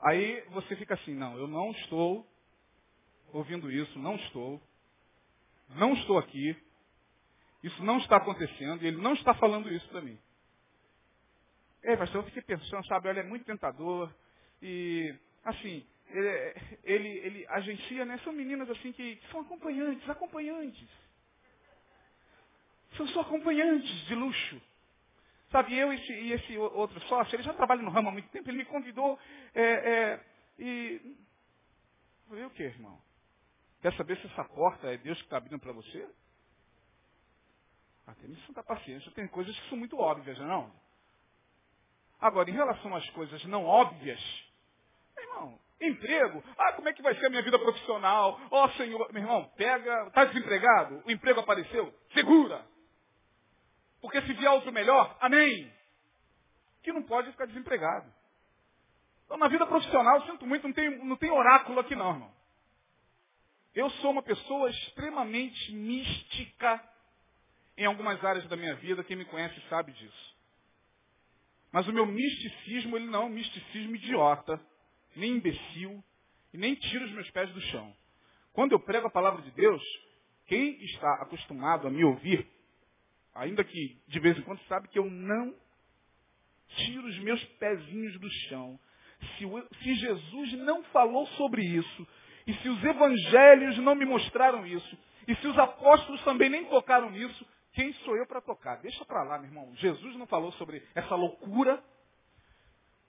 Aí 0.00 0.40
você 0.50 0.74
fica 0.74 0.94
assim, 0.94 1.14
não, 1.14 1.36
eu 1.38 1.46
não 1.46 1.70
estou 1.70 2.28
ouvindo 3.32 3.70
isso, 3.70 3.96
não 4.00 4.16
estou. 4.16 4.60
Não 5.70 5.94
estou 5.94 6.18
aqui. 6.18 6.56
Isso 7.62 7.82
não 7.84 7.98
está 7.98 8.16
acontecendo 8.16 8.82
e 8.82 8.88
ele 8.88 9.00
não 9.00 9.14
está 9.14 9.34
falando 9.34 9.72
isso 9.72 9.88
para 9.88 10.00
mim. 10.00 10.18
É, 11.82 11.96
pastor, 11.96 12.22
eu 12.22 12.26
fiquei 12.26 12.42
pensando, 12.42 12.86
sabe, 12.86 13.08
ele 13.08 13.20
é 13.20 13.24
muito 13.24 13.44
tentador 13.44 14.12
e, 14.60 15.14
assim, 15.44 15.84
ele, 16.10 16.54
ele, 16.84 17.08
ele 17.08 17.46
agencia, 17.48 18.04
né? 18.04 18.18
São 18.18 18.32
meninas 18.32 18.68
assim 18.70 18.92
que, 18.92 19.16
que 19.16 19.30
são 19.30 19.40
acompanhantes, 19.40 20.08
acompanhantes. 20.08 20.88
São 22.96 23.06
só 23.08 23.20
acompanhantes 23.22 23.90
de 24.06 24.14
luxo. 24.14 24.60
Sabe, 25.50 25.76
eu 25.76 25.92
e 25.92 25.96
esse, 25.96 26.12
e 26.12 26.32
esse 26.32 26.56
outro 26.56 26.98
sócio, 27.02 27.34
ele 27.36 27.42
já 27.42 27.52
trabalha 27.52 27.82
no 27.82 27.90
ramo 27.90 28.08
há 28.08 28.12
muito 28.12 28.28
tempo, 28.30 28.48
ele 28.48 28.58
me 28.58 28.64
convidou 28.64 29.18
é, 29.54 29.62
é, 29.62 30.20
e. 30.58 31.16
Falei, 32.28 32.44
o 32.44 32.50
que, 32.50 32.62
irmão? 32.62 32.98
Quer 33.82 33.92
saber 33.94 34.16
se 34.18 34.26
essa 34.28 34.44
porta 34.44 34.86
é 34.86 34.96
Deus 34.96 35.18
que 35.18 35.24
está 35.24 35.36
abrindo 35.36 35.58
para 35.58 35.72
você? 35.72 36.08
Ah, 38.06 38.14
tem 38.14 38.34
santa 38.46 38.62
paciência, 38.62 39.10
tem 39.12 39.28
coisas 39.28 39.58
que 39.58 39.68
são 39.68 39.76
muito 39.76 39.98
óbvias, 39.98 40.38
não? 40.38 40.72
Agora, 42.20 42.48
em 42.48 42.54
relação 42.54 42.94
às 42.94 43.08
coisas 43.10 43.44
não 43.44 43.64
óbvias, 43.64 44.20
irmão, 45.18 45.58
Emprego. 45.82 46.44
Ah, 46.56 46.72
como 46.74 46.88
é 46.88 46.92
que 46.92 47.02
vai 47.02 47.14
ser 47.16 47.26
a 47.26 47.30
minha 47.30 47.42
vida 47.42 47.58
profissional? 47.58 48.40
Ó 48.50 48.64
oh, 48.64 48.68
Senhor, 48.70 49.12
meu 49.12 49.22
irmão, 49.22 49.50
pega, 49.56 50.06
está 50.06 50.24
desempregado? 50.26 51.02
O 51.04 51.10
emprego 51.10 51.40
apareceu? 51.40 51.92
Segura. 52.14 52.64
Porque 54.00 54.22
se 54.22 54.32
vier 54.32 54.50
outro 54.52 54.72
melhor, 54.72 55.16
amém. 55.20 55.72
Que 56.84 56.92
não 56.92 57.02
pode 57.02 57.32
ficar 57.32 57.46
desempregado. 57.46 58.12
Então, 59.24 59.36
na 59.36 59.48
vida 59.48 59.66
profissional, 59.66 60.22
sinto 60.22 60.46
muito, 60.46 60.68
não 60.68 60.74
tem, 60.74 61.04
não 61.04 61.16
tem 61.16 61.30
oráculo 61.32 61.80
aqui 61.80 61.96
não, 61.96 62.10
irmão. 62.10 62.31
Eu 63.74 63.88
sou 63.90 64.10
uma 64.10 64.22
pessoa 64.22 64.68
extremamente 64.68 65.72
mística 65.72 66.82
em 67.76 67.86
algumas 67.86 68.22
áreas 68.22 68.46
da 68.48 68.56
minha 68.56 68.74
vida. 68.76 69.02
Quem 69.04 69.16
me 69.16 69.24
conhece 69.24 69.58
sabe 69.68 69.92
disso. 69.92 70.36
Mas 71.72 71.88
o 71.88 71.92
meu 71.92 72.04
misticismo, 72.04 72.96
ele 72.96 73.06
não 73.06 73.22
é 73.22 73.24
um 73.26 73.30
misticismo 73.30 73.96
idiota 73.96 74.60
nem 75.16 75.36
imbecil 75.36 76.04
e 76.52 76.58
nem 76.58 76.74
tiro 76.74 77.04
os 77.06 77.12
meus 77.12 77.30
pés 77.30 77.50
do 77.52 77.60
chão. 77.62 77.94
Quando 78.52 78.72
eu 78.72 78.80
prego 78.80 79.06
a 79.06 79.10
palavra 79.10 79.40
de 79.40 79.50
Deus, 79.52 79.82
quem 80.46 80.82
está 80.84 81.14
acostumado 81.22 81.86
a 81.86 81.90
me 81.90 82.04
ouvir, 82.04 82.46
ainda 83.34 83.64
que 83.64 83.98
de 84.06 84.20
vez 84.20 84.36
em 84.36 84.42
quando 84.42 84.60
sabe 84.64 84.88
que 84.88 84.98
eu 84.98 85.10
não 85.10 85.54
tiro 86.76 87.06
os 87.06 87.18
meus 87.20 87.42
pezinhos 87.58 88.20
do 88.20 88.30
chão. 88.48 88.78
Se, 89.38 89.44
se 89.82 89.94
Jesus 89.94 90.52
não 90.58 90.82
falou 90.84 91.26
sobre 91.38 91.62
isso, 91.62 92.08
e 92.46 92.54
se 92.54 92.68
os 92.68 92.84
evangelhos 92.84 93.78
não 93.78 93.94
me 93.94 94.04
mostraram 94.04 94.66
isso, 94.66 94.98
e 95.28 95.34
se 95.36 95.46
os 95.46 95.58
apóstolos 95.58 96.22
também 96.24 96.50
nem 96.50 96.64
tocaram 96.66 97.10
nisso, 97.10 97.46
quem 97.72 97.92
sou 98.04 98.16
eu 98.16 98.26
para 98.26 98.40
tocar? 98.40 98.76
Deixa 98.76 99.04
para 99.04 99.22
lá, 99.22 99.38
meu 99.38 99.48
irmão. 99.48 99.74
Jesus 99.76 100.16
não 100.16 100.26
falou 100.26 100.52
sobre 100.52 100.82
essa 100.94 101.14
loucura 101.14 101.82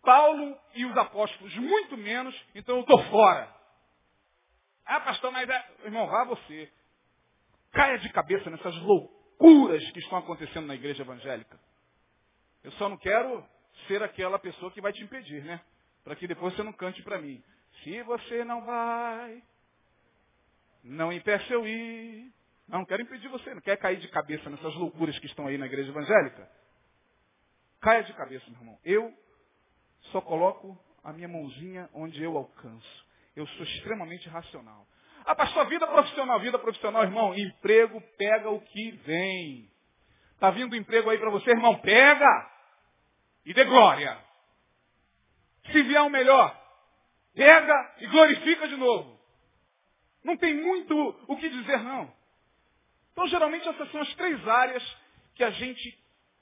Paulo 0.03 0.57
e 0.75 0.85
os 0.85 0.97
apóstolos 0.97 1.55
muito 1.55 1.97
menos, 1.97 2.35
então 2.53 2.75
eu 2.75 2.81
estou 2.81 3.01
fora. 3.05 3.49
Ah, 4.85 4.99
pastor, 4.99 5.31
mas 5.31 5.49
é... 5.49 5.71
Irmão, 5.85 6.07
vá 6.07 6.25
você. 6.25 6.71
Caia 7.71 7.97
de 7.97 8.09
cabeça 8.09 8.49
nessas 8.49 8.75
loucuras 8.79 9.83
que 9.91 9.99
estão 9.99 10.17
acontecendo 10.17 10.67
na 10.67 10.75
igreja 10.75 11.03
evangélica. 11.03 11.57
Eu 12.63 12.71
só 12.73 12.89
não 12.89 12.97
quero 12.97 13.45
ser 13.87 14.03
aquela 14.03 14.37
pessoa 14.37 14.71
que 14.71 14.81
vai 14.81 14.91
te 14.91 15.01
impedir, 15.01 15.43
né? 15.43 15.61
Para 16.03 16.17
que 16.17 16.27
depois 16.27 16.53
você 16.53 16.63
não 16.63 16.73
cante 16.73 17.01
para 17.01 17.19
mim. 17.19 17.41
Se 17.83 18.01
você 18.03 18.43
não 18.45 18.65
vai, 18.65 19.43
não 20.83 21.11
impeça 21.11 21.51
eu 21.51 21.67
ir. 21.67 22.31
Não, 22.67 22.85
quero 22.85 23.01
impedir 23.01 23.27
você. 23.27 23.53
Não 23.53 23.61
quer 23.61 23.77
cair 23.77 23.97
de 23.97 24.07
cabeça 24.07 24.49
nessas 24.49 24.73
loucuras 24.75 25.17
que 25.19 25.25
estão 25.25 25.47
aí 25.47 25.57
na 25.57 25.65
igreja 25.65 25.89
evangélica? 25.89 26.49
Caia 27.81 28.03
de 28.03 28.13
cabeça, 28.13 28.49
meu 28.49 28.59
irmão. 28.59 28.79
Eu 28.83 29.13
só 30.11 30.21
coloco 30.21 30.77
a 31.03 31.11
minha 31.11 31.27
mãozinha 31.27 31.89
onde 31.93 32.23
eu 32.23 32.37
alcanço. 32.37 33.05
Eu 33.35 33.45
sou 33.47 33.63
extremamente 33.63 34.29
racional. 34.29 34.87
Ah, 35.25 35.35
pastor, 35.35 35.67
vida 35.67 35.87
profissional, 35.87 36.39
vida 36.39 36.59
profissional, 36.59 37.03
irmão, 37.03 37.35
emprego 37.35 38.01
pega 38.17 38.49
o 38.49 38.61
que 38.61 38.91
vem. 39.05 39.69
Está 40.33 40.49
vindo 40.51 40.75
emprego 40.75 41.09
aí 41.09 41.17
para 41.17 41.29
você, 41.29 41.51
irmão, 41.51 41.79
pega 41.79 42.51
e 43.45 43.53
dê 43.53 43.63
glória. 43.63 44.17
Se 45.71 45.81
vier 45.83 46.01
um 46.01 46.09
melhor, 46.09 46.62
pega 47.33 47.95
e 47.99 48.07
glorifica 48.07 48.67
de 48.67 48.75
novo. 48.75 49.19
Não 50.23 50.37
tem 50.37 50.53
muito 50.53 50.95
o 51.27 51.37
que 51.37 51.49
dizer, 51.49 51.83
não. 51.83 52.11
Então, 53.11 53.27
geralmente, 53.27 53.67
essas 53.67 53.91
são 53.91 54.01
as 54.01 54.15
três 54.15 54.47
áreas 54.47 54.97
que 55.35 55.43
a 55.43 55.51
gente 55.51 55.99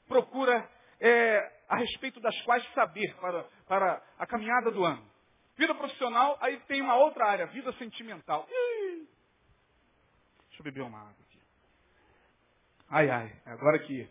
procura 0.07 0.69
é, 0.99 1.51
a 1.67 1.77
respeito 1.77 2.19
das 2.19 2.39
quais 2.41 2.63
saber 2.73 3.15
para, 3.15 3.43
para 3.67 4.03
a 4.19 4.27
caminhada 4.27 4.71
do 4.71 4.83
ano. 4.83 5.09
Vida 5.57 5.73
profissional, 5.75 6.37
aí 6.41 6.59
tem 6.61 6.81
uma 6.81 6.95
outra 6.95 7.25
área, 7.25 7.45
vida 7.47 7.71
sentimental. 7.73 8.47
Deixa 8.47 10.59
eu 10.59 10.63
beber 10.63 10.81
uma 10.81 10.99
água 10.99 11.15
aqui. 11.27 11.39
Ai, 12.89 13.09
ai, 13.09 13.41
agora 13.45 13.79
que 13.79 14.07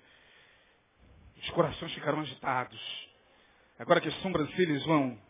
os 1.36 1.50
corações 1.50 1.92
ficaram 1.94 2.20
agitados, 2.20 3.08
agora 3.78 4.00
que 4.00 4.08
as 4.08 4.22
sobrancelhas 4.22 4.84
vão. 4.84 5.29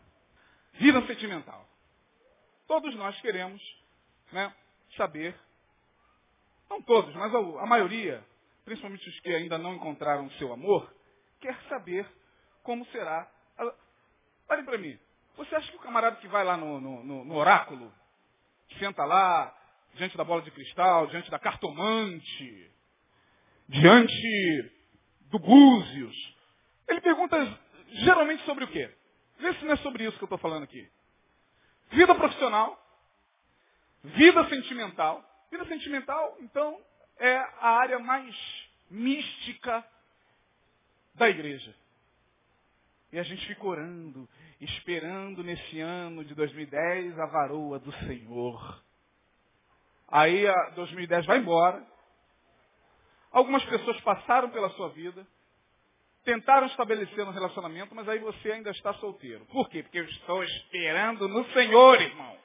Vida 0.81 1.05
sentimental. 1.05 1.63
Todos 2.67 2.95
nós 2.95 3.15
queremos 3.21 3.61
né, 4.31 4.51
saber, 4.97 5.35
não 6.67 6.81
todos, 6.81 7.13
mas 7.13 7.31
a, 7.35 7.37
a 7.37 7.65
maioria, 7.67 8.25
principalmente 8.65 9.07
os 9.07 9.19
que 9.19 9.29
ainda 9.29 9.59
não 9.59 9.75
encontraram 9.75 10.25
o 10.25 10.31
seu 10.33 10.51
amor, 10.51 10.91
quer 11.39 11.55
saber 11.69 12.09
como 12.63 12.83
será. 12.87 13.31
Olhem 14.49 14.65
para 14.65 14.79
mim. 14.79 14.97
Você 15.37 15.53
acha 15.53 15.69
que 15.69 15.77
o 15.77 15.81
camarada 15.81 16.15
que 16.15 16.27
vai 16.27 16.43
lá 16.43 16.57
no, 16.57 16.81
no, 16.81 17.03
no, 17.03 17.25
no 17.25 17.35
oráculo, 17.35 17.93
senta 18.79 19.05
lá, 19.05 19.55
diante 19.93 20.17
da 20.17 20.23
bola 20.23 20.41
de 20.41 20.49
cristal, 20.49 21.05
diante 21.05 21.29
da 21.29 21.37
cartomante, 21.37 22.71
diante 23.69 24.71
do 25.29 25.37
Búzios, 25.37 26.35
ele 26.87 27.01
pergunta 27.01 27.37
geralmente 28.03 28.43
sobre 28.45 28.63
o 28.63 28.67
quê? 28.67 28.91
Vê 29.41 29.53
se 29.55 29.65
não 29.65 29.73
é 29.73 29.77
sobre 29.77 30.05
isso 30.05 30.17
que 30.17 30.23
eu 30.23 30.27
estou 30.27 30.37
falando 30.37 30.63
aqui. 30.63 30.87
Vida 31.89 32.15
profissional, 32.15 32.79
vida 34.03 34.47
sentimental. 34.47 35.27
Vida 35.51 35.65
sentimental, 35.65 36.37
então, 36.39 36.79
é 37.17 37.35
a 37.37 37.71
área 37.71 37.99
mais 37.99 38.33
mística 38.89 39.85
da 41.15 41.29
igreja. 41.29 41.75
E 43.11 43.19
a 43.19 43.23
gente 43.23 43.45
fica 43.45 43.67
orando, 43.67 44.29
esperando 44.61 45.43
nesse 45.43 45.81
ano 45.81 46.23
de 46.23 46.33
2010 46.33 47.19
a 47.19 47.25
varoa 47.25 47.79
do 47.79 47.91
Senhor. 48.05 48.81
Aí 50.07 50.47
a 50.47 50.69
2010 50.69 51.25
vai 51.25 51.39
embora. 51.39 51.85
Algumas 53.29 53.63
pessoas 53.65 53.99
passaram 54.01 54.49
pela 54.51 54.69
sua 54.71 54.89
vida, 54.89 55.27
tentaram 56.23 56.67
estabelecer 56.67 57.25
um 57.25 57.31
relacionamento, 57.31 57.95
mas 57.95 58.07
aí 58.07 58.19
você 58.19 58.51
ainda 58.51 58.71
está 58.71 58.93
solteiro. 58.95 59.45
Por 59.45 59.69
quê? 59.69 59.83
Porque 59.83 59.99
eu 59.99 60.05
estou 60.05 60.43
esperando 60.43 61.27
no 61.27 61.43
Senhor, 61.51 62.01
irmão. 62.01 62.37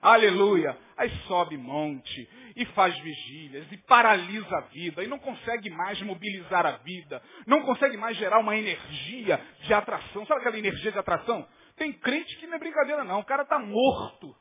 Aleluia. 0.00 0.76
Aí 0.96 1.08
sobe 1.26 1.56
monte 1.56 2.28
e 2.54 2.66
faz 2.66 2.96
vigílias 2.98 3.66
e 3.72 3.76
paralisa 3.78 4.56
a 4.56 4.60
vida 4.60 5.02
e 5.02 5.06
não 5.06 5.18
consegue 5.18 5.70
mais 5.70 6.00
mobilizar 6.02 6.66
a 6.66 6.72
vida, 6.72 7.22
não 7.46 7.62
consegue 7.62 7.96
mais 7.96 8.16
gerar 8.16 8.38
uma 8.38 8.56
energia 8.56 9.40
de 9.62 9.72
atração. 9.72 10.26
Sabe 10.26 10.40
aquela 10.40 10.58
energia 10.58 10.92
de 10.92 10.98
atração? 10.98 11.48
Tem 11.76 11.92
crente 11.92 12.36
que 12.36 12.46
não 12.46 12.56
é 12.56 12.58
brincadeira 12.58 13.02
não, 13.02 13.20
o 13.20 13.24
cara 13.24 13.42
está 13.42 13.58
morto. 13.58 14.36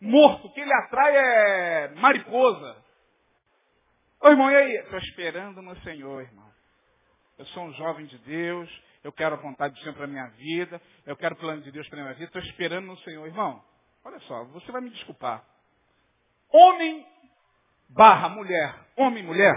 Morto, 0.00 0.46
o 0.46 0.52
que 0.52 0.60
ele 0.60 0.72
atrai 0.72 1.16
é 1.16 1.88
mariposa. 1.96 2.76
Ô 4.22 4.28
irmão, 4.28 4.50
e 4.50 4.56
aí? 4.56 4.72
Estou 4.76 4.98
esperando 4.98 5.60
no 5.60 5.76
Senhor, 5.80 6.22
irmão. 6.22 6.49
Eu 7.40 7.46
sou 7.46 7.64
um 7.64 7.72
jovem 7.72 8.04
de 8.04 8.18
Deus, 8.18 8.70
eu 9.02 9.10
quero 9.10 9.34
a 9.34 9.38
vontade 9.38 9.72
do 9.72 9.80
Senhor 9.80 9.94
para 9.94 10.04
a 10.04 10.06
minha 10.06 10.26
vida, 10.26 10.78
eu 11.06 11.16
quero 11.16 11.34
o 11.34 11.38
plano 11.38 11.62
de 11.62 11.72
Deus 11.72 11.88
para 11.88 11.98
a 11.98 12.02
minha 12.02 12.12
vida, 12.12 12.26
estou 12.26 12.42
esperando 12.42 12.84
no 12.84 12.98
Senhor, 12.98 13.26
irmão. 13.26 13.64
Olha 14.04 14.20
só, 14.20 14.44
você 14.44 14.70
vai 14.70 14.82
me 14.82 14.90
desculpar. 14.90 15.42
Homem 16.50 17.06
barra 17.88 18.28
mulher, 18.28 18.78
homem 18.94 19.24
e 19.24 19.26
mulher, 19.26 19.54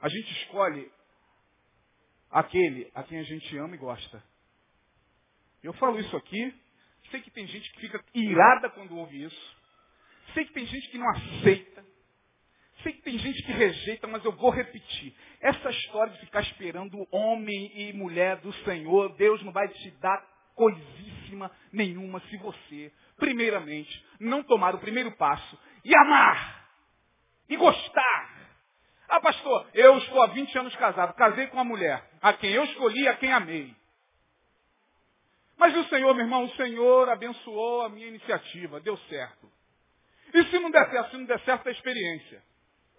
a 0.00 0.08
gente 0.08 0.32
escolhe 0.42 0.90
aquele 2.32 2.90
a 2.96 3.04
quem 3.04 3.20
a 3.20 3.22
gente 3.22 3.56
ama 3.58 3.76
e 3.76 3.78
gosta. 3.78 4.20
Eu 5.62 5.72
falo 5.74 6.00
isso 6.00 6.16
aqui, 6.16 6.52
sei 7.12 7.20
que 7.20 7.30
tem 7.30 7.46
gente 7.46 7.72
que 7.74 7.80
fica 7.80 8.04
irada 8.12 8.68
quando 8.70 8.96
ouve 8.96 9.22
isso. 9.22 9.56
Sei 10.34 10.44
que 10.44 10.52
tem 10.52 10.66
gente 10.66 10.90
que 10.90 10.98
não 10.98 11.08
aceita. 11.10 11.84
Sei 12.84 12.92
que 12.92 13.02
tem 13.02 13.18
gente 13.18 13.42
que 13.42 13.50
rejeita, 13.50 14.06
mas 14.06 14.22
eu 14.26 14.32
vou 14.32 14.50
repetir. 14.50 15.16
Essa 15.40 15.70
história 15.70 16.12
de 16.12 16.20
ficar 16.20 16.42
esperando 16.42 17.08
homem 17.10 17.72
e 17.74 17.94
mulher 17.94 18.36
do 18.36 18.52
Senhor, 18.62 19.16
Deus 19.16 19.42
não 19.42 19.52
vai 19.52 19.66
te 19.68 19.90
dar 19.92 20.22
coisíssima 20.54 21.50
nenhuma 21.72 22.20
se 22.28 22.36
você, 22.36 22.92
primeiramente, 23.16 24.04
não 24.20 24.42
tomar 24.42 24.74
o 24.74 24.80
primeiro 24.80 25.10
passo 25.16 25.58
e 25.82 25.96
amar 25.96 26.68
e 27.48 27.56
gostar. 27.56 28.34
Ah, 29.08 29.20
pastor, 29.20 29.66
eu 29.72 29.96
estou 29.98 30.22
há 30.22 30.26
20 30.26 30.58
anos 30.58 30.76
casado, 30.76 31.14
casei 31.14 31.46
com 31.46 31.56
uma 31.56 31.64
mulher, 31.64 32.06
a 32.20 32.34
quem 32.34 32.50
eu 32.50 32.64
escolhi, 32.64 33.08
a 33.08 33.16
quem 33.16 33.32
amei. 33.32 33.74
Mas 35.56 35.74
o 35.74 35.84
Senhor, 35.84 36.12
meu 36.14 36.24
irmão, 36.24 36.44
o 36.44 36.56
Senhor 36.56 37.08
abençoou 37.08 37.82
a 37.82 37.88
minha 37.88 38.08
iniciativa, 38.08 38.78
deu 38.80 38.98
certo. 39.08 39.50
E 40.34 40.44
se 40.44 40.58
não 40.58 40.70
der 40.70 40.90
certo, 40.90 41.10
se 41.12 41.16
não 41.16 41.24
der 41.24 41.40
certo, 41.40 41.66
é 41.66 41.72
experiência. 41.72 42.53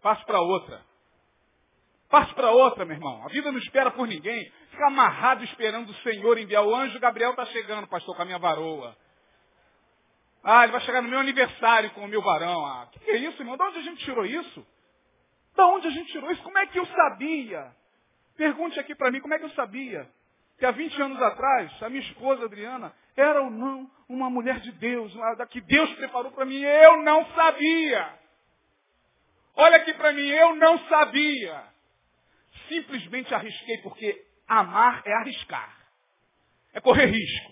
Passo 0.05 0.23
para 0.23 0.39
outra. 0.39 0.85
Passe 2.11 2.31
para 2.35 2.51
outra, 2.51 2.85
meu 2.85 2.95
irmão. 2.95 3.25
A 3.25 3.27
vida 3.29 3.51
não 3.51 3.57
espera 3.57 3.89
por 3.89 4.07
ninguém. 4.07 4.51
Fica 4.69 4.85
amarrado 4.85 5.43
esperando 5.43 5.89
o 5.89 5.95
Senhor 6.03 6.37
enviar. 6.37 6.63
O 6.63 6.75
anjo 6.75 6.99
Gabriel 6.99 7.31
está 7.31 7.43
chegando, 7.47 7.87
pastor, 7.87 8.15
com 8.15 8.21
a 8.21 8.25
minha 8.25 8.37
varoa. 8.37 8.95
Ah, 10.43 10.61
ele 10.61 10.73
vai 10.73 10.81
chegar 10.81 11.01
no 11.01 11.09
meu 11.09 11.17
aniversário 11.17 11.89
com 11.89 12.01
o 12.01 12.07
meu 12.07 12.21
varão. 12.21 12.63
Ah, 12.67 12.87
que, 12.91 12.99
que 12.99 13.09
é 13.09 13.17
isso, 13.17 13.41
irmão? 13.41 13.57
De 13.57 13.63
onde 13.63 13.79
a 13.79 13.81
gente 13.81 14.05
tirou 14.05 14.23
isso? 14.27 14.67
De 15.55 15.63
onde 15.63 15.87
a 15.87 15.89
gente 15.89 16.11
tirou 16.11 16.29
isso? 16.29 16.43
Como 16.43 16.59
é 16.59 16.67
que 16.67 16.77
eu 16.77 16.85
sabia? 16.85 17.75
Pergunte 18.37 18.79
aqui 18.79 18.93
para 18.93 19.09
mim, 19.09 19.21
como 19.21 19.33
é 19.33 19.39
que 19.39 19.45
eu 19.45 19.55
sabia? 19.55 20.07
Que 20.59 20.67
há 20.67 20.71
20 20.71 21.01
anos 21.01 21.19
atrás, 21.19 21.81
a 21.81 21.89
minha 21.89 22.03
esposa 22.03 22.45
Adriana 22.45 22.93
era 23.17 23.41
ou 23.41 23.49
não 23.49 23.89
uma 24.07 24.29
mulher 24.29 24.59
de 24.59 24.71
Deus, 24.73 25.15
uma, 25.15 25.47
que 25.47 25.61
Deus 25.61 25.91
preparou 25.95 26.31
para 26.31 26.45
mim. 26.45 26.61
Eu 26.61 27.01
não 27.01 27.25
sabia. 27.33 28.24
Olha 29.55 29.77
aqui 29.77 29.93
para 29.93 30.11
mim, 30.13 30.27
eu 30.27 30.55
não 30.55 30.77
sabia 30.87 31.75
simplesmente 32.67 33.33
arrisquei, 33.33 33.77
porque 33.79 34.25
amar 34.47 35.01
é 35.05 35.13
arriscar. 35.13 35.75
É 36.73 36.81
correr 36.81 37.05
risco. 37.05 37.51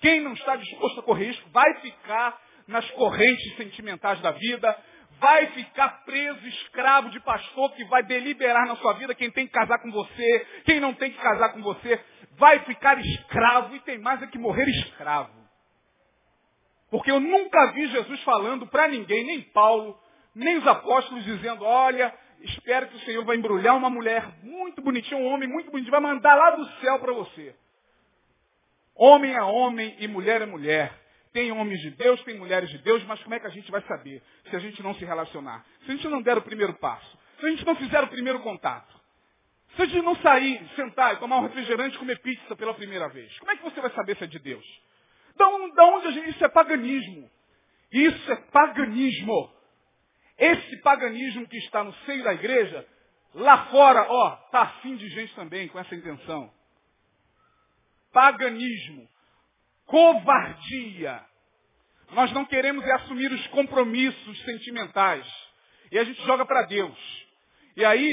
Quem 0.00 0.20
não 0.20 0.32
está 0.32 0.56
disposto 0.56 1.00
a 1.00 1.02
correr 1.02 1.26
risco 1.26 1.48
vai 1.50 1.74
ficar 1.80 2.40
nas 2.66 2.88
correntes 2.92 3.56
sentimentais 3.56 4.20
da 4.20 4.30
vida, 4.30 4.78
vai 5.18 5.46
ficar 5.48 6.04
preso, 6.04 6.46
escravo 6.46 7.10
de 7.10 7.20
pastor 7.20 7.72
que 7.72 7.84
vai 7.86 8.02
deliberar 8.02 8.66
na 8.66 8.76
sua 8.76 8.94
vida 8.94 9.14
quem 9.14 9.30
tem 9.30 9.46
que 9.46 9.52
casar 9.52 9.78
com 9.80 9.90
você, 9.90 10.46
quem 10.64 10.80
não 10.80 10.94
tem 10.94 11.10
que 11.10 11.18
casar 11.18 11.52
com 11.52 11.62
você, 11.62 12.02
vai 12.32 12.60
ficar 12.60 12.98
escravo 12.98 13.74
e 13.74 13.80
tem 13.80 13.98
mais 13.98 14.22
é 14.22 14.26
que 14.26 14.38
morrer 14.38 14.68
escravo. 14.68 15.38
Porque 16.90 17.10
eu 17.10 17.20
nunca 17.20 17.72
vi 17.72 17.86
Jesus 17.88 18.22
falando 18.22 18.66
para 18.66 18.88
ninguém, 18.88 19.24
nem 19.24 19.42
Paulo, 19.42 19.98
nem 20.40 20.58
os 20.58 20.66
apóstolos 20.66 21.24
dizendo, 21.24 21.64
olha, 21.64 22.12
espero 22.40 22.88
que 22.88 22.96
o 22.96 23.00
Senhor 23.00 23.24
vai 23.24 23.36
embrulhar 23.36 23.76
uma 23.76 23.90
mulher 23.90 24.26
muito 24.42 24.82
bonitinha, 24.82 25.20
um 25.20 25.26
homem 25.26 25.48
muito 25.48 25.70
bonitinho, 25.70 25.90
vai 25.90 26.00
mandar 26.00 26.34
lá 26.34 26.50
do 26.52 26.66
céu 26.80 26.98
para 26.98 27.12
você. 27.12 27.54
Homem 28.94 29.32
é 29.32 29.42
homem 29.42 29.96
e 29.98 30.08
mulher 30.08 30.42
é 30.42 30.46
mulher. 30.46 30.98
Tem 31.32 31.52
homens 31.52 31.80
de 31.80 31.90
Deus, 31.90 32.22
tem 32.24 32.36
mulheres 32.36 32.68
de 32.70 32.78
Deus, 32.78 33.04
mas 33.04 33.22
como 33.22 33.34
é 33.34 33.40
que 33.40 33.46
a 33.46 33.50
gente 33.50 33.70
vai 33.70 33.80
saber 33.82 34.22
se 34.48 34.56
a 34.56 34.58
gente 34.58 34.82
não 34.82 34.94
se 34.94 35.04
relacionar? 35.04 35.64
Se 35.84 35.92
a 35.92 35.94
gente 35.94 36.08
não 36.08 36.20
der 36.20 36.36
o 36.36 36.42
primeiro 36.42 36.74
passo, 36.74 37.18
se 37.38 37.46
a 37.46 37.50
gente 37.50 37.64
não 37.64 37.76
fizer 37.76 38.02
o 38.02 38.08
primeiro 38.08 38.40
contato, 38.40 39.00
se 39.76 39.82
a 39.82 39.86
gente 39.86 40.04
não 40.04 40.16
sair, 40.16 40.60
sentar 40.74 41.14
e 41.14 41.18
tomar 41.18 41.38
um 41.38 41.42
refrigerante 41.42 41.94
e 41.94 41.98
comer 41.98 42.18
pizza 42.20 42.56
pela 42.56 42.74
primeira 42.74 43.08
vez, 43.08 43.38
como 43.38 43.52
é 43.52 43.56
que 43.56 43.62
você 43.62 43.80
vai 43.80 43.90
saber 43.92 44.16
se 44.16 44.24
é 44.24 44.26
de 44.26 44.38
Deus? 44.38 44.64
Da 45.36 45.48
onde 45.48 46.08
a 46.08 46.10
gente, 46.10 46.30
isso 46.30 46.44
é 46.44 46.48
paganismo. 46.48 47.30
Isso 47.92 48.32
é 48.32 48.36
paganismo. 48.52 49.52
Esse 50.40 50.78
paganismo 50.78 51.46
que 51.46 51.58
está 51.58 51.84
no 51.84 51.92
seio 52.06 52.24
da 52.24 52.32
igreja, 52.32 52.86
lá 53.34 53.66
fora, 53.66 54.06
ó, 54.08 54.38
está 54.46 54.62
afim 54.62 54.96
de 54.96 55.06
gente 55.10 55.34
também 55.34 55.68
com 55.68 55.78
essa 55.78 55.94
intenção. 55.94 56.50
Paganismo. 58.10 59.06
Covardia. 59.84 61.22
Nós 62.12 62.32
não 62.32 62.46
queremos 62.46 62.82
é 62.84 62.92
assumir 62.92 63.30
os 63.30 63.46
compromissos 63.48 64.44
sentimentais. 64.44 65.26
E 65.92 65.98
a 65.98 66.04
gente 66.04 66.24
joga 66.24 66.46
para 66.46 66.62
Deus. 66.62 67.26
E 67.76 67.84
aí, 67.84 68.10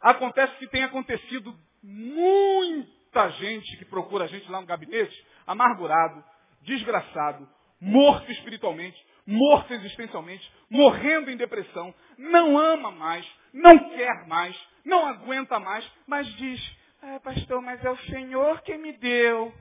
acontece 0.00 0.56
que 0.56 0.68
tem 0.68 0.84
acontecido 0.84 1.54
muita 1.82 3.28
gente 3.32 3.76
que 3.76 3.84
procura 3.84 4.24
a 4.24 4.28
gente 4.28 4.50
lá 4.50 4.60
no 4.60 4.66
gabinete, 4.66 5.26
amargurado, 5.46 6.24
desgraçado, 6.62 7.46
morto 7.78 8.30
espiritualmente, 8.32 8.98
morto 9.26 9.72
existencialmente, 9.72 10.50
morrendo 10.68 11.30
em 11.30 11.36
depressão, 11.36 11.94
não 12.18 12.58
ama 12.58 12.90
mais, 12.90 13.26
não 13.52 13.90
quer 13.90 14.26
mais, 14.26 14.56
não 14.84 15.06
aguenta 15.06 15.58
mais, 15.58 15.88
mas 16.06 16.26
diz, 16.36 16.76
ah, 17.02 17.20
pastor, 17.20 17.62
mas 17.62 17.84
é 17.84 17.90
o 17.90 17.98
Senhor 17.98 18.60
quem 18.62 18.78
me 18.78 18.92
deu. 18.92 19.54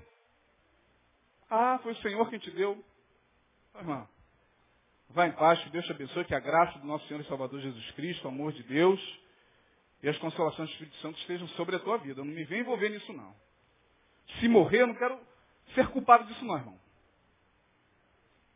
Ah, 1.49 1.79
foi 1.83 1.93
o 1.93 1.97
Senhor 1.97 2.29
quem 2.29 2.39
te 2.39 2.51
deu. 2.51 2.83
Irmã, 3.75 4.07
vá 5.09 5.27
em 5.27 5.31
paz, 5.31 5.63
Deus 5.69 5.85
te 5.85 5.91
abençoe, 5.91 6.25
que 6.25 6.35
a 6.35 6.39
graça 6.39 6.77
do 6.79 6.87
nosso 6.87 7.07
Senhor 7.07 7.21
e 7.21 7.27
Salvador 7.27 7.59
Jesus 7.61 7.91
Cristo, 7.91 8.25
o 8.25 8.29
amor 8.29 8.51
de 8.51 8.63
Deus 8.63 8.99
e 10.01 10.09
as 10.09 10.17
consolações 10.17 10.67
do 10.69 10.73
Espírito 10.73 10.97
Santo 10.97 11.17
estejam 11.19 11.47
sobre 11.49 11.77
a 11.77 11.79
tua 11.79 11.97
vida. 11.97 12.19
Eu 12.19 12.25
não 12.25 12.33
me 12.33 12.43
venho 12.43 12.61
envolver 12.61 12.89
nisso, 12.89 13.13
não. 13.13 13.33
Se 14.39 14.47
morrer, 14.49 14.81
eu 14.81 14.87
não 14.87 14.95
quero 14.95 15.17
ser 15.73 15.87
culpado 15.87 16.25
disso, 16.25 16.43
não, 16.43 16.57
irmão. 16.57 16.82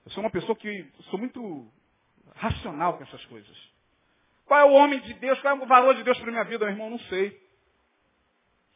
Eu 0.08 0.12
sou 0.12 0.24
uma 0.24 0.32
pessoa 0.32 0.56
que 0.56 0.90
sou 1.10 1.20
muito 1.20 1.70
racional 2.34 2.98
com 2.98 3.04
essas 3.04 3.26
coisas. 3.26 3.58
Qual 4.46 4.58
é 4.58 4.64
o 4.64 4.72
homem 4.72 5.02
de 5.02 5.14
Deus? 5.16 5.38
Qual 5.42 5.54
é 5.54 5.62
o 5.62 5.68
valor 5.68 5.96
de 5.96 6.04
Deus 6.06 6.18
para 6.18 6.32
minha 6.32 6.46
vida, 6.46 6.64
meu 6.64 6.74
irmão? 6.74 6.90
Não 6.92 7.00
sei. 7.10 7.38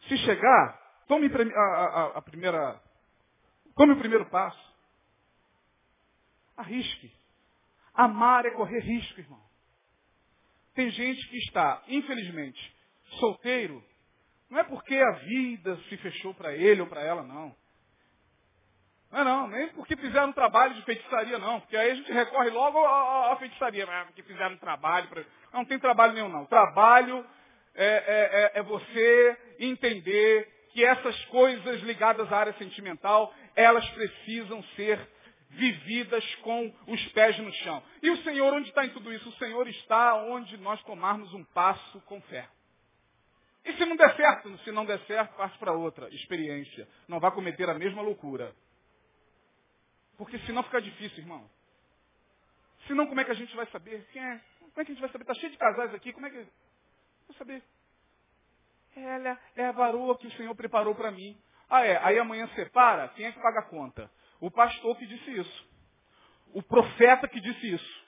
Se 0.10 0.18
chegar, 0.18 1.06
tome 1.08 1.28
a, 1.28 1.58
a, 1.58 2.18
a 2.18 2.22
primeira. 2.22 2.84
Tome 3.78 3.94
o 3.94 3.98
primeiro 3.98 4.26
passo. 4.26 4.62
Arrisque. 6.58 7.10
Amar 7.94 8.46
é 8.46 8.52
correr 8.52 8.82
risco, 8.82 9.22
irmão. 9.22 9.42
Tem 10.74 10.90
gente 10.90 11.26
que 11.30 11.38
está, 11.38 11.82
infelizmente, 11.88 12.76
solteiro, 13.20 13.82
não 14.50 14.60
é 14.60 14.66
porque 14.66 14.98
a 14.98 15.12
vida 15.12 15.78
se 15.88 15.96
fechou 15.96 16.34
para 16.34 16.54
ele 16.54 16.82
ou 16.82 16.88
para 16.88 17.02
ela, 17.02 17.24
não. 17.24 17.56
Não 19.12 19.20
é 19.20 19.24
não, 19.24 19.48
nem 19.48 19.68
porque 19.70 19.98
fizeram 19.98 20.32
trabalho 20.32 20.74
de 20.74 20.82
feitiçaria, 20.84 21.38
não. 21.38 21.60
Porque 21.60 21.76
aí 21.76 21.92
a 21.92 21.96
gente 21.96 22.12
recorre 22.12 22.50
logo 22.50 22.80
à, 22.86 23.36
feitiçaria, 23.38 23.86
mas 23.86 24.08
porque 24.08 24.24
fizeram 24.24 24.56
trabalho. 24.58 25.08
Pra... 25.10 25.24
Não, 25.54 25.66
tem 25.66 25.78
trabalho 25.78 26.14
nenhum, 26.14 26.30
não. 26.30 26.46
Trabalho 26.46 27.26
é, 27.76 27.86
é, 27.86 28.58
é, 28.58 28.60
é 28.60 28.64
você 28.64 29.38
entender 29.60 30.48
que 30.72 30.86
essas 30.86 31.26
coisas 31.26 31.82
ligadas 31.82 32.32
à 32.32 32.38
área 32.38 32.54
sentimental, 32.54 33.34
elas 33.56 33.88
precisam 33.90 34.64
ser 34.76 34.98
vividas 35.50 36.24
com 36.36 36.74
os 36.88 37.06
pés 37.10 37.38
no 37.40 37.52
chão. 37.56 37.84
E 38.02 38.10
o 38.10 38.18
Senhor, 38.24 38.54
onde 38.54 38.70
está 38.70 38.86
em 38.86 38.90
tudo 38.92 39.14
isso? 39.14 39.28
O 39.28 39.34
Senhor 39.34 39.68
está 39.68 40.16
onde 40.16 40.56
nós 40.58 40.82
tomarmos 40.84 41.34
um 41.34 41.44
passo 41.44 42.00
com 42.02 42.22
fé. 42.22 42.48
E 43.66 43.74
se 43.74 43.86
não 43.86 43.98
der 43.98 44.16
certo? 44.16 44.58
Se 44.60 44.72
não 44.72 44.86
der 44.86 45.00
certo, 45.02 45.36
parte 45.36 45.58
para 45.60 45.74
outra 45.74 46.08
experiência. 46.16 46.88
Não 47.10 47.20
vai 47.20 47.32
cometer 47.32 47.70
a 47.70 47.74
mesma 47.74 48.02
loucura. 48.02 48.56
Porque 50.22 50.38
senão 50.46 50.62
fica 50.62 50.80
difícil, 50.80 51.18
irmão. 51.18 51.50
Senão 52.86 53.08
como 53.08 53.20
é 53.20 53.24
que 53.24 53.32
a 53.32 53.34
gente 53.34 53.56
vai 53.56 53.66
saber? 53.72 54.08
Quem 54.14 54.24
é? 54.24 54.40
Como 54.60 54.72
é 54.78 54.86
que 54.86 54.92
a 54.92 54.94
gente 54.94 55.02
vai 55.02 55.10
saber? 55.10 55.24
Está 55.24 55.34
cheio 55.34 55.52
de 55.52 55.58
casais 55.58 55.92
aqui, 55.96 56.14
como 56.14 56.28
é 56.28 56.30
que... 56.30 56.48
Vou 57.28 57.36
saber. 57.40 57.64
Ela 58.96 59.40
é 59.56 59.66
a 59.66 59.72
varoa 59.72 60.16
que 60.20 60.28
o 60.28 60.32
Senhor 60.34 60.54
preparou 60.54 60.94
para 60.94 61.10
mim. 61.10 61.36
Ah, 61.68 61.84
é. 61.84 61.98
Aí 62.06 62.20
amanhã 62.20 62.48
separa, 62.50 63.08
quem 63.16 63.26
é 63.26 63.32
que 63.32 63.42
paga 63.42 63.62
a 63.62 63.64
conta? 63.64 64.12
O 64.40 64.52
pastor 64.52 64.96
que 64.96 65.08
disse 65.08 65.40
isso. 65.40 65.70
O 66.54 66.62
profeta 66.62 67.28
que 67.28 67.42
disse 67.42 67.74
isso. 67.74 68.06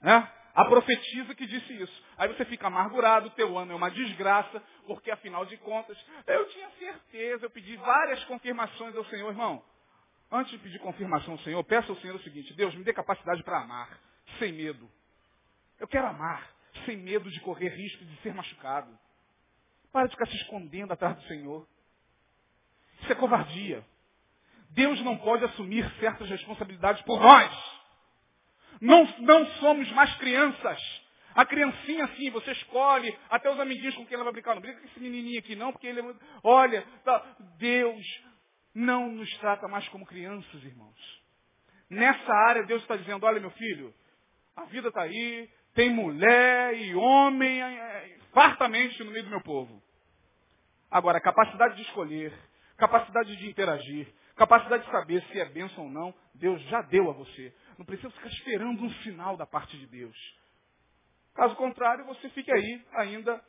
Né? 0.00 0.32
A 0.54 0.66
profetisa 0.66 1.34
que 1.34 1.46
disse 1.46 1.82
isso. 1.82 2.04
Aí 2.16 2.28
você 2.28 2.44
fica 2.44 2.68
amargurado, 2.68 3.28
teu 3.30 3.58
ano 3.58 3.72
é 3.72 3.74
uma 3.74 3.90
desgraça, 3.90 4.62
porque 4.86 5.10
afinal 5.10 5.44
de 5.46 5.56
contas, 5.56 5.98
eu 6.28 6.48
tinha 6.50 6.70
certeza, 6.78 7.46
eu 7.46 7.50
pedi 7.50 7.76
várias 7.76 8.22
confirmações 8.26 8.94
ao 8.94 9.04
Senhor, 9.06 9.30
irmão. 9.30 9.64
Antes 10.30 10.52
de 10.52 10.58
pedir 10.58 10.78
confirmação 10.80 11.34
ao 11.34 11.38
Senhor, 11.40 11.62
peça 11.64 11.90
ao 11.90 11.96
Senhor 11.98 12.16
o 12.16 12.22
seguinte, 12.22 12.52
Deus, 12.54 12.74
me 12.74 12.82
dê 12.82 12.92
capacidade 12.92 13.42
para 13.44 13.62
amar, 13.62 14.00
sem 14.38 14.52
medo. 14.52 14.90
Eu 15.78 15.86
quero 15.86 16.06
amar, 16.06 16.50
sem 16.84 16.96
medo 16.96 17.30
de 17.30 17.40
correr 17.40 17.68
risco 17.68 18.04
de 18.04 18.16
ser 18.22 18.34
machucado. 18.34 18.98
Para 19.92 20.06
de 20.06 20.12
ficar 20.12 20.26
se 20.26 20.36
escondendo 20.36 20.92
atrás 20.92 21.16
do 21.16 21.22
Senhor. 21.28 21.66
Isso 23.02 23.12
é 23.12 23.14
covardia. 23.14 23.84
Deus 24.70 25.00
não 25.02 25.16
pode 25.16 25.44
assumir 25.44 25.88
certas 26.00 26.28
responsabilidades 26.28 27.02
por 27.02 27.20
nós. 27.20 27.76
Não, 28.80 29.04
não 29.20 29.46
somos 29.60 29.90
mais 29.92 30.14
crianças. 30.16 31.06
A 31.34 31.44
criancinha, 31.44 32.08
sim, 32.16 32.30
você 32.30 32.50
escolhe 32.52 33.16
até 33.28 33.50
os 33.50 33.60
amiguinhos 33.60 33.94
com 33.94 34.06
quem 34.06 34.14
ela 34.14 34.24
vai 34.24 34.32
brincar. 34.32 34.54
Não 34.54 34.62
brinca 34.62 34.80
com 34.80 34.86
esse 34.86 35.00
menininho 35.00 35.38
aqui, 35.38 35.54
não, 35.54 35.70
porque 35.70 35.86
ele 35.86 36.00
é 36.00 36.02
muito... 36.02 36.18
Olha, 36.42 36.82
tá... 37.04 37.36
Deus 37.58 38.04
não 38.76 39.10
nos 39.10 39.28
trata 39.38 39.66
mais 39.66 39.88
como 39.88 40.06
crianças, 40.06 40.62
irmãos. 40.62 41.22
Nessa 41.88 42.32
área, 42.48 42.64
Deus 42.64 42.82
está 42.82 42.96
dizendo, 42.96 43.24
olha, 43.24 43.40
meu 43.40 43.50
filho, 43.50 43.94
a 44.54 44.64
vida 44.66 44.88
está 44.88 45.02
aí, 45.02 45.50
tem 45.74 45.90
mulher 45.90 46.74
e 46.74 46.94
homem 46.94 47.60
fartamente 48.32 49.02
no 49.02 49.10
meio 49.10 49.24
do 49.24 49.30
meu 49.30 49.40
povo. 49.42 49.82
Agora, 50.90 51.20
capacidade 51.20 51.76
de 51.76 51.82
escolher, 51.82 52.32
capacidade 52.76 53.36
de 53.36 53.48
interagir, 53.48 54.12
Capacidade 54.36 54.84
de 54.84 54.90
saber 54.90 55.22
se 55.24 55.40
é 55.40 55.46
bênção 55.46 55.84
ou 55.84 55.90
não, 55.90 56.14
Deus 56.34 56.60
já 56.64 56.82
deu 56.82 57.08
a 57.08 57.14
você. 57.14 57.54
Não 57.78 57.86
precisa 57.86 58.10
ficar 58.10 58.28
esperando 58.28 58.82
um 58.82 58.90
sinal 59.02 59.34
da 59.34 59.46
parte 59.46 59.78
de 59.78 59.86
Deus. 59.86 60.16
Caso 61.34 61.56
contrário, 61.56 62.04
você 62.04 62.28
fique 62.30 62.52
aí 62.52 62.84
ainda 62.92 63.42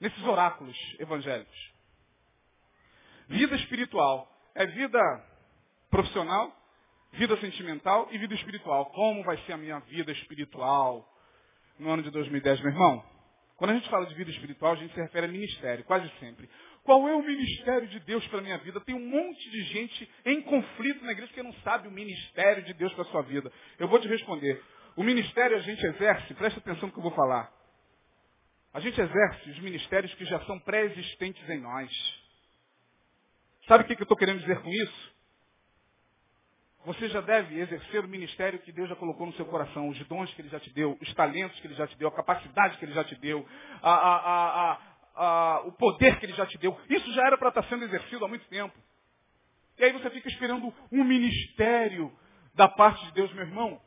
nesses 0.00 0.22
oráculos 0.24 0.76
evangélicos. 0.98 1.75
Vida 3.28 3.56
espiritual 3.56 4.28
é 4.54 4.66
vida 4.66 5.24
profissional, 5.90 6.54
vida 7.12 7.36
sentimental 7.38 8.08
e 8.12 8.18
vida 8.18 8.34
espiritual. 8.34 8.86
Como 8.86 9.24
vai 9.24 9.36
ser 9.38 9.52
a 9.52 9.56
minha 9.56 9.78
vida 9.80 10.12
espiritual 10.12 11.06
no 11.78 11.90
ano 11.90 12.02
de 12.02 12.10
2010, 12.10 12.60
meu 12.60 12.70
irmão? 12.70 13.04
Quando 13.56 13.70
a 13.70 13.74
gente 13.74 13.88
fala 13.88 14.06
de 14.06 14.14
vida 14.14 14.30
espiritual, 14.30 14.72
a 14.72 14.76
gente 14.76 14.94
se 14.94 15.00
refere 15.00 15.26
a 15.26 15.28
ministério, 15.28 15.84
quase 15.84 16.10
sempre. 16.20 16.48
Qual 16.84 17.08
é 17.08 17.14
o 17.14 17.22
ministério 17.22 17.88
de 17.88 17.98
Deus 18.00 18.24
para 18.28 18.38
a 18.38 18.42
minha 18.42 18.58
vida? 18.58 18.80
Tem 18.80 18.94
um 18.94 19.08
monte 19.08 19.50
de 19.50 19.62
gente 19.64 20.10
em 20.24 20.42
conflito 20.42 21.04
na 21.04 21.12
igreja 21.12 21.32
que 21.32 21.42
não 21.42 21.52
sabe 21.64 21.88
o 21.88 21.90
ministério 21.90 22.62
de 22.62 22.74
Deus 22.74 22.92
para 22.92 23.02
a 23.02 23.10
sua 23.10 23.22
vida. 23.22 23.50
Eu 23.78 23.88
vou 23.88 23.98
te 23.98 24.06
responder. 24.06 24.62
O 24.94 25.02
ministério 25.02 25.56
a 25.56 25.60
gente 25.60 25.84
exerce, 25.84 26.34
presta 26.34 26.60
atenção 26.60 26.86
no 26.86 26.92
que 26.92 26.98
eu 26.98 27.02
vou 27.02 27.12
falar. 27.12 27.50
A 28.72 28.80
gente 28.80 29.00
exerce 29.00 29.50
os 29.50 29.58
ministérios 29.60 30.14
que 30.14 30.24
já 30.26 30.38
são 30.44 30.60
pré-existentes 30.60 31.48
em 31.48 31.60
nós. 31.60 31.90
Sabe 33.66 33.84
o 33.84 33.86
que 33.86 33.94
eu 33.94 34.02
estou 34.02 34.16
querendo 34.16 34.40
dizer 34.40 34.60
com 34.62 34.68
isso? 34.68 35.16
Você 36.84 37.08
já 37.08 37.20
deve 37.20 37.58
exercer 37.58 38.04
o 38.04 38.08
ministério 38.08 38.60
que 38.60 38.70
Deus 38.70 38.88
já 38.88 38.94
colocou 38.94 39.26
no 39.26 39.32
seu 39.32 39.44
coração, 39.44 39.88
os 39.88 39.98
dons 40.06 40.32
que 40.34 40.40
Ele 40.40 40.48
já 40.48 40.60
te 40.60 40.70
deu, 40.72 40.96
os 41.00 41.14
talentos 41.14 41.58
que 41.58 41.66
Ele 41.66 41.74
já 41.74 41.86
te 41.86 41.98
deu, 41.98 42.06
a 42.06 42.14
capacidade 42.14 42.78
que 42.78 42.84
Ele 42.84 42.92
já 42.92 43.02
te 43.02 43.16
deu, 43.16 43.44
a, 43.82 43.92
a, 43.92 44.80
a, 45.16 45.60
o 45.66 45.72
poder 45.72 46.18
que 46.20 46.26
ele 46.26 46.34
já 46.34 46.46
te 46.46 46.58
deu. 46.58 46.78
Isso 46.88 47.12
já 47.12 47.26
era 47.26 47.38
para 47.38 47.48
estar 47.48 47.64
sendo 47.64 47.84
exercido 47.84 48.24
há 48.24 48.28
muito 48.28 48.46
tempo. 48.48 48.74
E 49.78 49.84
aí 49.84 49.92
você 49.92 50.10
fica 50.10 50.28
esperando 50.28 50.72
um 50.92 51.02
ministério 51.02 52.12
da 52.54 52.68
parte 52.68 53.04
de 53.06 53.12
Deus, 53.12 53.32
meu 53.32 53.44
irmão. 53.44 53.80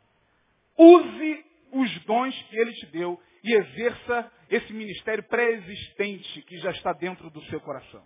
Use 0.78 1.46
os 1.72 2.06
dons 2.06 2.36
que 2.44 2.58
ele 2.58 2.74
te 2.74 2.88
deu 2.88 3.22
e 3.44 3.54
exerça 3.54 4.32
esse 4.50 4.74
ministério 4.74 5.24
pré-existente 5.24 6.42
que 6.42 6.58
já 6.58 6.72
está 6.72 6.94
dentro 6.94 7.30
do 7.30 7.42
seu 7.46 7.62
coração. 7.62 8.06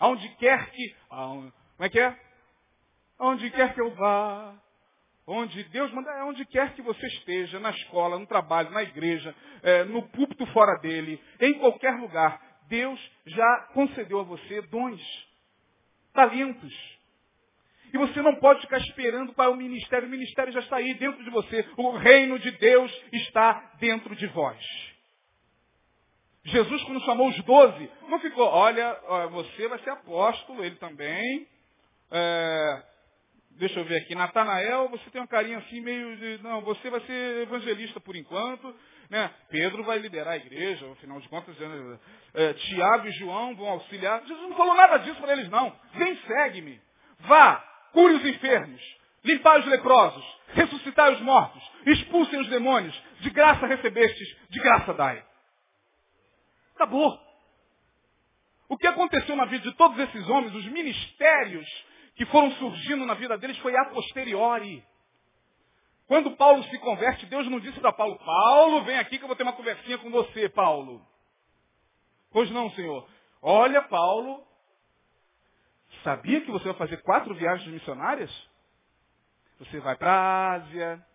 Aonde 0.00 0.28
quer 0.36 0.70
que. 0.70 0.96
Aonde, 1.08 1.52
como 1.76 1.86
é 1.86 1.88
que 1.88 2.00
é? 2.00 2.18
Aonde 3.18 3.50
quer 3.50 3.74
que 3.74 3.80
eu 3.80 3.94
vá, 3.94 4.54
Onde 5.32 5.62
Deus 5.64 5.92
manda, 5.92 6.10
é 6.10 6.24
onde 6.24 6.44
quer 6.44 6.74
que 6.74 6.82
você 6.82 7.06
esteja, 7.06 7.60
na 7.60 7.70
escola, 7.70 8.18
no 8.18 8.26
trabalho, 8.26 8.70
na 8.72 8.82
igreja, 8.82 9.32
é, 9.62 9.84
no 9.84 10.02
púlpito 10.08 10.44
fora 10.46 10.76
dele, 10.80 11.22
em 11.40 11.54
qualquer 11.54 11.92
lugar. 12.00 12.42
Deus 12.66 13.00
já 13.26 13.68
concedeu 13.72 14.18
a 14.18 14.24
você 14.24 14.60
dons, 14.62 15.00
talentos. 16.12 16.98
E 17.94 17.98
você 17.98 18.20
não 18.22 18.40
pode 18.40 18.60
ficar 18.62 18.78
esperando 18.78 19.32
para 19.32 19.50
o 19.50 19.56
ministério. 19.56 20.08
O 20.08 20.10
ministério 20.10 20.52
já 20.52 20.60
está 20.60 20.78
aí 20.78 20.94
dentro 20.94 21.22
de 21.22 21.30
você. 21.30 21.64
O 21.76 21.92
reino 21.92 22.36
de 22.38 22.50
Deus 22.50 23.04
está 23.12 23.72
dentro 23.78 24.16
de 24.16 24.26
vós. 24.28 24.89
Jesus, 26.44 26.82
quando 26.84 27.04
chamou 27.04 27.28
os 27.28 27.42
doze, 27.44 27.90
não 28.08 28.18
ficou, 28.18 28.46
olha, 28.46 28.98
você 29.30 29.68
vai 29.68 29.78
ser 29.80 29.90
apóstolo, 29.90 30.64
ele 30.64 30.76
também. 30.76 31.46
É, 32.10 32.82
deixa 33.58 33.78
eu 33.78 33.84
ver 33.84 33.98
aqui, 33.98 34.14
Natanael, 34.14 34.88
você 34.88 35.10
tem 35.10 35.20
uma 35.20 35.28
carinha 35.28 35.58
assim 35.58 35.80
meio 35.80 36.16
de, 36.16 36.42
não, 36.42 36.62
você 36.62 36.88
vai 36.88 37.00
ser 37.02 37.42
evangelista 37.42 38.00
por 38.00 38.16
enquanto, 38.16 38.74
né? 39.10 39.30
Pedro 39.50 39.84
vai 39.84 39.98
liderar 39.98 40.34
a 40.34 40.36
igreja, 40.36 40.90
afinal 40.92 41.20
de 41.20 41.28
contas, 41.28 41.54
é, 42.34 42.52
Tiago 42.54 43.06
e 43.06 43.12
João 43.12 43.54
vão 43.54 43.68
auxiliar. 43.68 44.22
Jesus 44.26 44.48
não 44.48 44.56
falou 44.56 44.74
nada 44.74 44.98
disso 44.98 45.20
para 45.20 45.32
eles 45.32 45.48
não. 45.50 45.76
Vem, 45.94 46.16
segue-me. 46.26 46.80
Vá, 47.20 47.62
cure 47.92 48.14
os 48.14 48.24
enfermos, 48.24 48.80
limpai 49.22 49.60
os 49.60 49.66
leprosos, 49.66 50.24
ressuscitai 50.54 51.12
os 51.14 51.20
mortos, 51.20 51.62
expulsem 51.86 52.40
os 52.40 52.48
demônios, 52.48 52.98
de 53.20 53.28
graça 53.28 53.66
recebestes, 53.66 54.36
de 54.48 54.58
graça 54.58 54.94
dai. 54.94 55.29
Acabou. 56.80 57.20
O 58.66 58.78
que 58.78 58.86
aconteceu 58.86 59.36
na 59.36 59.44
vida 59.44 59.68
de 59.68 59.76
todos 59.76 59.98
esses 59.98 60.26
homens, 60.30 60.54
os 60.54 60.64
ministérios 60.64 61.66
que 62.14 62.24
foram 62.24 62.50
surgindo 62.52 63.04
na 63.04 63.12
vida 63.12 63.36
deles 63.36 63.58
foi 63.58 63.76
a 63.76 63.90
posteriori. 63.90 64.82
Quando 66.06 66.34
Paulo 66.36 66.64
se 66.64 66.78
converte, 66.78 67.26
Deus 67.26 67.46
não 67.50 67.60
disse 67.60 67.78
para 67.80 67.92
Paulo, 67.92 68.18
Paulo, 68.24 68.82
vem 68.84 68.98
aqui 68.98 69.18
que 69.18 69.24
eu 69.24 69.28
vou 69.28 69.36
ter 69.36 69.42
uma 69.42 69.52
conversinha 69.52 69.98
com 69.98 70.10
você, 70.10 70.48
Paulo. 70.48 71.06
Pois 72.32 72.50
não, 72.50 72.70
Senhor. 72.70 73.06
Olha, 73.42 73.82
Paulo, 73.82 74.42
sabia 76.02 76.40
que 76.40 76.50
você 76.50 76.64
vai 76.64 76.74
fazer 76.74 77.02
quatro 77.02 77.34
viagens 77.34 77.70
missionárias? 77.70 78.30
Você 79.58 79.80
vai 79.80 79.96
para 79.96 80.12
a 80.12 80.52
Ásia, 80.52 81.06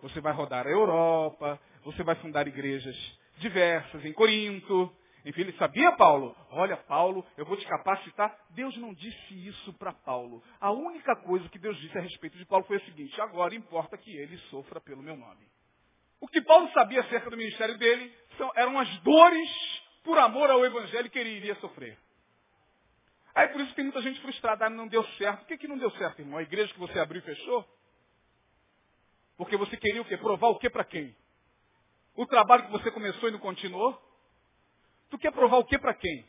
você 0.00 0.20
vai 0.20 0.32
rodar 0.32 0.68
a 0.68 0.70
Europa, 0.70 1.58
você 1.82 2.04
vai 2.04 2.14
fundar 2.14 2.46
igrejas 2.46 3.19
diversas 3.40 4.04
em 4.04 4.12
Corinto. 4.12 4.94
Enfim, 5.24 5.42
ele 5.42 5.52
sabia, 5.54 5.92
Paulo? 5.92 6.34
Olha, 6.50 6.76
Paulo, 6.76 7.26
eu 7.36 7.44
vou 7.44 7.56
te 7.56 7.66
capacitar. 7.66 8.34
Deus 8.50 8.76
não 8.78 8.94
disse 8.94 9.48
isso 9.48 9.72
para 9.74 9.92
Paulo. 9.92 10.42
A 10.60 10.70
única 10.70 11.14
coisa 11.16 11.48
que 11.48 11.58
Deus 11.58 11.76
disse 11.78 11.98
a 11.98 12.00
respeito 12.00 12.38
de 12.38 12.46
Paulo 12.46 12.64
foi 12.64 12.78
o 12.78 12.84
seguinte: 12.84 13.20
agora 13.20 13.54
importa 13.54 13.98
que 13.98 14.16
ele 14.16 14.38
sofra 14.50 14.80
pelo 14.80 15.02
meu 15.02 15.16
nome. 15.16 15.46
O 16.20 16.28
que 16.28 16.40
Paulo 16.40 16.70
sabia 16.72 17.00
acerca 17.00 17.30
do 17.30 17.36
ministério 17.36 17.76
dele 17.78 18.14
são, 18.36 18.50
eram 18.54 18.78
as 18.78 18.98
dores 19.00 19.50
por 20.04 20.18
amor 20.18 20.50
ao 20.50 20.64
evangelho 20.64 21.10
que 21.10 21.18
ele 21.18 21.30
iria 21.30 21.54
sofrer. 21.56 21.98
Aí 23.34 23.48
por 23.48 23.60
isso 23.60 23.74
tem 23.74 23.84
muita 23.84 24.02
gente 24.02 24.20
frustrada, 24.20 24.66
ah, 24.66 24.70
não 24.70 24.88
deu 24.88 25.04
certo. 25.16 25.40
Por 25.40 25.48
que, 25.48 25.58
que 25.58 25.68
não 25.68 25.78
deu 25.78 25.90
certo, 25.92 26.20
irmão? 26.20 26.38
A 26.38 26.42
igreja 26.42 26.72
que 26.72 26.78
você 26.78 26.98
abriu 26.98 27.20
e 27.20 27.24
fechou? 27.24 27.64
Porque 29.36 29.56
você 29.56 29.76
queria 29.76 30.02
o 30.02 30.04
quê? 30.04 30.16
Provar 30.16 30.48
o 30.48 30.58
quê 30.58 30.68
para 30.68 30.84
quem? 30.84 31.16
O 32.20 32.26
trabalho 32.26 32.66
que 32.66 32.70
você 32.70 32.90
começou 32.90 33.30
e 33.30 33.32
não 33.32 33.38
continuou? 33.38 33.98
Tu 35.08 35.16
quer 35.16 35.32
provar 35.32 35.56
o 35.56 35.64
quê 35.64 35.78
para 35.78 35.94
quem? 35.94 36.22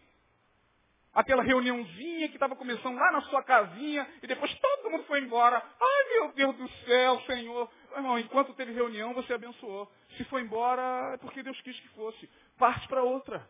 Aquela 1.14 1.44
reuniãozinha 1.44 2.30
que 2.30 2.38
estava 2.38 2.56
começando 2.56 2.96
lá 2.96 3.12
na 3.12 3.22
sua 3.24 3.44
casinha 3.44 4.08
e 4.24 4.26
depois 4.26 4.58
todo 4.58 4.90
mundo 4.90 5.04
foi 5.04 5.20
embora. 5.20 5.58
Ai 5.58 6.14
meu 6.14 6.32
Deus 6.32 6.56
do 6.56 6.70
céu, 6.86 7.22
Senhor. 7.24 7.70
Irmão, 7.94 8.18
enquanto 8.18 8.54
teve 8.54 8.72
reunião, 8.72 9.14
você 9.14 9.34
abençoou. 9.34 9.92
Se 10.16 10.24
foi 10.24 10.44
embora, 10.44 11.12
é 11.14 11.18
porque 11.18 11.44
Deus 11.44 11.60
quis 11.60 11.78
que 11.78 11.90
fosse. 11.90 12.30
Parte 12.58 12.88
para 12.88 13.04
outra. 13.04 13.46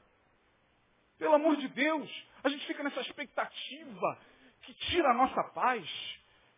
Pelo 1.20 1.36
amor 1.36 1.58
de 1.58 1.68
Deus, 1.68 2.10
a 2.44 2.50
gente 2.50 2.66
fica 2.66 2.82
nessa 2.82 3.02
expectativa 3.02 4.18
que 4.64 4.74
tira 4.74 5.12
a 5.12 5.14
nossa 5.14 5.44
paz. 5.44 5.88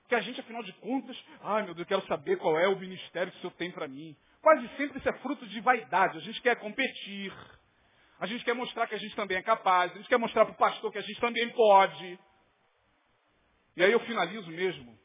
Que 0.07 0.15
a 0.15 0.21
gente, 0.21 0.39
afinal 0.39 0.63
de 0.63 0.71
contas, 0.75 1.21
ai 1.41 1.63
meu 1.63 1.73
Deus, 1.73 1.79
eu 1.79 1.97
quero 1.97 2.07
saber 2.07 2.37
qual 2.37 2.57
é 2.57 2.69
o 2.69 2.79
ministério 2.79 3.33
que 3.33 3.39
o 3.39 3.41
Senhor 3.41 3.53
tem 3.55 3.69
para 3.69 3.85
mim. 3.85 4.15
Quase 4.43 4.67
sempre 4.75 4.99
isso 4.99 5.07
é 5.07 5.13
fruto 5.19 5.47
de 5.47 5.61
vaidade. 5.61 6.17
A 6.17 6.21
gente 6.21 6.41
quer 6.41 6.57
competir. 6.57 7.33
A 8.19 8.25
gente 8.25 8.43
quer 8.43 8.53
mostrar 8.53 8.87
que 8.87 8.93
a 8.93 8.97
gente 8.97 9.15
também 9.15 9.37
é 9.37 9.41
capaz. 9.41 9.89
A 9.93 9.95
gente 9.95 10.09
quer 10.09 10.17
mostrar 10.17 10.43
para 10.43 10.53
o 10.53 10.57
pastor 10.57 10.91
que 10.91 10.97
a 10.97 11.01
gente 11.01 11.19
também 11.21 11.49
pode. 11.51 12.19
E 13.77 13.83
aí 13.83 13.91
eu 13.91 14.01
finalizo 14.01 14.51
mesmo, 14.51 14.99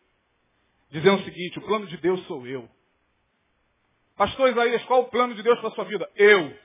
dizendo 0.91 1.21
o 1.21 1.25
seguinte, 1.25 1.57
o 1.57 1.63
plano 1.63 1.87
de 1.87 1.97
Deus 1.99 2.21
sou 2.27 2.45
eu. 2.49 2.69
Pastor 4.17 4.51
Isaías, 4.51 4.85
qual 4.87 5.03
o 5.03 5.09
plano 5.09 5.37
de 5.37 5.43
Deus 5.45 5.61
para 5.61 5.69
a 5.69 5.73
sua 5.73 5.85
vida? 5.85 6.11
Eu. 6.17 6.59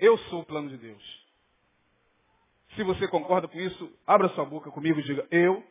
Eu 0.00 0.18
sou 0.18 0.40
o 0.40 0.44
plano 0.44 0.68
de 0.68 0.78
Deus. 0.78 1.26
Se 2.74 2.82
você 2.82 3.06
concorda 3.06 3.46
com 3.46 3.60
isso, 3.60 3.98
abra 4.04 4.28
sua 4.30 4.44
boca 4.44 4.68
comigo 4.72 4.98
e 4.98 5.04
diga, 5.04 5.26
eu 5.30 5.64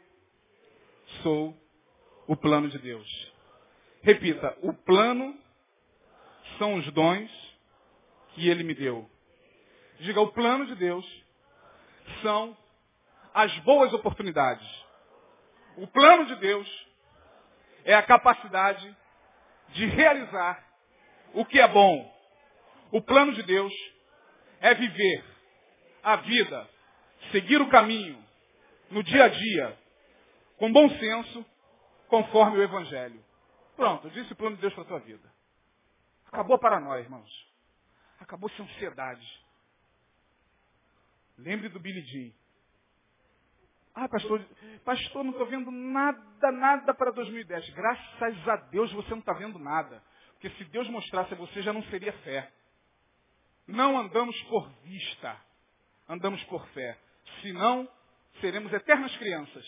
sou 1.21 1.53
o 2.27 2.35
plano 2.37 2.69
de 2.69 2.79
Deus. 2.79 3.36
Repita, 4.07 4.57
o 4.61 4.71
plano 4.71 5.37
são 6.57 6.75
os 6.75 6.89
dons 6.93 7.29
que 8.29 8.47
ele 8.47 8.63
me 8.63 8.73
deu. 8.73 9.05
Diga, 9.99 10.21
o 10.21 10.31
plano 10.31 10.65
de 10.65 10.75
Deus 10.75 11.05
são 12.21 12.55
as 13.33 13.53
boas 13.65 13.91
oportunidades. 13.91 14.65
O 15.75 15.87
plano 15.87 16.25
de 16.25 16.37
Deus 16.37 16.87
é 17.83 17.95
a 17.95 18.01
capacidade 18.01 18.95
de 19.73 19.85
realizar 19.87 20.65
o 21.33 21.43
que 21.43 21.59
é 21.59 21.67
bom. 21.67 22.09
O 22.93 23.01
plano 23.01 23.33
de 23.33 23.43
Deus 23.43 23.73
é 24.61 24.73
viver 24.73 25.25
a 26.01 26.15
vida, 26.15 26.65
seguir 27.33 27.59
o 27.59 27.69
caminho, 27.69 28.23
no 28.89 29.03
dia 29.03 29.25
a 29.25 29.27
dia, 29.27 29.77
com 30.55 30.71
bom 30.71 30.89
senso, 30.91 31.45
conforme 32.07 32.59
o 32.59 32.63
Evangelho. 32.63 33.26
Pronto, 33.77 34.09
disse 34.09 34.33
o 34.33 34.35
plano 34.35 34.55
de 34.55 34.61
Deus 34.61 34.73
para 34.73 34.83
a 34.83 34.87
tua 34.87 34.99
vida. 34.99 35.31
Acabou 36.25 36.57
para 36.57 36.79
nós, 36.79 37.05
irmãos. 37.05 37.47
Acabou-se 38.19 38.59
a 38.59 38.65
ansiedade. 38.65 39.45
Lembre 41.37 41.69
do 41.69 41.79
Billy 41.79 42.01
Jean. 42.01 42.33
Ah, 43.93 44.09
pastor, 44.09 44.43
pastor, 44.83 45.23
não 45.23 45.31
estou 45.31 45.45
vendo 45.45 45.71
nada, 45.71 46.51
nada 46.51 46.93
para 46.93 47.11
2010. 47.11 47.69
Graças 47.69 48.49
a 48.49 48.55
Deus 48.71 48.91
você 48.93 49.11
não 49.11 49.19
está 49.19 49.33
vendo 49.33 49.59
nada. 49.59 50.03
Porque 50.33 50.49
se 50.51 50.65
Deus 50.65 50.89
mostrasse 50.89 51.33
a 51.33 51.37
você, 51.37 51.61
já 51.61 51.71
não 51.71 51.83
seria 51.83 52.13
fé. 52.19 52.51
Não 53.67 53.97
andamos 53.97 54.39
por 54.43 54.69
vista, 54.83 55.39
andamos 56.09 56.43
por 56.45 56.67
fé. 56.69 56.97
Senão, 57.41 57.87
seremos 58.41 58.73
eternas 58.73 59.15
crianças. 59.17 59.65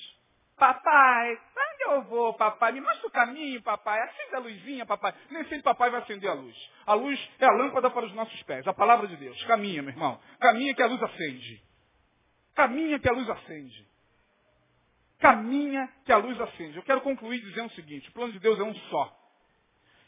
Papai, 0.55 1.31
onde 1.31 1.68
eu 1.91 2.03
vou, 2.03 2.33
papai? 2.33 2.71
Me 2.71 2.81
mostra 2.81 3.07
o 3.07 3.11
caminho, 3.11 3.61
papai. 3.61 3.99
Acende 4.01 4.35
a 4.35 4.39
luzinha, 4.39 4.85
papai. 4.85 5.13
Nem 5.29 5.43
sempre 5.43 5.63
papai 5.63 5.89
vai 5.89 6.01
acender 6.01 6.29
a 6.29 6.33
luz. 6.33 6.55
A 6.85 6.93
luz 6.93 7.29
é 7.39 7.45
a 7.45 7.51
lâmpada 7.51 7.89
para 7.89 8.05
os 8.05 8.13
nossos 8.13 8.41
pés, 8.43 8.67
a 8.67 8.73
palavra 8.73 9.07
de 9.07 9.15
Deus. 9.17 9.41
Caminha, 9.45 9.81
meu 9.81 9.91
irmão. 9.91 10.19
Caminha 10.39 10.73
que 10.73 10.81
a 10.81 10.87
luz 10.87 11.01
acende. 11.01 11.63
Caminha 12.55 12.99
que 12.99 13.09
a 13.09 13.13
luz 13.13 13.29
acende. 13.29 13.87
Caminha 15.19 15.89
que 16.05 16.11
a 16.11 16.17
luz 16.17 16.39
acende. 16.39 16.77
Eu 16.77 16.83
quero 16.83 17.01
concluir 17.01 17.41
dizendo 17.41 17.67
o 17.67 17.75
seguinte: 17.75 18.09
o 18.09 18.13
plano 18.13 18.33
de 18.33 18.39
Deus 18.39 18.59
é 18.59 18.63
um 18.63 18.75
só. 18.75 19.15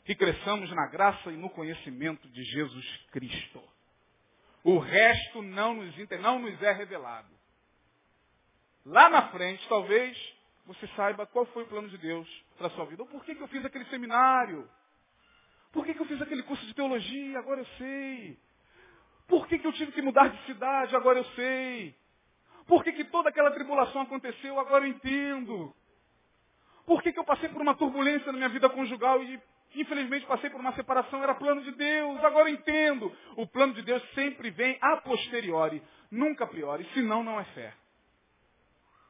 Que 0.05 0.15
cresçamos 0.15 0.71
na 0.71 0.87
graça 0.87 1.31
e 1.31 1.37
no 1.37 1.49
conhecimento 1.49 2.27
de 2.29 2.43
Jesus 2.43 3.05
Cristo. 3.11 3.61
O 4.63 4.77
resto 4.79 5.41
não 5.41 5.75
nos, 5.75 5.95
não 6.21 6.39
nos 6.39 6.61
é 6.61 6.71
revelado. 6.71 7.29
Lá 8.85 9.09
na 9.09 9.29
frente, 9.29 9.67
talvez, 9.67 10.17
você 10.65 10.87
saiba 10.95 11.25
qual 11.25 11.45
foi 11.47 11.63
o 11.63 11.67
plano 11.67 11.89
de 11.89 11.97
Deus 11.97 12.27
para 12.57 12.67
a 12.67 12.69
sua 12.71 12.85
vida. 12.85 13.03
Ou 13.03 13.09
por 13.09 13.23
que, 13.25 13.35
que 13.35 13.41
eu 13.41 13.47
fiz 13.47 13.63
aquele 13.65 13.85
seminário? 13.85 14.69
Por 15.71 15.85
que, 15.85 15.93
que 15.93 16.01
eu 16.01 16.05
fiz 16.05 16.21
aquele 16.21 16.43
curso 16.43 16.65
de 16.65 16.73
teologia? 16.73 17.39
Agora 17.39 17.61
eu 17.61 17.65
sei. 17.77 18.37
Por 19.27 19.47
que, 19.47 19.57
que 19.57 19.67
eu 19.67 19.73
tive 19.73 19.91
que 19.91 20.01
mudar 20.01 20.27
de 20.27 20.45
cidade? 20.45 20.95
Agora 20.95 21.19
eu 21.19 21.25
sei. 21.35 21.95
Por 22.67 22.83
que, 22.83 22.91
que 22.91 23.05
toda 23.05 23.29
aquela 23.29 23.51
tribulação 23.51 24.01
aconteceu? 24.01 24.59
Agora 24.59 24.85
eu 24.85 24.89
entendo. 24.89 25.73
Por 26.85 27.01
que, 27.01 27.13
que 27.13 27.19
eu 27.19 27.23
passei 27.23 27.49
por 27.49 27.61
uma 27.61 27.75
turbulência 27.75 28.31
na 28.31 28.37
minha 28.37 28.49
vida 28.49 28.69
conjugal 28.69 29.21
e 29.23 29.41
Infelizmente 29.73 30.25
passei 30.25 30.49
por 30.49 30.59
uma 30.59 30.73
separação, 30.73 31.23
era 31.23 31.33
plano 31.33 31.61
de 31.61 31.71
Deus, 31.71 32.21
agora 32.23 32.49
entendo. 32.49 33.11
O 33.37 33.47
plano 33.47 33.73
de 33.73 33.81
Deus 33.81 34.03
sempre 34.13 34.49
vem 34.49 34.77
a 34.81 34.97
posteriori, 34.97 35.81
nunca 36.09 36.43
a 36.43 36.47
priori, 36.47 36.85
senão 36.93 37.23
não 37.23 37.39
é 37.39 37.45
fé. 37.45 37.73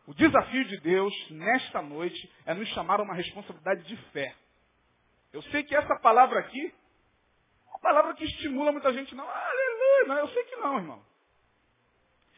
O 0.07 0.13
desafio 0.13 0.65
de 0.65 0.77
Deus 0.79 1.13
nesta 1.29 1.81
noite 1.81 2.31
é 2.45 2.53
nos 2.53 2.67
chamar 2.69 2.99
a 2.99 3.03
uma 3.03 3.13
responsabilidade 3.13 3.83
de 3.83 3.95
fé. 4.11 4.35
Eu 5.31 5.41
sei 5.43 5.63
que 5.63 5.75
essa 5.75 5.95
palavra 5.99 6.39
aqui, 6.39 6.73
uma 7.69 7.79
palavra 7.79 8.13
que 8.15 8.25
estimula 8.25 8.71
muita 8.71 8.91
gente, 8.93 9.13
não, 9.15 9.29
aleluia, 9.29 10.05
não, 10.07 10.17
eu 10.17 10.27
sei 10.29 10.43
que 10.45 10.55
não, 10.57 10.77
irmão. 10.77 11.05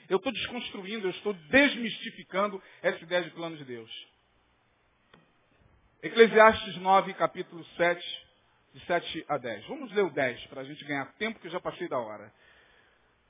Eu 0.10 0.18
estou 0.18 0.32
desconstruindo, 0.32 1.08
eu 1.08 1.12
estou 1.12 1.34
desmistificando 1.34 2.62
essa 2.82 3.02
ideia 3.04 3.24
de 3.24 3.32
plano 3.32 3.56
de 3.56 3.64
Deus. 3.64 4.08
Eclesiastes 6.04 6.76
9, 6.78 7.14
capítulo 7.14 7.64
7, 7.78 8.28
de 8.74 8.86
7 8.86 9.26
a 9.30 9.38
10. 9.38 9.66
Vamos 9.68 9.92
ler 9.94 10.04
o 10.04 10.10
10 10.10 10.46
para 10.48 10.62
a 10.62 10.64
gente 10.66 10.84
ganhar 10.84 11.06
tempo, 11.14 11.40
que 11.40 11.48
eu 11.48 11.52
já 11.52 11.62
passei 11.62 11.88
da 11.88 11.98
hora. 11.98 12.32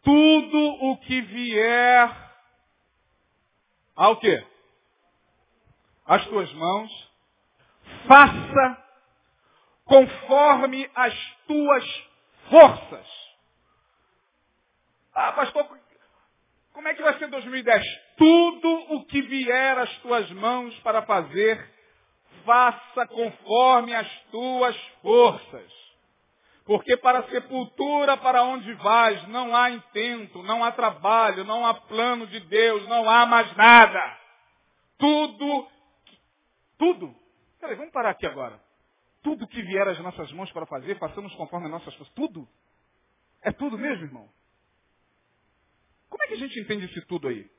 Tudo 0.01 0.57
o 0.57 0.97
que 0.97 1.21
vier 1.21 2.32
ao 3.95 4.17
quê? 4.17 4.45
As 6.05 6.25
tuas 6.27 6.51
mãos, 6.53 7.11
faça 8.07 8.83
conforme 9.85 10.89
as 10.95 11.13
tuas 11.47 12.07
forças. 12.49 13.07
Ah, 15.13 15.31
pastor, 15.33 15.67
como 16.73 16.87
é 16.87 16.93
que 16.95 17.03
vai 17.03 17.17
ser 17.19 17.27
2010? 17.27 17.83
Tudo 18.17 18.95
o 18.95 19.05
que 19.05 19.21
vier 19.21 19.77
às 19.77 19.97
tuas 19.99 20.29
mãos 20.31 20.77
para 20.79 21.03
fazer, 21.03 21.71
faça 22.43 23.07
conforme 23.07 23.93
as 23.93 24.09
tuas 24.31 24.75
forças. 25.01 25.82
Porque 26.65 26.95
para 26.97 27.19
a 27.19 27.29
sepultura 27.29 28.15
para 28.17 28.43
onde 28.43 28.73
vais 28.75 29.27
não 29.27 29.55
há 29.55 29.69
intento, 29.69 30.41
não 30.43 30.63
há 30.63 30.71
trabalho, 30.71 31.43
não 31.43 31.65
há 31.65 31.73
plano 31.73 32.25
de 32.27 32.39
Deus, 32.41 32.87
não 32.87 33.09
há 33.09 33.25
mais 33.25 33.53
nada. 33.57 34.19
Tudo, 34.97 35.67
tudo. 36.77 37.15
Peraí, 37.59 37.75
vamos 37.75 37.91
parar 37.91 38.11
aqui 38.11 38.25
agora. 38.25 38.61
Tudo 39.21 39.47
que 39.47 39.61
vier 39.61 39.87
às 39.87 39.99
nossas 39.99 40.31
mãos 40.31 40.51
para 40.51 40.65
fazer, 40.65 40.97
façamos 40.99 41.33
conforme 41.35 41.65
as 41.65 41.71
nossas 41.71 41.93
forças. 41.95 42.13
Tudo? 42.13 42.47
É 43.41 43.51
tudo 43.51 43.77
mesmo, 43.77 44.05
irmão? 44.05 44.29
Como 46.09 46.23
é 46.23 46.27
que 46.27 46.33
a 46.33 46.37
gente 46.37 46.59
entende 46.59 46.85
esse 46.85 47.05
tudo 47.07 47.27
aí? 47.27 47.49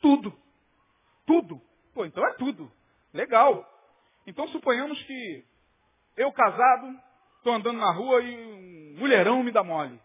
Tudo. 0.00 0.32
Tudo. 1.26 1.60
Pô, 1.92 2.04
então 2.04 2.24
é 2.26 2.34
tudo. 2.34 2.70
Legal. 3.12 3.66
Então 4.26 4.46
suponhamos 4.48 5.02
que 5.02 5.44
eu 6.16 6.32
casado, 6.32 7.00
estou 7.40 7.54
andando 7.54 7.78
na 7.78 7.90
rua 7.90 8.20
e 8.20 8.36
um 8.36 8.96
mulherão 8.98 9.42
me 9.42 9.50
dá 9.50 9.64
mole. 9.64 9.98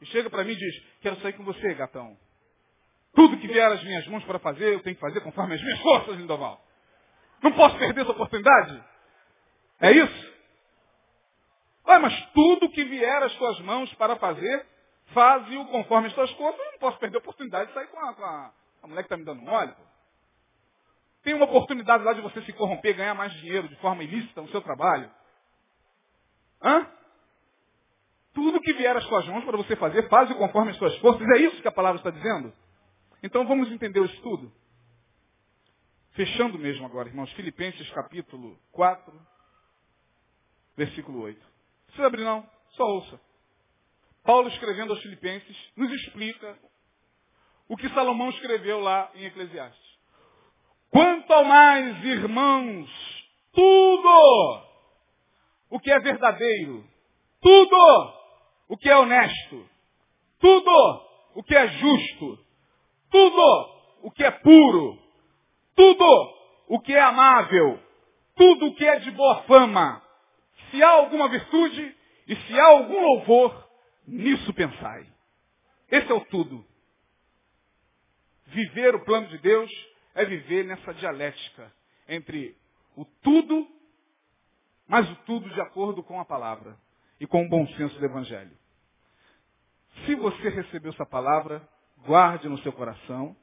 E 0.00 0.06
chega 0.06 0.30
para 0.30 0.44
mim 0.44 0.52
e 0.52 0.56
diz, 0.56 0.74
quero 1.00 1.20
sair 1.20 1.34
com 1.34 1.44
você, 1.44 1.74
gatão. 1.74 2.16
Tudo 3.14 3.38
que 3.38 3.46
vier 3.46 3.70
às 3.70 3.82
minhas 3.82 4.06
mãos 4.08 4.24
para 4.24 4.38
fazer, 4.38 4.74
eu 4.74 4.80
tenho 4.80 4.96
que 4.96 5.00
fazer 5.00 5.20
conforme 5.20 5.54
as 5.54 5.62
minhas 5.62 5.80
forças, 5.82 6.16
Lindoval. 6.16 6.60
Não 7.42 7.52
posso 7.52 7.78
perder 7.78 8.02
essa 8.02 8.10
oportunidade? 8.10 8.82
É 9.80 9.92
isso? 9.92 10.38
Ué, 11.86 11.98
mas 11.98 12.26
tudo 12.32 12.70
que 12.70 12.84
vier 12.84 13.22
às 13.22 13.34
tuas 13.36 13.60
mãos 13.60 13.92
para 13.94 14.16
fazer, 14.16 14.66
faze-o 15.12 15.66
conforme 15.66 16.08
as 16.08 16.14
tuas 16.14 16.30
forças. 16.32 16.60
Eu 16.60 16.72
não 16.72 16.78
posso 16.78 16.98
perder 16.98 17.16
a 17.16 17.20
oportunidade 17.20 17.68
de 17.68 17.74
sair 17.74 17.86
com 17.88 17.98
a, 17.98 18.14
com 18.14 18.24
a, 18.24 18.52
a 18.82 18.86
mulher 18.86 19.02
que 19.02 19.06
está 19.06 19.16
me 19.16 19.24
dando 19.24 19.42
mole. 19.42 19.72
Pô. 19.72 19.82
Tem 21.22 21.34
uma 21.34 21.44
oportunidade 21.44 22.04
lá 22.04 22.12
de 22.12 22.20
você 22.20 22.42
se 22.42 22.52
corromper, 22.52 22.96
ganhar 22.96 23.14
mais 23.14 23.32
dinheiro 23.34 23.68
de 23.68 23.76
forma 23.76 24.02
ilícita 24.02 24.40
no 24.40 24.48
seu 24.48 24.60
trabalho. 24.60 25.10
Hã? 26.62 26.86
Tudo 28.34 28.60
que 28.60 28.72
vier 28.74 28.96
às 28.96 29.04
suas 29.04 29.26
mãos 29.26 29.44
para 29.44 29.56
você 29.56 29.74
fazer, 29.76 30.08
faz 30.08 30.32
conforme 30.34 30.70
as 30.70 30.76
suas 30.76 30.96
forças. 30.98 31.26
É 31.36 31.38
isso 31.38 31.60
que 31.60 31.68
a 31.68 31.72
palavra 31.72 31.98
está 31.98 32.10
dizendo? 32.10 32.52
Então 33.22 33.46
vamos 33.46 33.70
entender 33.70 34.00
o 34.00 34.04
estudo. 34.04 34.52
Fechando 36.12 36.58
mesmo 36.58 36.86
agora, 36.86 37.08
irmãos, 37.08 37.32
Filipenses 37.32 37.88
capítulo 37.90 38.58
4, 38.72 39.12
versículo 40.76 41.22
8. 41.22 41.40
Não 41.40 41.86
precisa 41.86 42.06
abrir 42.06 42.24
não, 42.24 42.48
só 42.70 42.84
ouça. 42.84 43.20
Paulo 44.24 44.48
escrevendo 44.48 44.92
aos 44.92 45.02
Filipenses 45.02 45.56
nos 45.76 45.90
explica 45.90 46.58
o 47.68 47.76
que 47.76 47.88
Salomão 47.90 48.30
escreveu 48.30 48.80
lá 48.80 49.10
em 49.14 49.24
Eclesiastes. 49.24 49.98
Quanto 50.90 51.32
ao 51.32 51.44
mais, 51.44 52.04
irmãos, 52.04 52.90
tudo 53.52 54.67
o 55.70 55.78
que 55.78 55.90
é 55.90 55.98
verdadeiro, 56.00 56.84
tudo 57.40 58.14
o 58.68 58.76
que 58.76 58.88
é 58.88 58.96
honesto, 58.96 59.68
tudo 60.38 60.70
o 61.34 61.42
que 61.42 61.54
é 61.54 61.68
justo, 61.68 62.38
tudo 63.10 63.78
o 64.02 64.10
que 64.10 64.24
é 64.24 64.30
puro, 64.30 64.98
tudo 65.74 66.34
o 66.68 66.80
que 66.80 66.92
é 66.92 67.00
amável, 67.00 67.78
tudo 68.34 68.66
o 68.66 68.74
que 68.74 68.86
é 68.86 68.98
de 69.00 69.10
boa 69.10 69.42
fama, 69.42 70.02
se 70.70 70.82
há 70.82 70.90
alguma 70.90 71.28
virtude 71.28 71.96
e 72.26 72.36
se 72.36 72.58
há 72.58 72.66
algum 72.66 73.00
louvor, 73.00 73.68
nisso 74.06 74.52
pensai. 74.54 75.06
Esse 75.90 76.10
é 76.10 76.14
o 76.14 76.24
tudo. 76.26 76.64
Viver 78.46 78.94
o 78.94 79.04
plano 79.04 79.28
de 79.28 79.38
Deus 79.38 79.70
é 80.14 80.24
viver 80.24 80.64
nessa 80.64 80.92
dialética 80.94 81.72
entre 82.08 82.56
o 82.96 83.04
tudo, 83.22 83.66
mas 84.88 85.06
tudo 85.26 85.48
de 85.50 85.60
acordo 85.60 86.02
com 86.02 86.18
a 86.18 86.24
palavra 86.24 86.76
e 87.20 87.26
com 87.26 87.44
o 87.44 87.48
bom 87.48 87.66
senso 87.68 87.98
do 87.98 88.04
Evangelho. 88.04 88.56
Se 90.06 90.14
você 90.14 90.48
recebeu 90.48 90.92
essa 90.92 91.04
palavra, 91.04 91.62
guarde 92.06 92.48
no 92.48 92.58
seu 92.58 92.72
coração. 92.72 93.36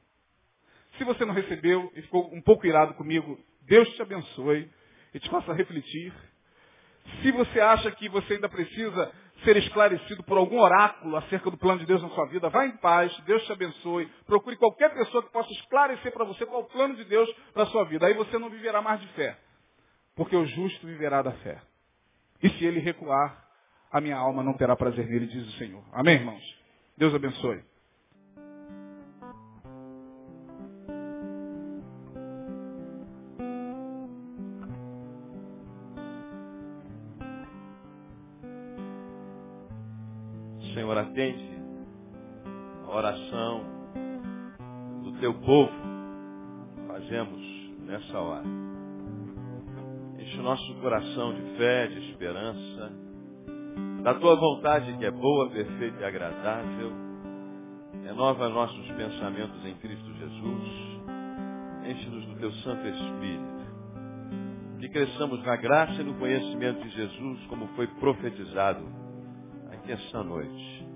Se 0.98 1.04
você 1.04 1.24
não 1.24 1.34
recebeu 1.34 1.92
e 1.94 2.02
ficou 2.02 2.34
um 2.34 2.40
pouco 2.40 2.66
irado 2.66 2.94
comigo, 2.94 3.38
Deus 3.62 3.88
te 3.94 4.02
abençoe 4.02 4.70
e 5.14 5.20
te 5.20 5.30
faça 5.30 5.52
refletir. 5.52 6.12
Se 7.22 7.30
você 7.30 7.60
acha 7.60 7.90
que 7.92 8.08
você 8.08 8.34
ainda 8.34 8.48
precisa 8.48 9.12
ser 9.44 9.56
esclarecido 9.58 10.22
por 10.24 10.38
algum 10.38 10.58
oráculo 10.58 11.16
acerca 11.16 11.50
do 11.50 11.58
plano 11.58 11.80
de 11.80 11.86
Deus 11.86 12.02
na 12.02 12.08
sua 12.10 12.26
vida, 12.26 12.48
vá 12.48 12.66
em 12.66 12.76
paz, 12.78 13.14
Deus 13.20 13.44
te 13.44 13.52
abençoe. 13.52 14.06
Procure 14.24 14.56
qualquer 14.56 14.92
pessoa 14.94 15.22
que 15.22 15.30
possa 15.30 15.52
esclarecer 15.52 16.12
para 16.12 16.24
você 16.24 16.46
qual 16.46 16.62
é 16.62 16.64
o 16.64 16.68
plano 16.68 16.96
de 16.96 17.04
Deus 17.04 17.30
para 17.52 17.64
a 17.64 17.66
sua 17.66 17.84
vida. 17.84 18.06
Aí 18.06 18.14
você 18.14 18.38
não 18.38 18.50
viverá 18.50 18.80
mais 18.80 19.00
de 19.00 19.06
fé, 19.08 19.38
porque 20.16 20.34
o 20.34 20.46
justo 20.46 20.86
viverá 20.86 21.20
da 21.20 21.32
fé. 21.32 21.60
E 22.42 22.48
se 22.48 22.64
ele 22.64 22.80
recuar, 22.80 23.46
a 23.92 24.00
minha 24.00 24.16
alma 24.16 24.42
não 24.42 24.54
terá 24.54 24.74
prazer 24.74 25.06
nele, 25.06 25.26
diz 25.26 25.46
o 25.46 25.58
Senhor. 25.58 25.84
Amém, 25.92 26.16
irmãos? 26.16 26.42
Deus 26.96 27.14
abençoe. 27.14 27.62
Senhor, 40.74 40.96
atende 40.96 41.58
a 42.86 42.90
oração 42.90 43.64
do 45.04 45.20
teu 45.20 45.34
povo. 45.34 45.75
Coração 50.80 51.34
de 51.34 51.56
fé, 51.56 51.86
de 51.86 52.10
esperança, 52.10 52.92
da 54.02 54.14
tua 54.14 54.36
vontade 54.36 54.96
que 54.98 55.04
é 55.04 55.10
boa, 55.10 55.50
perfeita 55.50 56.00
e 56.00 56.04
agradável. 56.04 56.92
Renova 58.04 58.48
nossos 58.48 58.86
pensamentos 58.92 59.64
em 59.64 59.74
Cristo 59.74 60.12
Jesus. 60.14 60.96
Enche-nos 61.84 62.24
do 62.26 62.36
teu 62.36 62.52
Santo 62.52 62.86
Espírito. 62.86 63.56
Que 64.78 64.88
cresçamos 64.90 65.42
na 65.44 65.56
graça 65.56 66.00
e 66.00 66.04
no 66.04 66.14
conhecimento 66.14 66.82
de 66.82 66.90
Jesus, 66.90 67.46
como 67.48 67.66
foi 67.68 67.86
profetizado 67.86 68.84
aqui 69.72 69.92
esta 69.92 70.22
noite. 70.22 70.86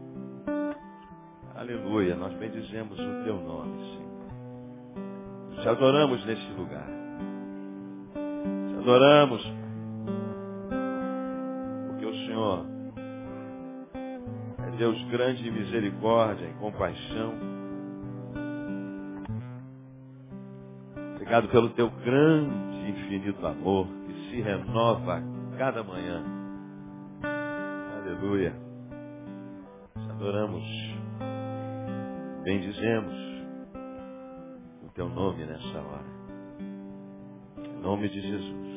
Aleluia, 1.55 2.15
nós 2.15 2.33
bendizemos 2.35 2.99
o 2.99 3.25
teu 3.25 3.41
nome, 3.41 3.79
Senhor. 3.91 5.63
Te 5.63 5.69
adoramos 5.69 6.25
neste 6.25 6.53
lugar. 6.53 6.89
Te 8.69 8.79
adoramos, 8.79 9.60
Deus 14.81 14.99
grande 15.11 15.51
misericórdia 15.51 16.47
e 16.47 16.55
compaixão. 16.55 17.35
Obrigado 21.17 21.49
pelo 21.49 21.69
teu 21.75 21.91
grande 21.91 22.77
e 22.87 22.91
infinito 22.91 23.47
amor 23.47 23.87
que 24.07 24.31
se 24.31 24.41
renova 24.41 25.19
a 25.19 25.57
cada 25.59 25.85
manhã. 25.85 26.25
Aleluia. 28.01 28.55
Te 29.99 30.11
adoramos 30.13 30.65
Bendizemos 32.43 33.15
o 34.83 34.89
teu 34.95 35.11
nome 35.11 35.45
nessa 35.45 35.79
hora. 35.79 36.07
Em 37.59 37.83
nome 37.83 38.09
de 38.09 38.19
Jesus. 38.23 38.70